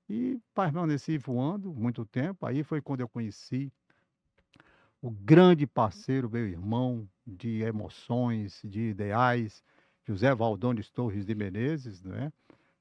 [0.08, 2.46] E permaneci voando muito tempo.
[2.46, 3.72] Aí foi quando eu conheci
[5.02, 9.64] o grande parceiro, meu irmão de emoções, de ideais,
[10.06, 12.34] José Valdones Torres de Menezes, né?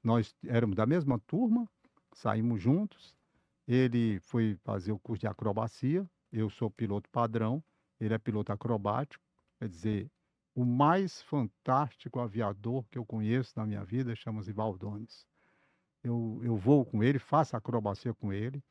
[0.03, 1.67] Nós éramos da mesma turma,
[2.13, 3.15] saímos juntos.
[3.67, 7.63] Ele foi fazer o curso de acrobacia, eu sou piloto padrão,
[7.99, 9.23] ele é piloto acrobático,
[9.59, 10.09] quer dizer,
[10.55, 15.25] o mais fantástico aviador que eu conheço na minha vida chama-se Valdones.
[16.03, 18.63] Eu, eu vou com ele, faço acrobacia com ele.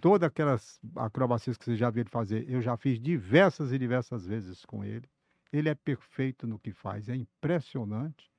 [0.00, 4.26] Todas aquelas acrobacias que você já viu ele fazer, eu já fiz diversas e diversas
[4.26, 5.08] vezes com ele.
[5.52, 8.30] Ele é perfeito no que faz, é impressionante,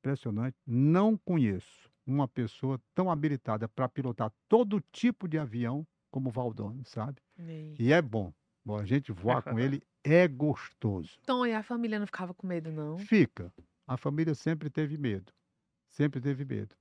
[0.00, 0.56] impressionante.
[0.66, 6.88] Não conheço uma pessoa tão habilitada para pilotar todo tipo de avião como o Valdones,
[6.88, 7.20] sabe?
[7.38, 7.74] E...
[7.78, 8.32] E é bom.
[8.64, 11.18] Bom, a gente voar com ele é gostoso.
[11.24, 12.98] Tom, e a família não ficava com medo, não?
[12.98, 13.52] Fica.
[13.86, 15.32] A família sempre teve medo.
[15.90, 16.74] Sempre teve medo.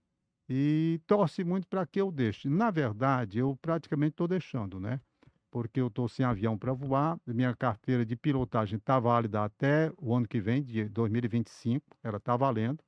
[0.49, 2.49] E torce muito para que eu deixe.
[2.49, 4.99] Na verdade, eu praticamente estou deixando, né?
[5.49, 7.19] Porque eu estou sem avião para voar.
[7.26, 11.85] Minha carteira de pilotagem está válida até o ano que vem, de 2025.
[12.03, 12.80] Ela está valendo.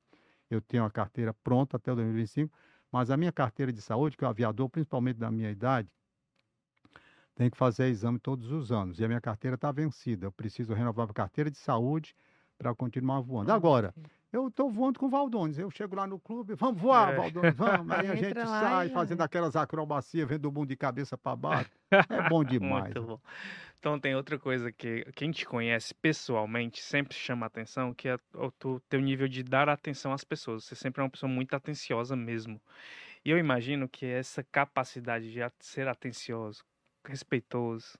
[0.50, 2.54] Eu tenho a carteira pronta até o 2025.
[2.90, 5.88] Mas a minha carteira de saúde, que é o aviador, principalmente da minha idade,
[7.34, 9.00] tem que fazer exame todos os anos.
[9.00, 10.26] E a minha carteira está vencida.
[10.26, 12.14] Eu preciso renovar a carteira de saúde
[12.56, 13.50] para continuar voando.
[13.50, 13.94] Ah, Agora.
[14.34, 15.58] Eu estou voando com o Valdones.
[15.58, 17.16] Eu chego lá no clube, vamos voar, É.
[17.16, 17.90] Valdones, vamos.
[17.92, 21.36] Aí a gente lá sai e fazendo aquelas acrobacias, vendo o mundo de cabeça para
[21.36, 21.70] baixo.
[21.88, 22.92] É bom demais.
[22.92, 23.20] Muito bom.
[23.78, 28.80] Então tem outra coisa que quem te conhece pessoalmente sempre chama atenção, que é o
[28.88, 30.64] teu nível de dar atenção às pessoas.
[30.64, 32.60] Você sempre é uma pessoa muito atenciosa mesmo.
[33.24, 36.64] E eu imagino que essa capacidade de ser atencioso,
[37.06, 37.96] respeitoso,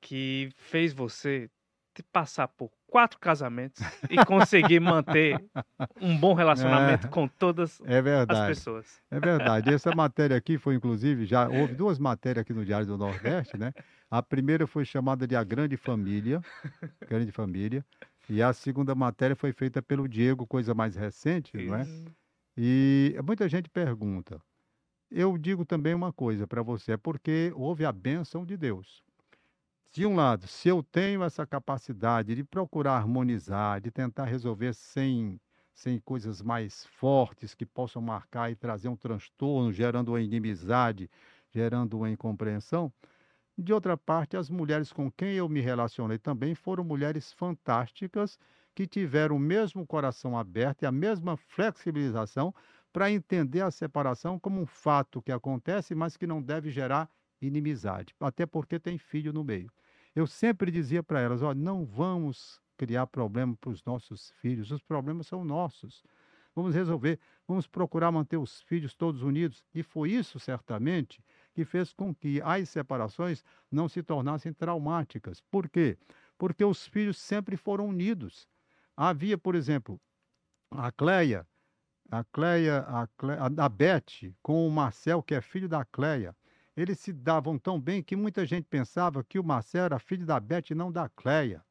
[0.00, 1.50] que fez você
[2.12, 5.42] passar por quatro casamentos e conseguir manter
[6.00, 7.10] um bom relacionamento É.
[7.10, 7.98] com todas É
[8.28, 9.00] as pessoas.
[9.10, 9.72] É verdade.
[9.72, 13.72] Essa matéria aqui foi, inclusive, já houve duas matérias aqui no Diário do Nordeste, né?
[14.10, 16.40] A primeira foi chamada de A Grande Família,
[17.08, 17.84] Grande Família,
[18.28, 21.82] e a segunda matéria foi feita pelo Diego, coisa mais recente, não é?
[21.82, 22.04] Isso.
[22.56, 24.40] E muita gente pergunta.
[25.10, 29.02] Eu digo também uma coisa para você, é porque houve a bênção de Deus.
[29.92, 35.40] De um lado, se eu tenho essa capacidade de procurar harmonizar, de tentar resolver sem,
[35.74, 41.10] sem coisas mais fortes que possam marcar e trazer um transtorno, gerando uma inimizade,
[41.52, 42.92] gerando uma incompreensão,
[43.58, 48.38] de outra parte, as mulheres com quem eu me relacionei também foram mulheres fantásticas
[48.74, 52.54] que tiveram o mesmo coração aberto e a mesma flexibilização
[52.92, 57.10] para entender a separação como um fato que acontece, mas que não deve gerar
[57.40, 59.70] inimizade, até porque tem filho no meio.
[60.14, 64.82] Eu sempre dizia para elas: olha, não vamos criar problema para os nossos filhos, os
[64.82, 66.02] problemas são nossos.
[66.54, 69.62] Vamos resolver, vamos procurar manter os filhos todos unidos.
[69.74, 71.22] E foi isso, certamente,
[71.54, 75.40] que fez com que as separações não se tornassem traumáticas.
[75.50, 75.96] Por quê?
[76.36, 78.48] Porque os filhos sempre foram unidos.
[78.96, 80.00] Havia, por exemplo,
[80.70, 81.46] a Cleia,
[82.10, 83.34] a Cleia, a, Cle...
[83.56, 86.34] a Beth com o Marcel, que é filho da Cleia.
[86.76, 90.38] Eles se davam tão bem que muita gente pensava que o Marcel era filho da
[90.38, 91.62] Beth e não da Cleia.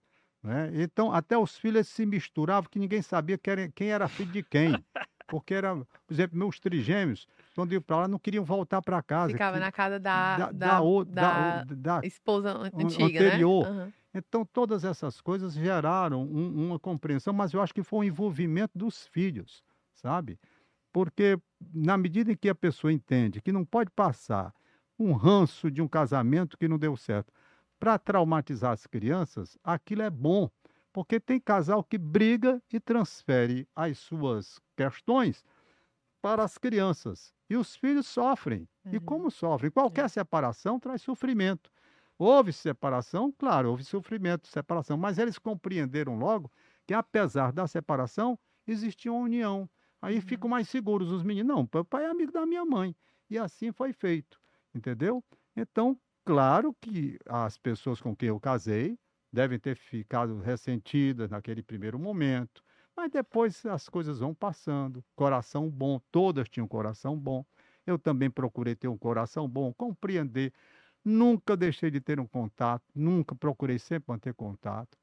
[0.43, 0.71] Né?
[0.73, 4.83] Então, até os filhos se misturavam, que ninguém sabia quem era filho de quem.
[5.27, 9.33] Porque era, por exemplo, meus trigêmeos, quando iam para lá, não queriam voltar para casa.
[9.33, 13.65] Ficava que- na casa da, da, da, da, o- da esposa an- an- antiga, anterior.
[13.65, 13.69] né?
[13.81, 13.93] Aham.
[14.11, 18.75] Então, todas essas coisas geraram um- uma compreensão, mas eu acho que foi um envolvimento
[18.75, 19.63] dos filhos,
[19.93, 20.39] sabe?
[20.91, 21.37] Porque,
[21.71, 24.51] na medida em que a pessoa entende que não pode passar
[24.99, 27.33] um ranço de um casamento que não deu certo
[27.79, 30.49] para traumatizar as crianças, aquilo é bom.
[30.91, 35.43] Porque tem casal que briga e transfere as suas questões
[36.21, 37.33] para as crianças.
[37.49, 38.67] E os filhos sofrem.
[38.91, 38.99] E Uhum.
[38.99, 39.71] como sofrem?
[39.71, 41.71] Qualquer separação traz sofrimento.
[42.17, 46.51] Houve separação, claro, houve sofrimento, separação, mas eles compreenderam logo
[46.85, 49.69] que, apesar da separação, existia uma união.
[50.01, 50.21] Aí Uhum.
[50.21, 51.55] ficam mais seguros os meninos.
[51.55, 52.95] Não, papai é amigo da minha mãe.
[53.29, 54.39] E assim foi feito,
[54.79, 55.23] entendeu?
[55.55, 58.97] Então, claro que as pessoas com quem eu casei
[59.31, 62.63] devem ter ficado ressentidas naquele primeiro momento,
[62.95, 65.03] mas depois as coisas vão passando.
[65.15, 67.45] Coração bom, todas tinham coração bom.
[67.85, 70.53] Eu também procurei ter um coração bom, compreender.
[71.03, 74.97] Nunca deixei de ter um contato, nunca procurei sempre manter contato.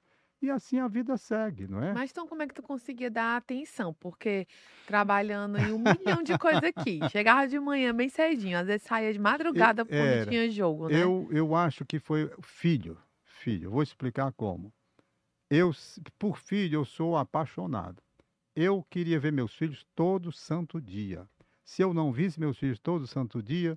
[0.46, 1.92] E assim a vida segue, não é?
[1.92, 3.92] Mas então como é que tu conseguia dar atenção?
[3.92, 4.46] Porque
[4.86, 9.12] trabalhando em um milhão de coisas aqui, chegava de manhã bem cedinho, às vezes saía
[9.12, 10.30] de madrugada quando era.
[10.30, 11.02] tinha jogo, né?
[11.02, 13.72] Eu, eu acho que foi filho, filho.
[13.72, 14.72] Vou explicar como.
[15.50, 15.72] Eu,
[16.16, 18.00] por filho, eu sou apaixonado.
[18.54, 21.28] Eu queria ver meus filhos todo santo dia.
[21.64, 23.76] Se eu não visse meus filhos todo santo dia,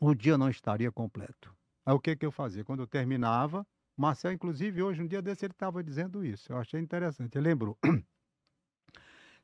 [0.00, 1.54] o dia não estaria completo.
[1.86, 2.64] Aí o que que eu fazia?
[2.64, 3.64] Quando eu terminava,
[3.96, 6.52] Marcel, inclusive, hoje, um dia desse, ele estava dizendo isso.
[6.52, 7.36] Eu achei interessante.
[7.36, 7.78] Ele lembrou.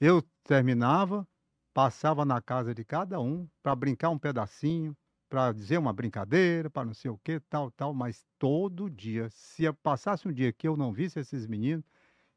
[0.01, 1.27] Eu terminava,
[1.75, 4.97] passava na casa de cada um para brincar um pedacinho,
[5.29, 9.71] para dizer uma brincadeira, para não sei o que, tal, tal, mas todo dia, se
[9.75, 11.85] passasse um dia que eu não visse esses meninos,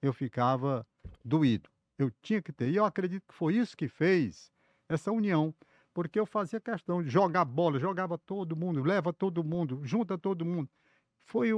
[0.02, 0.86] eu ficava
[1.24, 1.70] doído.
[1.98, 2.70] Eu tinha que ter.
[2.70, 4.52] E eu acredito que foi isso que fez
[4.90, 5.54] essa união.
[5.94, 10.46] Porque eu fazia questão de jogar bola, jogava todo mundo, leva todo mundo, junta todo
[10.46, 10.70] mundo.
[11.24, 11.50] Foi,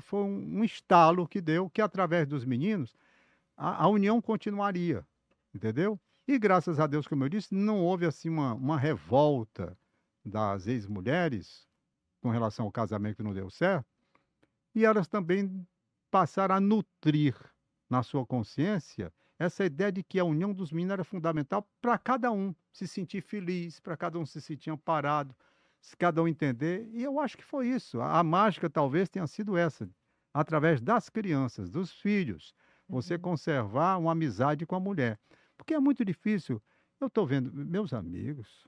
[0.00, 2.94] foi um estalo que deu, que através dos meninos,
[3.56, 5.06] a, a união continuaria,
[5.54, 6.00] entendeu?
[6.26, 9.76] E graças a Deus, como eu disse, não houve assim uma, uma revolta
[10.24, 11.66] das ex-mulheres
[12.20, 13.86] com relação ao casamento que não deu certo.
[14.74, 15.66] E elas também
[16.10, 17.34] passaram a nutrir
[17.88, 22.30] na sua consciência essa ideia de que a união dos meninos era fundamental para cada
[22.30, 25.34] um se sentir feliz, para cada um se sentir amparado,
[25.88, 26.88] se cada um entender.
[26.92, 28.00] E eu acho que foi isso.
[28.00, 29.88] A, a mágica talvez tenha sido essa,
[30.34, 32.54] através das crianças, dos filhos,
[32.88, 33.20] você Uhum.
[33.20, 35.18] conservar uma amizade com a mulher.
[35.56, 36.62] Porque é muito difícil.
[37.00, 38.66] Eu estou vendo, meus amigos,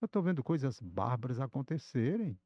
[0.00, 2.38] eu estou vendo coisas bárbaras acontecerem.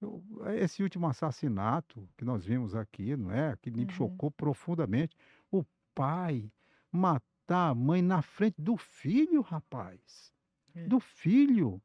[0.00, 0.24] Eu-
[0.56, 3.56] esse último assassinato que nós vimos aqui, não é?
[3.56, 3.88] Que me Uhum.
[3.88, 5.16] chocou profundamente.
[5.50, 5.64] O
[5.94, 6.52] pai
[6.92, 10.32] matar a mãe na frente do filho, rapaz.
[10.74, 10.86] É.
[10.86, 11.82] Do filho,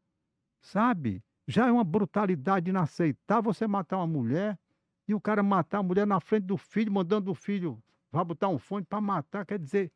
[0.61, 1.23] sabe?
[1.47, 4.59] Já é uma brutalidade inaceitável você matar uma mulher
[5.07, 8.49] e o cara matar a mulher na frente do filho, mandando o filho vá botar
[8.49, 9.45] um fone para matar.
[9.45, 9.91] Quer dizer,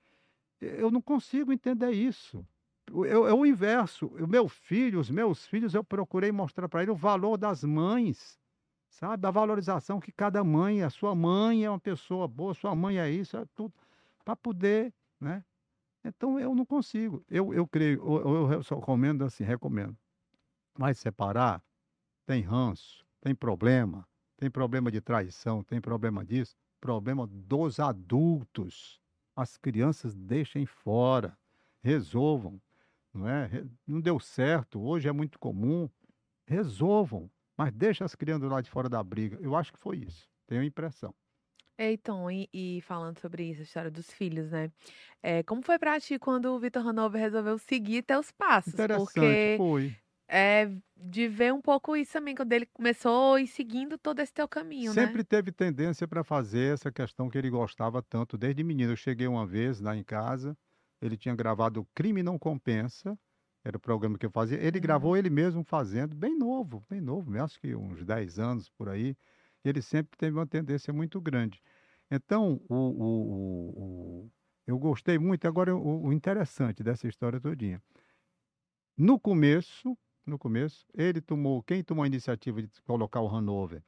[0.62, 2.46] eu não consigo entender isso.
[2.92, 4.08] O- É, é o inverso.
[4.08, 8.40] O meu filho, os meus filhos, eu procurei mostrar para ele o valor das mães,
[8.90, 9.28] sabe?
[9.28, 13.10] A valorização que cada mãe, a sua mãe é uma pessoa boa, sua mãe é
[13.10, 13.74] isso, é tudo,
[14.26, 15.44] para poder, né?
[16.04, 17.24] Então eu não consigo.
[17.30, 19.98] Eu, eu creio, eu, eu só recomendo assim, recomendo.
[20.78, 21.64] Vai separar,
[22.26, 24.08] tem ranço, tem problema,
[24.38, 29.02] tem problema de traição, tem problema disso, problema dos adultos.
[29.36, 31.38] As crianças deixem fora,
[31.84, 32.62] resolvam,
[33.14, 33.50] não é?
[33.88, 35.90] Não deu certo, hoje é muito comum,
[36.48, 39.40] resolvam, mas deixa as crianças lá de fora da briga.
[39.42, 41.16] Eu acho que foi isso, tenho a impressão.
[41.78, 44.72] Eiton, e, e falando sobre isso, a história dos filhos, né?
[45.24, 48.86] É, como foi pra ti quando o Vitor Hanover resolveu seguir teus passos?
[48.86, 49.96] Interessante, Porque foi.
[50.32, 50.68] É
[50.98, 54.94] de ver um pouco isso também, quando ele começou e seguindo todo esse teu caminho,
[54.94, 55.20] né?
[55.20, 58.92] Sempre teve tendência para fazer essa questão que ele gostava tanto desde menino.
[58.94, 60.58] Eu cheguei uma vez lá em casa,
[61.02, 63.18] ele tinha gravado Crime Não Compensa,
[63.64, 64.58] era o programa que eu fazia.
[64.60, 64.82] Ele Uhum.
[64.82, 69.16] gravou ele mesmo fazendo, bem novo, bem novo, acho que uns 10 anos por aí.
[69.64, 71.62] Ele sempre teve uma tendência muito grande.
[72.10, 74.32] Então, o, o- o- o-
[74.68, 75.48] eu gostei muito.
[75.48, 77.82] Agora, o, o interessante dessa história todinha.
[78.98, 83.84] No começo, no começo, ele tomou, quem tomou a iniciativa de colocar o Hanover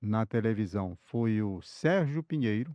[0.00, 2.74] na televisão foi o Sérgio Pinheiro.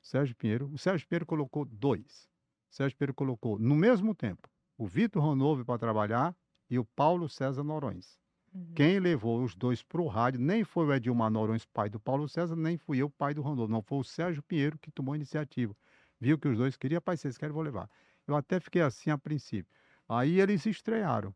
[0.00, 0.70] Sérgio Pinheiro.
[0.72, 2.28] O Sérgio Pinheiro colocou dois.
[2.70, 6.36] O Sérgio Pinheiro colocou, no mesmo tempo, o Vitor Hanover para trabalhar
[6.68, 8.18] e o Paulo César Norões.
[8.52, 8.72] Uhum.
[8.74, 12.28] Quem levou os dois para o rádio nem foi o Edilmar Norões, pai do Paulo
[12.28, 13.68] César, nem fui eu, pai do Hanover.
[13.68, 15.76] Não, foi o Sérgio Pinheiro que tomou a iniciativa.
[16.18, 17.88] Viu que os dois queriam, pai, vocês querem, vou levar.
[18.26, 19.72] Eu até fiquei assim a princípio.
[20.08, 21.34] Aí eles se estrearam,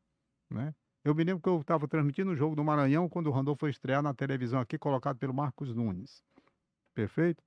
[0.55, 0.75] né?
[1.05, 3.71] Eu me lembro que eu estava transmitindo o jogo do Maranhão quando o Randolfo foi
[3.71, 6.23] estrear na televisão aqui, colocado pelo Marcos Nunes.
[6.95, 7.43] Perfeito?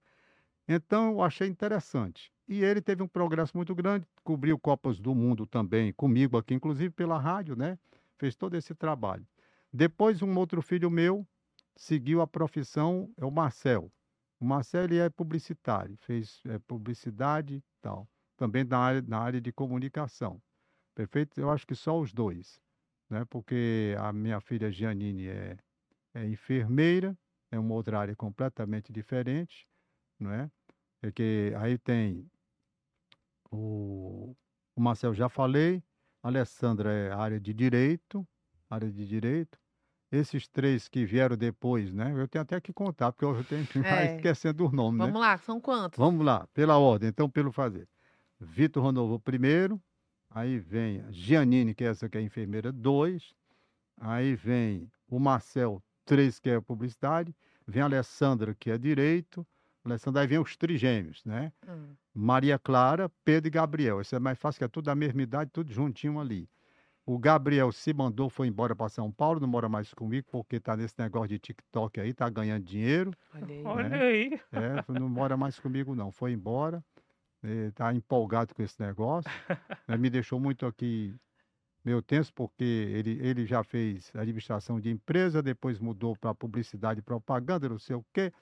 [0.67, 2.31] Então eu achei interessante.
[2.47, 6.91] E ele teve um progresso muito grande, cobriu Copas do Mundo também comigo aqui, inclusive
[6.91, 7.79] pela rádio, né?
[8.17, 9.25] Fez todo esse trabalho.
[9.73, 11.27] Depois um outro filho meu
[11.75, 13.91] seguiu a profissão, é o Marcel.
[14.39, 18.07] O Marcel ele é publicitário, fez é, publicidade e tal.
[18.35, 20.41] Também na área, na área de comunicação.
[20.93, 21.39] Perfeito?
[21.39, 22.61] Eu acho que só os dois.
[23.09, 23.25] Né?
[23.25, 25.57] Porque a minha filha Giannine é,
[26.13, 27.17] é enfermeira,
[27.51, 29.67] é uma outra área completamente diferente.
[30.19, 30.49] Não é?
[31.01, 32.29] É que aí tem
[33.51, 34.35] o,
[34.75, 35.83] o Marcel, já falei.
[36.23, 38.27] A Alessandra é área de direito,
[38.69, 39.57] área de direito.
[40.11, 42.13] Esses três que vieram depois, né?
[42.15, 44.15] Eu tenho até que contar, porque eu tenho É.
[44.15, 45.05] esquecendo os nomes, né?
[45.05, 45.97] Vamos lá, são quantos?
[45.97, 47.87] Vamos lá, pela ordem, então, pelo fazer.
[48.39, 49.81] Vitor Ronovo primeiro,
[50.29, 53.33] aí vem a Giannine, que é essa que é a enfermeira, dois.
[53.99, 57.35] Aí vem o Marcel, três, que é publicidade.
[57.67, 59.45] Vem a Alessandra, que é direito.
[59.83, 61.51] Alessandra, aí vem os trigêmeos, né?
[61.67, 61.95] Hum.
[62.13, 64.01] Maria Clara, Pedro e Gabriel.
[64.01, 66.49] Isso é mais fácil, que é tudo da mesma idade, tudo juntinho ali.
[67.05, 70.75] O Gabriel se mandou, foi embora para São Paulo, não mora mais comigo, porque tá
[70.75, 73.13] nesse negócio de TikTok aí, tá ganhando dinheiro.
[73.33, 73.63] Olha aí.
[73.63, 74.01] Olha né?
[74.01, 74.41] aí.
[74.51, 76.11] É, não mora mais comigo, não.
[76.11, 76.83] Foi embora.
[77.43, 79.29] Está empolgado com esse negócio.
[79.87, 81.15] né, Me deixou muito aqui
[81.83, 87.03] meio tenso, porque ele, ele já fez administração de empresa, depois mudou para publicidade e
[87.03, 88.33] propaganda, não sei o quê.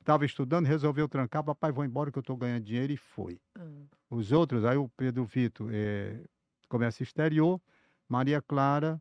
[0.00, 3.40] Estava estudando, resolveu trancar, papai, vou embora que eu estou ganhando dinheiro e foi.
[3.58, 3.86] Hum.
[4.10, 6.24] Os outros, aí o Pedro Vitor, é,
[6.68, 7.60] comércio exterior,
[8.08, 9.00] Maria Clara,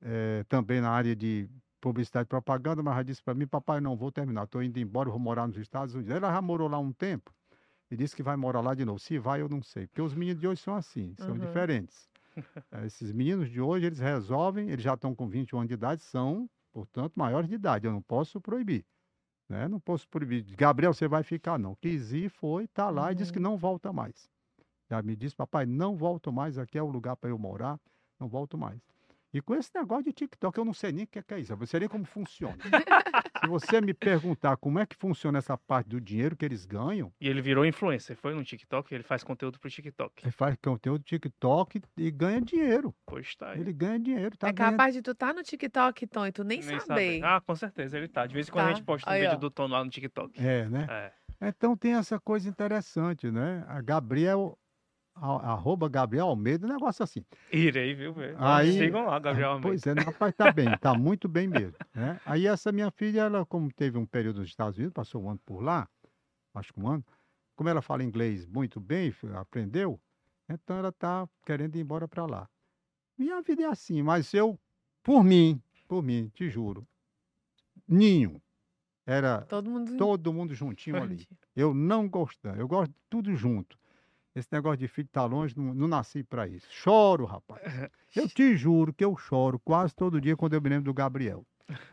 [0.00, 1.48] é, também na área de
[1.80, 5.10] publicidade e propaganda, mas já disse para mim, papai, não vou terminar, estou indo embora,
[5.10, 6.10] vou morar nos Estados Unidos.
[6.10, 7.32] Ela já morou lá um tempo
[7.90, 8.98] e disse que vai morar lá de novo.
[8.98, 11.40] Se vai, eu não sei, porque os meninos de hoje são assim, são Uhum.
[11.40, 12.08] diferentes.
[12.72, 16.02] Eh, Esses meninos de hoje, eles resolvem, eles já estão com 21 anos de idade,
[16.02, 18.84] são, portanto, maiores de idade, eu não posso proibir.
[19.48, 19.66] Né?
[19.68, 20.44] Não posso proibir.
[20.56, 21.74] Gabriel, você vai ficar, não.
[21.76, 23.44] Quis ir, foi, tá lá e disse que Uhum.
[23.44, 24.30] não volta mais.
[24.88, 27.78] Já me disse, papai, não volto mais, aqui é o lugar para eu morar,
[28.20, 28.80] não volto mais.
[29.32, 31.52] E com esse negócio de TikTok, eu não sei nem o que é, é isso,
[31.52, 32.56] eu não sei nem como funciona.
[33.40, 37.10] Se você me perguntar como é que funciona essa parte do dinheiro que eles ganham,
[37.20, 38.16] E ele virou influencer.
[38.16, 40.22] Foi no TikTok, ele faz conteúdo pro TikTok.
[40.24, 42.94] ele faz conteúdo TikTok e ganha dinheiro.
[43.06, 43.60] Pois tá aí.
[43.60, 44.72] Ele ganha dinheiro, tá é ganhando.
[44.72, 47.22] capaz de tu tá no TikTok, Tom, e tu nem, Nem saber.
[47.24, 48.26] Ah, com certeza ele tá.
[48.26, 48.74] De vez em quando a Tá.
[48.74, 49.38] gente posta um Aí, vídeo ó.
[49.38, 50.38] do Tom lá no TikTok.
[50.44, 50.86] É, né?
[50.90, 51.12] É.
[51.48, 53.64] Então tem essa coisa interessante, né?
[53.68, 54.59] A Gabriel, a-
[55.20, 57.24] arroba Gabriel Almeida, um negócio assim.
[57.52, 58.12] Irei, viu?
[58.14, 58.36] velho?
[58.38, 59.68] Aí- Sigam lá, Gabriel Almeida.
[59.68, 61.76] Pois é, rapaz, tá bem, tá muito bem mesmo.
[61.94, 62.18] Né?
[62.24, 65.40] Aí essa minha filha, ela, como teve um período nos Estados Unidos, passou um ano
[65.44, 65.88] por lá,
[66.54, 67.04] acho que um ano,
[67.54, 70.00] como ela fala inglês muito bem, aprendeu,
[70.48, 72.48] então ela está querendo ir embora para lá.
[73.18, 74.58] Minha vida é assim, mas eu,
[75.02, 76.86] por mim, por mim, te juro,
[77.86, 78.40] ninho,
[79.06, 81.26] era Todo mundo todo mundo juntinho ali.
[81.56, 83.78] Eu não gosto, eu gosto de tudo junto.
[84.34, 86.66] Esse negócio de filho estar longe, não, não nasci para isso.
[86.70, 87.60] Choro, rapaz.
[88.14, 91.44] Eu te juro que eu choro quase todo dia quando eu me lembro do Gabriel,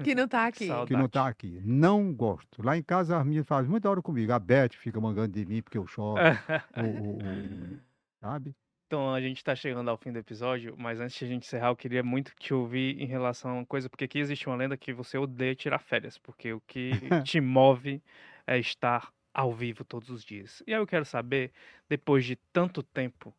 [0.03, 0.67] que não tá aqui.
[0.67, 0.87] Saudade.
[0.87, 1.59] que não está aqui.
[1.63, 2.61] Não gosto.
[2.63, 4.31] Lá em casa as minhas fazem muita hora comigo.
[4.31, 6.21] A Beth fica mangando de mim porque eu choro.
[6.77, 7.79] o- o- o-
[8.21, 8.55] sabe?
[8.85, 11.67] Então a gente tá chegando ao fim do episódio, mas antes de a gente encerrar,
[11.69, 14.77] eu queria muito te ouvir em relação a uma coisa, porque aqui existe uma lenda
[14.77, 16.91] que você odeia tirar férias, porque o que
[17.29, 18.01] te move
[18.45, 20.63] é estar ao vivo todos os dias.
[20.65, 21.51] E aí eu quero saber,
[21.87, 23.31] depois de tanto tempo,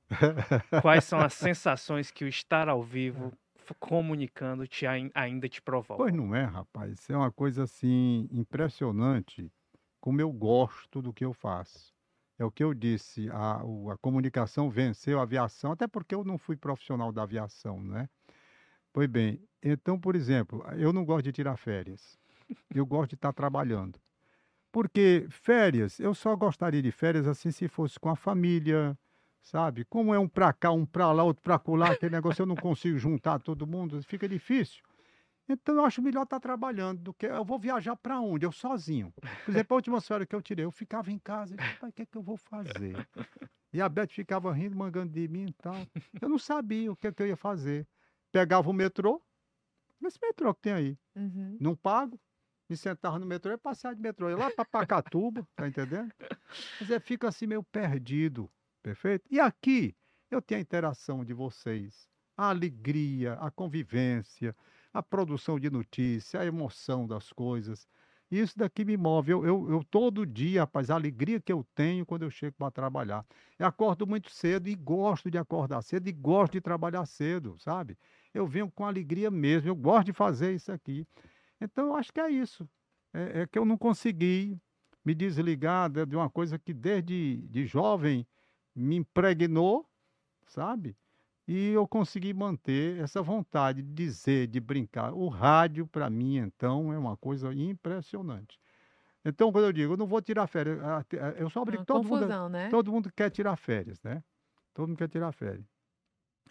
[0.81, 5.61] quais são as sensações que o estar ao vivo f- comunicando te ain- ainda te
[5.61, 6.01] provoca?
[6.05, 7.11] Pois não é, rapaz.
[7.11, 9.51] É uma coisa assim impressionante
[10.01, 11.93] como eu gosto do que eu faço.
[12.39, 16.39] É o que eu disse, a, a comunicação venceu a aviação, até porque eu não
[16.39, 18.09] fui profissional da aviação, né?
[18.93, 22.17] Pois bem, então, por exemplo, eu não gosto de tirar férias.
[22.73, 23.99] Eu gosto de estar trabalhando.
[24.79, 28.97] Porque férias, eu só gostaria de férias assim se fosse com a família,
[29.43, 29.85] sabe?
[29.85, 32.55] Como é um pra cá, um pra lá, outro pra colar, aquele negócio eu não
[32.55, 34.81] consigo juntar todo mundo, fica difícil.
[35.49, 38.47] Então eu acho melhor estar trabalhando do que eu vou viajar para onde?
[38.47, 39.13] Eu sozinho.
[39.45, 41.91] Por exemplo, a última férias que eu tirei, eu ficava em casa, e disse, "Pai,
[41.91, 43.05] o que é que eu vou fazer?
[43.73, 45.75] E a Beth ficava rindo, mangando de mim e tal.
[46.23, 47.85] Eu não sabia o que, é que eu ia fazer.
[48.31, 49.21] Pegava o metrô,
[50.05, 51.57] esse metrô que tem aí, Uhum.
[51.59, 52.21] não pago,
[52.69, 56.13] me sentava no metrô e passava de metrô, ia lá para Pacatuba, tá entendendo?
[56.81, 58.51] Mas é, fica assim meio perdido,
[58.83, 59.27] perfeito?
[59.31, 59.97] E aqui
[60.31, 64.55] eu tenho a interação de vocês, a alegria, a convivência,
[64.93, 67.89] a produção de notícia, a emoção das coisas.
[68.31, 69.33] Isso daqui me move.
[69.33, 72.71] Eu, eu, eu todo dia, rapaz, a alegria que eu tenho quando eu chego para
[72.71, 73.25] trabalhar.
[73.59, 77.97] Eu acordo muito cedo e gosto de acordar cedo e gosto de trabalhar cedo, sabe?
[78.35, 81.07] Eu venho com alegria mesmo, eu gosto de fazer isso aqui.
[81.61, 82.69] Então, eu acho que é isso.
[83.13, 84.61] É, é que eu não consegui
[85.05, 88.27] me desligar de de uma coisa que desde de jovem
[88.75, 89.89] me impregnou,
[90.47, 90.97] sabe?
[91.47, 95.15] E eu consegui manter essa vontade de dizer, de brincar.
[95.15, 98.61] O rádio, para mim, então, é uma coisa impressionante.
[99.25, 100.79] Então, quando eu digo, eu não vou tirar férias,
[101.39, 102.69] eu só Uma todo mundo, confusão, né?
[102.69, 104.23] todo mundo quer tirar férias, né?
[104.75, 105.67] Todo mundo quer tirar férias.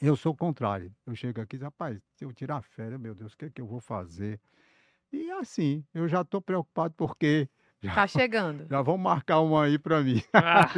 [0.01, 0.93] Eu sou o contrário.
[1.05, 3.61] Eu chego aqui e rapaz, se eu tirar férias, meu Deus, o que é que
[3.61, 4.39] eu vou fazer?
[5.11, 7.49] E assim, eu já estou preocupado porque
[7.81, 8.67] já, Tá chegando.
[8.69, 10.21] já vão marcar uma aí para mim.
[10.33, 10.69] Ah,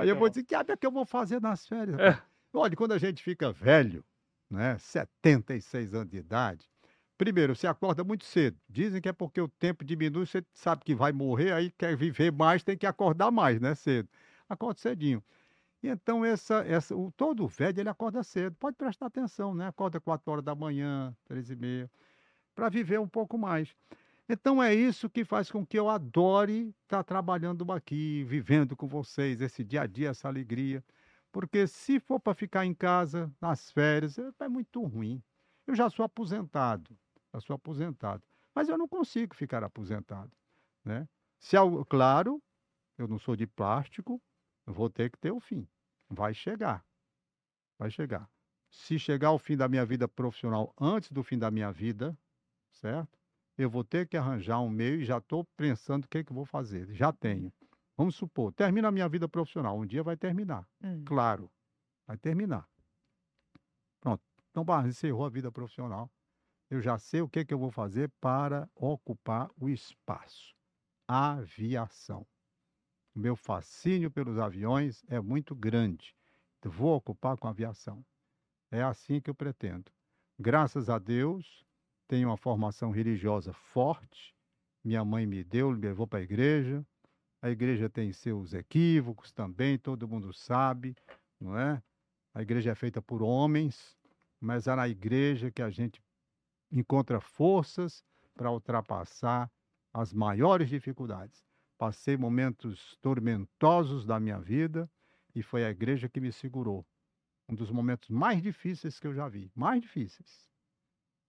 [0.00, 1.96] Aí eu vou dizer, que é que eu vou fazer nas férias?
[1.98, 2.22] rapaz?"
[2.52, 4.02] Olha, quando a gente fica velho,
[4.50, 6.66] né, 76 anos de idade,
[7.18, 8.56] primeiro, você acorda muito cedo.
[8.68, 12.32] Dizem que é porque o tempo diminui, você sabe que vai morrer, aí quer viver
[12.32, 14.08] mais, tem que acordar mais, né, cedo.
[14.48, 15.22] Acorda cedinho.
[15.82, 18.56] E então, essa, essa, o, todo velho, ele acorda cedo.
[18.58, 19.66] Pode prestar atenção, né?
[19.68, 21.90] Acorda 4 horas da manhã, 3 e meia,
[22.56, 23.76] para viver um pouco mais.
[24.28, 29.40] Então é isso que faz com que eu adore estar trabalhando aqui, vivendo com vocês,
[29.40, 30.84] esse dia a dia, essa alegria.
[31.30, 35.22] Porque se for para ficar em casa, nas férias, é é muito ruim.
[35.66, 36.98] Eu já sou aposentado,
[37.34, 38.24] já sou aposentado.
[38.54, 40.32] Mas eu não consigo ficar aposentado,
[40.84, 41.08] né?
[41.38, 42.42] Se, al- claro,
[42.98, 44.20] eu não sou de plástico,
[44.66, 45.68] vou ter que ter o fim.
[46.08, 46.84] Vai chegar,
[47.78, 48.28] vai chegar.
[48.70, 52.18] Se chegar o fim da minha vida profissional antes do fim da minha vida,
[52.76, 53.18] certo?
[53.56, 56.36] Eu vou ter que arranjar um meio e já estou pensando o que, que eu
[56.36, 56.92] vou fazer.
[56.94, 57.52] Já tenho.
[57.96, 59.78] Vamos supor, termina a minha vida profissional.
[59.78, 60.68] Um dia vai terminar.
[60.82, 61.02] Hum.
[61.04, 61.50] Claro,
[62.06, 62.68] vai terminar.
[64.00, 64.22] Pronto.
[64.50, 66.10] Então, bah, encerrou a vida profissional.
[66.68, 70.54] Eu já sei o que, que eu vou fazer para ocupar o espaço.
[71.08, 72.26] Aviação.
[73.14, 76.14] O meu fascínio pelos aviões é muito grande.
[76.62, 78.04] Vou ocupar com a aviação.
[78.70, 79.90] É assim que eu pretendo.
[80.38, 81.64] Graças a Deus,
[82.06, 84.34] tenho uma formação religiosa forte.
[84.84, 86.86] Minha mãe me deu, me levou para a igreja.
[87.42, 90.96] A igreja tem seus equívocos também, todo mundo sabe,
[91.40, 91.82] não é?
[92.34, 93.96] A igreja é feita por homens,
[94.40, 96.02] mas é na igreja que a gente
[96.70, 98.04] encontra forças
[98.34, 99.50] para ultrapassar
[99.92, 101.44] as maiores dificuldades.
[101.78, 104.90] Passei momentos tormentosos da minha vida
[105.34, 106.86] e foi a igreja que me segurou.
[107.48, 110.50] Um dos momentos mais difíceis que eu já vi, mais difíceis.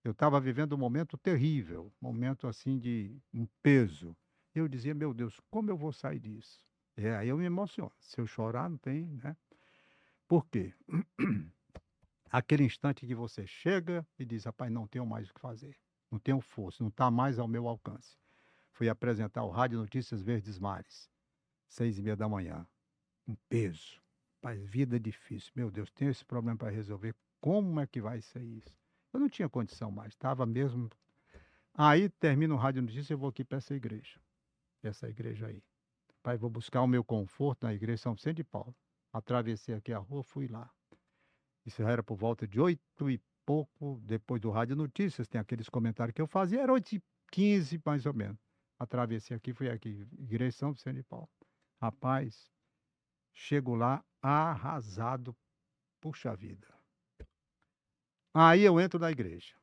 [0.08, 4.16] Eu estava vivendo um momento terrível, momento assim de um peso.
[4.56, 6.66] Eu dizia, meu Deus, como eu vou sair disso?
[6.96, 7.92] É, aí eu me emociono.
[8.00, 9.36] Se eu chorar, não tem, né?
[10.26, 10.74] Por quê?
[12.32, 15.76] Aquele instante que você chega e diz, rapaz, não tenho mais o que fazer.
[16.10, 18.18] Não tenho força, não está mais ao meu alcance.
[18.72, 21.10] Fui apresentar o Rádio Notícias Verdes Mares,
[21.68, 22.66] seis e meia da manhã.
[23.28, 24.02] um peso.
[24.40, 25.52] Pai, vida difícil.
[25.54, 27.14] Meu Deus, tenho esse problema para resolver.
[27.42, 28.86] Como é que vai ser isso?
[29.18, 30.91] Eu não tinha condição mais, estava mesmo.
[31.73, 34.22] Aí termina o Rádio Notícia, eu vou aqui para essa igreja.
[34.84, 35.64] Essa igreja aí.
[36.22, 38.76] Pai, vou buscar o meu conforto na igreja São Vicente de Paulo.
[39.11, 40.72] Atravessei aqui a rua, fui lá.
[41.65, 46.14] Isso era por volta de oito e pouco, depois do Rádio Notícias, tem aqueles comentários
[46.14, 48.38] que eu fazia, era oito e quinze mais ou menos.
[48.77, 51.27] Atravessei aqui, fui aqui, igreja São Vicente de Paulo.
[51.81, 52.52] Rapaz,
[53.34, 55.35] chego lá arrasado,
[55.99, 56.77] puxa vida.
[58.39, 59.55] Aí eu entro na igreja.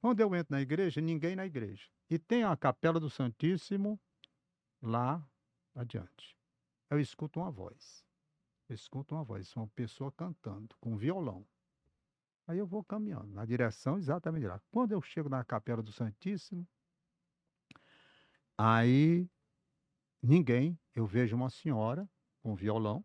[0.00, 1.86] Quando eu entro na igreja, ninguém na igreja.
[2.08, 4.00] E tem a capela do Santíssimo
[4.80, 5.22] lá
[5.74, 6.34] adiante.
[6.88, 8.02] Eu escuto uma voz.
[8.66, 11.46] Eu escuto uma voz, uma pessoa cantando com violão.
[12.46, 14.58] Aí eu vou caminhando na direção exatamente lá.
[14.70, 16.66] Quando eu chego na capela do Santíssimo,
[18.56, 19.28] aí
[20.22, 22.08] ninguém, eu vejo uma senhora
[22.42, 23.04] com violão,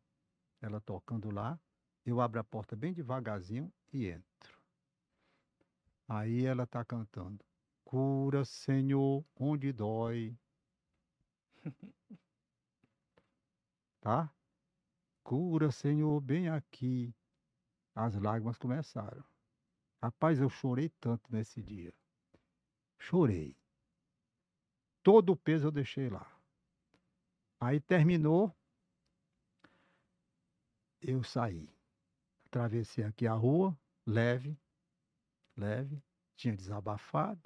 [0.61, 1.59] ela tocando lá,
[2.05, 4.28] eu abro a porta bem devagarzinho e entro.
[6.09, 7.45] Aí ela está cantando.
[7.85, 10.35] Cura, Senhor, onde dói.
[14.01, 14.33] tá?
[15.23, 17.13] Cura, Senhor, bem aqui.
[17.93, 19.23] As lágrimas começaram.
[20.01, 21.93] Rapaz, eu chorei tanto nesse dia.
[22.97, 23.55] Chorei.
[25.03, 26.27] Todo o peso eu deixei lá.
[27.59, 28.51] Aí terminou.
[30.99, 31.69] Eu saí.
[32.45, 33.77] Atravessei aqui a rua,
[34.07, 34.57] leve,
[35.59, 36.01] leve,
[36.35, 37.41] tinha desabafado.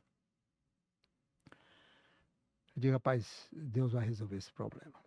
[2.76, 5.04] Eu digo, rapaz, Deus vai resolver esse problema.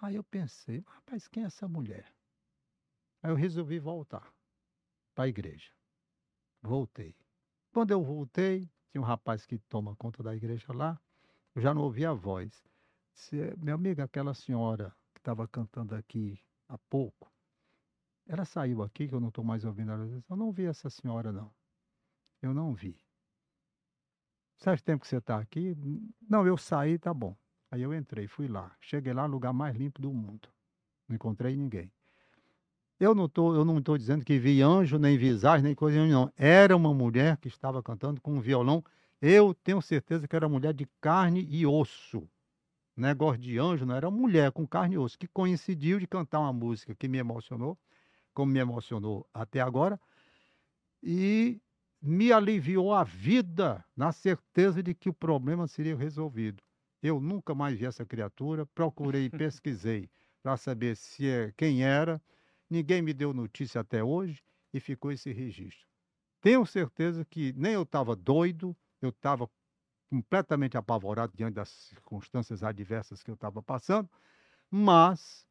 [0.00, 2.12] Aí eu pensei, rapaz, quem é essa mulher?
[3.22, 4.32] Aí eu resolvi voltar
[5.14, 5.72] para a igreja.
[6.62, 7.16] Voltei.
[7.72, 11.00] Quando eu voltei, tinha um rapaz que toma conta da igreja lá,
[11.54, 12.64] eu já não ouvia a voz.
[13.12, 17.32] Disse, minha amiga, aquela senhora que estava cantando aqui há pouco,
[18.26, 20.22] ela saiu aqui, que eu não estou mais ouvindo ela.
[20.28, 21.52] Eu não vi essa senhora, não.
[22.44, 22.94] Eu não vi.
[24.58, 25.74] Faz tempo que você está aqui?
[26.28, 27.34] Não, eu saí, tá bom.
[27.70, 28.76] Aí eu entrei, fui lá.
[28.82, 30.46] Cheguei lá, lugar mais limpo do mundo.
[31.08, 31.90] Não encontrei ninguém.
[33.00, 36.30] Eu não tô, eu não estou dizendo que vi anjo, nem visagem, nem coisa nenhuma.
[36.36, 38.84] Era uma mulher que estava cantando com um violão.
[39.22, 42.28] Eu tenho certeza que era mulher de carne e osso.
[42.94, 46.52] Negócio de anjo, não era mulher com carne e osso, que coincidiu de cantar uma
[46.52, 47.78] música que me emocionou,
[48.34, 49.98] como me emocionou até agora.
[51.02, 51.60] E
[52.06, 56.62] me aliviou a vida na certeza de que o problema seria resolvido.
[57.02, 60.10] Eu nunca mais vi essa criatura, procurei, pesquisei
[60.42, 62.20] para saber se é, quem era.
[62.68, 65.86] Ninguém me deu notícia até hoje e ficou esse registro.
[66.42, 69.48] Tenho certeza que nem eu estava doido, eu estava
[70.10, 74.10] completamente apavorado diante das circunstâncias adversas que eu estava passando,
[74.70, 75.46] mas,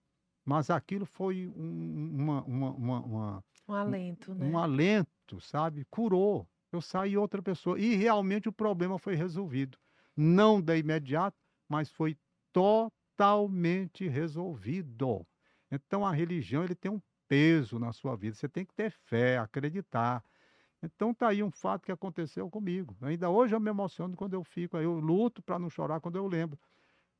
[0.45, 4.45] mas aquilo foi um, uma, uma, uma, uma um alento, né?
[4.45, 5.85] Um alento, sabe?
[5.89, 6.47] Curou.
[6.71, 7.79] Eu saí outra pessoa.
[7.79, 9.77] E realmente o problema foi resolvido.
[10.15, 11.37] Não de imediato,
[11.67, 12.17] mas foi
[12.51, 15.25] totalmente resolvido.
[15.71, 18.35] Então a religião ele tem um peso na sua vida.
[18.35, 20.23] Você tem que ter fé, acreditar.
[20.81, 22.95] Então tá aí um fato que aconteceu comigo.
[23.01, 26.27] Ainda hoje eu me emociono quando eu fico, eu luto para não chorar quando eu
[26.27, 26.59] lembro.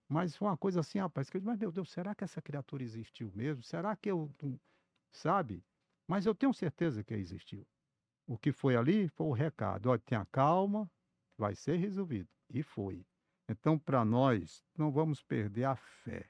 [0.08, 2.42] Mas foi uma coisa assim, rapaz, que eu digo, mas meu Deus, será que essa
[2.42, 3.64] criatura existiu mesmo?
[3.64, 4.30] Será que eu,
[5.12, 5.64] sabe?
[6.08, 7.66] Mas eu tenho certeza que existiu.
[8.26, 9.90] O que foi ali foi o recado.
[9.90, 10.90] Olha, tenha calma,
[11.38, 12.30] vai ser resolvido.
[12.50, 13.06] E foi.
[13.50, 16.30] Então, para nós, não vamos perder a fé.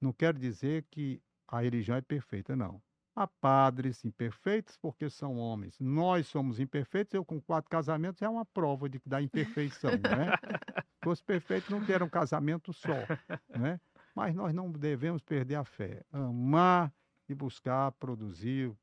[0.00, 2.82] Não quero dizer que a religião é perfeita, não.
[3.16, 5.78] Há padres imperfeitos porque são homens.
[5.78, 7.14] Nós somos imperfeitos.
[7.14, 10.32] Eu, com quatro casamentos, é uma prova de, da imperfeição, né?
[11.06, 12.96] Os perfeitos não deram um casamento só,
[13.48, 13.80] né?
[14.14, 16.04] Mas nós não devemos perder a fé.
[16.10, 16.92] Amar
[17.28, 18.74] e buscar produzir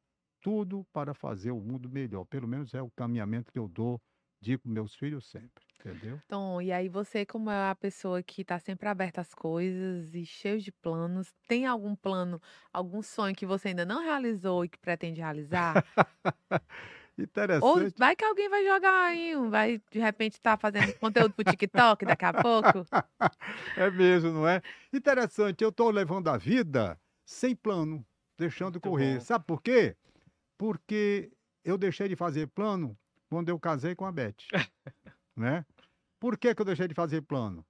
[0.42, 2.26] tudo para fazer o mundo melhor.
[2.26, 4.02] Pelo menos é o caminhamento que eu dou,
[4.42, 6.20] digo meus filhos sempre, entendeu?
[6.26, 10.26] Então, e aí você, como é a pessoa que está sempre aberta às coisas e
[10.26, 12.42] cheio de planos, tem algum plano,
[12.74, 15.86] algum sonho que você ainda não realizou e que pretende realizar?
[17.18, 17.64] Interessante.
[17.64, 21.42] Ou vai que alguém vai jogar aí, vai de repente estar tá fazendo conteúdo para
[21.42, 22.86] o TikTok daqui a pouco?
[23.78, 24.62] é mesmo, não é?
[24.92, 28.04] Interessante, eu estou levando a vida sem plano,
[28.38, 29.16] deixando Muito correr.
[29.16, 29.22] Bom.
[29.22, 29.96] Sabe por quê?
[30.62, 32.96] Porque eu deixei de fazer plano
[33.28, 34.36] quando eu casei com a Beth.
[35.36, 35.66] né?
[36.20, 37.66] Por que, que eu deixei de fazer plano?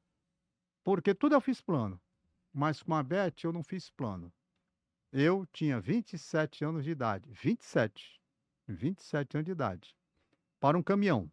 [0.84, 2.02] Porque tudo eu fiz plano,
[2.52, 4.30] mas com a Beth eu não fiz plano.
[5.10, 7.32] Eu tinha 27 anos de idade.
[7.32, 8.22] 27.
[8.68, 9.96] 27 anos de idade.
[10.60, 11.32] Para um caminhão.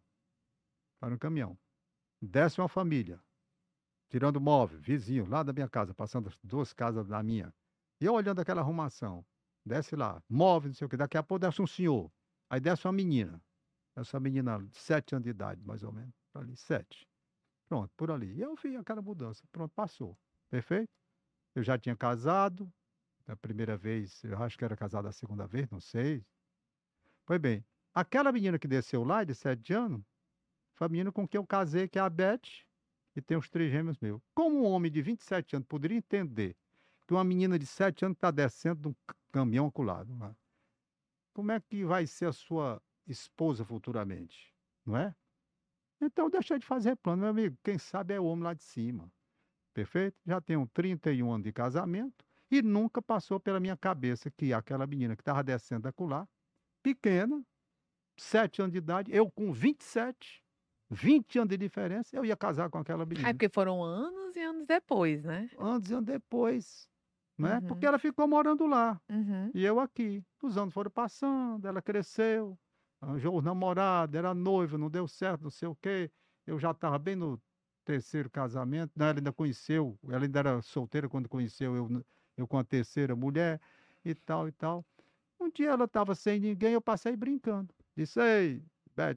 [0.97, 1.59] Para um caminhão.
[2.21, 3.21] Desce uma família.
[4.09, 7.53] Tirando móvel, vizinho, lá da minha casa, passando as duas casas da minha.
[7.99, 9.25] E eu olhando aquela arrumação,
[9.65, 10.97] desce lá, móvel, não sei o quê.
[10.97, 12.11] Daqui a pouco desce um senhor.
[12.49, 13.41] Aí desce uma menina.
[13.95, 16.13] Essa menina sete anos de idade, mais ou menos.
[16.33, 17.07] Ali, sete.
[17.67, 18.33] Pronto, por ali.
[18.33, 19.43] E eu vi aquela mudança.
[19.51, 20.17] Pronto, passou.
[20.49, 20.89] Perfeito?
[21.53, 22.71] Eu já tinha casado.
[23.27, 26.25] A primeira vez, eu acho que era casado a segunda vez, não sei.
[27.25, 27.63] Pois bem,
[27.93, 30.03] aquela menina que desceu lá, de sete anos,
[30.73, 32.65] foi a menina com quem eu casei, que é a Beth,
[33.15, 34.21] e tem os três gêmeos meus.
[34.33, 36.55] Como um homem de 27 anos poderia entender
[37.07, 38.95] que uma menina de 7 anos está descendo de um
[39.31, 40.13] caminhão aculado?
[40.15, 40.35] Não é?
[41.33, 44.53] Como é que vai ser a sua esposa futuramente?
[44.85, 45.15] Não é?
[46.01, 47.57] Então deixa de fazer plano, meu amigo.
[47.63, 49.11] Quem sabe é o homem lá de cima.
[49.73, 50.17] Perfeito?
[50.25, 55.15] Já tenho 31 anos de casamento e nunca passou pela minha cabeça que aquela menina
[55.15, 56.27] que estava descendo acolá,
[56.81, 57.45] pequena,
[58.17, 60.43] 7 anos de idade, eu com 27,
[60.89, 63.33] 20 anos de diferença, eu ia casar com aquela É menina.
[63.33, 65.49] porque foram anos e anos depois, né?
[65.57, 66.89] Anos e anos depois.
[67.39, 67.55] Né?
[67.55, 67.61] Uhum.
[67.67, 68.99] Porque ela ficou morando lá.
[69.09, 69.49] Uhum.
[69.53, 70.21] E eu aqui.
[70.43, 72.57] Os anos foram passando, ela cresceu,
[72.99, 76.11] arranjou os namorados, era noiva, não deu certo, não sei o quê.
[76.45, 77.41] Eu já estava bem no
[77.85, 79.09] terceiro casamento, né?
[79.09, 82.05] ela ainda conheceu, ela ainda era solteira quando conheceu eu, n-
[82.37, 83.59] eu com a terceira mulher
[84.03, 84.85] e tal e tal.
[85.39, 87.73] Um dia ela estava sem ninguém, eu passei brincando.
[87.95, 88.61] Disse, ei,
[88.95, 89.15] Beth,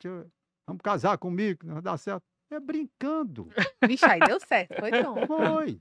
[0.65, 2.23] vamos casar comigo, não dar certo.
[2.51, 3.49] É brincando.
[3.85, 5.27] Vixe, aí deu certo, foi Tom.
[5.27, 5.81] Foi.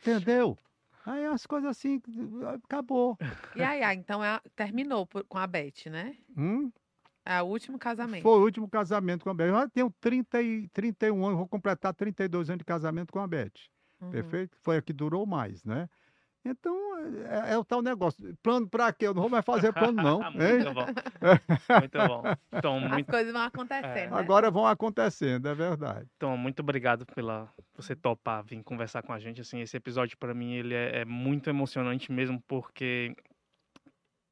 [0.00, 0.58] Entendeu?
[1.08, 2.00] Aí as coisas assim,
[2.64, 3.16] acabou.
[3.56, 6.16] E aí, ah, então é a- terminou por- com a Beth, né?
[6.36, 6.70] Hum?
[7.24, 8.22] É o último casamento.
[8.22, 9.46] Foi o último casamento com a Beth.
[9.48, 13.26] Eu já tenho 30 e, 31 anos, vou completar 32 anos de casamento com a
[13.26, 13.52] Beth.
[14.00, 14.10] Uhum.
[14.10, 14.56] Perfeito?
[14.60, 15.88] Foi a que durou mais, né?
[16.50, 16.76] Então,
[17.26, 18.36] é, é o tal negócio.
[18.42, 19.06] Plano para quê?
[19.06, 20.20] Eu não vou mais fazer plano, não.
[20.40, 20.64] hein?
[20.64, 20.86] muito bom.
[21.80, 22.60] Muito bom.
[22.60, 24.18] Tom, As muito, coisas vão acontecendo, né?
[24.18, 26.08] Agora vão acontecendo, é verdade.
[26.18, 29.40] Tom, muito obrigado pela você topar vir conversar com a gente.
[29.40, 33.14] Assim, esse episódio para mim ele é, é muito emocionante mesmo porque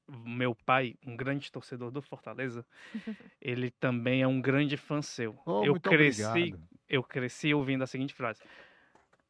[0.09, 2.65] meu pai, um grande torcedor do Fortaleza,
[3.41, 5.39] ele também é um grande fã seu.
[5.45, 6.69] Oh, eu muito cresci, obrigado.
[6.89, 8.43] eu cresci ouvindo a seguinte frase: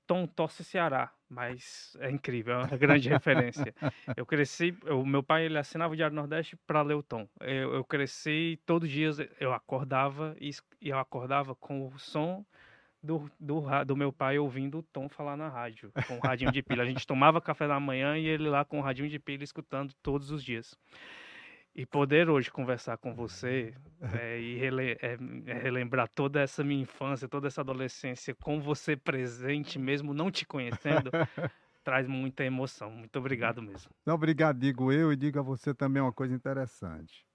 [0.07, 3.75] Tom torce Ceará, mas é incrível, é uma grande referência.
[4.17, 7.29] Eu cresci, o meu pai ele assinava o Diário Nordeste para ler o Tom.
[7.41, 10.51] Eu, eu cresci todos os dias, eu acordava e,
[10.81, 12.45] eu acordava com o som
[13.03, 16.63] do, do, do meu pai ouvindo o Tom falar na rádio, com o radinho de
[16.63, 16.83] pilha.
[16.83, 19.95] A gente tomava café da manhã e ele lá com o radinho de pilha escutando
[20.03, 20.77] todos os dias.
[21.79, 23.75] E poder hoje conversar com você
[24.19, 25.17] é, e rele- é,
[25.63, 31.11] relembrar toda essa minha infância, toda essa adolescência com você presente, mesmo não te conhecendo,
[31.85, 32.91] traz muita emoção.
[32.91, 33.91] Muito obrigado mesmo.
[34.07, 37.27] Não, obrigado, digo eu, e digo a você também uma coisa interessante.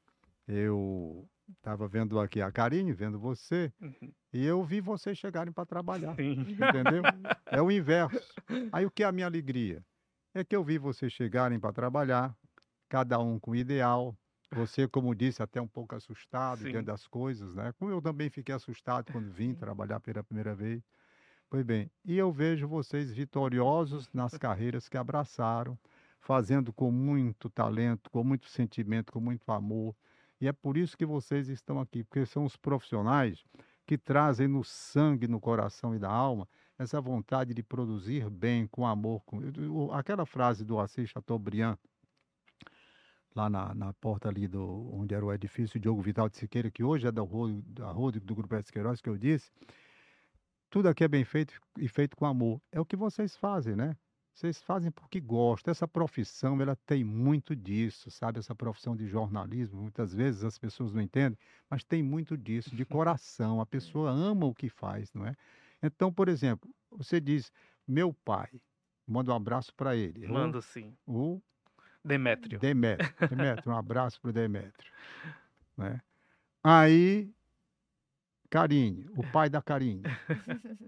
[0.47, 4.11] Eu estava vendo aqui a Karine, vendo você, Uhum.
[4.33, 6.15] e eu vi vocês chegarem para trabalhar.
[6.15, 6.41] Sim.
[6.41, 7.03] Entendeu?
[7.45, 8.33] É o inverso.
[8.71, 9.83] Aí o que é a minha alegria?
[10.33, 12.33] É que eu vi vocês chegarem para trabalhar,
[12.89, 14.15] cada um com ideal.
[14.53, 16.71] Você, como disse, até um pouco assustado Sim.
[16.71, 17.73] diante das coisas, né?
[17.79, 20.83] Como eu também fiquei assustado quando vim trabalhar pela primeira vez.
[21.49, 25.77] Pois bem, e eu vejo vocês vitoriosos nas carreiras que abraçaram,
[26.19, 29.95] fazendo com muito talento, com muito sentimento, com muito amor.
[30.39, 33.43] E é por isso que vocês estão aqui, porque são os profissionais
[33.85, 36.47] que trazem no sangue, no coração e na alma
[36.81, 39.21] essa vontade de produzir bem, com amor.
[39.25, 39.39] Com...
[39.93, 41.77] Aquela frase do Assis Chateaubriand,
[43.35, 46.83] lá na, na porta ali do onde era o edifício Diogo Vital de Siqueira, que
[46.83, 48.71] hoje é da Rô- da do Grupo S.
[48.71, 49.51] Queiroz, que eu disse,
[50.69, 52.61] tudo aqui é bem feito e feito com amor.
[52.71, 53.95] É o que vocês fazem, né?
[54.33, 55.71] Vocês fazem porque gostam.
[55.71, 58.39] Essa profissão, ela tem muito disso, sabe?
[58.39, 61.37] Essa profissão de jornalismo, muitas vezes as pessoas não entendem,
[61.69, 63.59] mas tem muito disso, de coração.
[63.59, 65.35] A pessoa ama o que faz, não é?
[65.83, 67.51] Então, por exemplo, você diz,
[67.85, 68.49] meu pai,
[69.05, 70.25] manda um abraço para ele.
[70.25, 70.95] o- Mando sim.
[71.05, 71.41] O
[72.03, 72.59] Demétrio.
[72.59, 73.13] Demétrio.
[73.29, 74.91] Demétrio, um abraço para o Demétrio.
[75.77, 76.01] Né?
[76.63, 77.31] Aí,
[78.51, 80.03] Karine, o pai da Karine.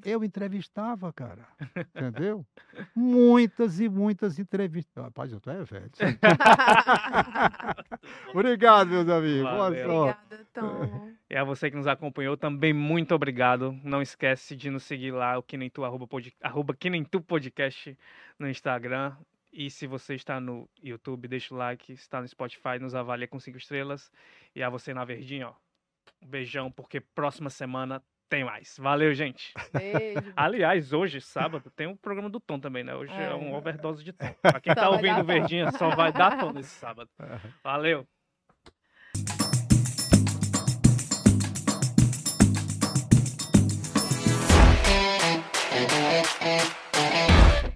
[0.03, 1.47] Eu entrevistava, cara.
[1.95, 2.45] Entendeu?
[2.93, 5.01] Muitas e muitas entrevistas.
[5.01, 5.89] Rapaz, eu tô é velho.
[8.35, 9.43] Obrigado, meus amigos.
[9.43, 9.87] Boa Valeu.
[9.87, 10.19] sorte.
[10.25, 11.11] Obrigada, Tom.
[11.29, 13.71] E a você que nos acompanhou também, muito obrigado.
[13.81, 17.01] Não esquece de nos seguir lá, o que nem tu, arroba, pod, arroba que nem
[17.03, 17.97] tu podcast
[18.37, 19.15] no Instagram.
[19.53, 21.95] E se você está no YouTube, deixa o like.
[21.95, 24.11] Se está no Spotify, nos avalia com cinco estrelas.
[24.55, 25.53] E a você na verdinha, ó.
[26.21, 28.77] Um beijão, porque próxima semana tem mais.
[28.79, 29.53] Valeu, gente.
[29.71, 30.19] Beijo.
[30.35, 32.95] Aliás, hoje, sábado, tem o programa do Tom também, né?
[32.95, 33.35] Hoje é, É.
[33.35, 34.33] um overdose de Tom.
[34.41, 35.23] Pra quem Só tá ouvindo.
[35.23, 37.09] Verdinha, só vai dar Tom nesse sábado.
[37.63, 38.07] Valeu.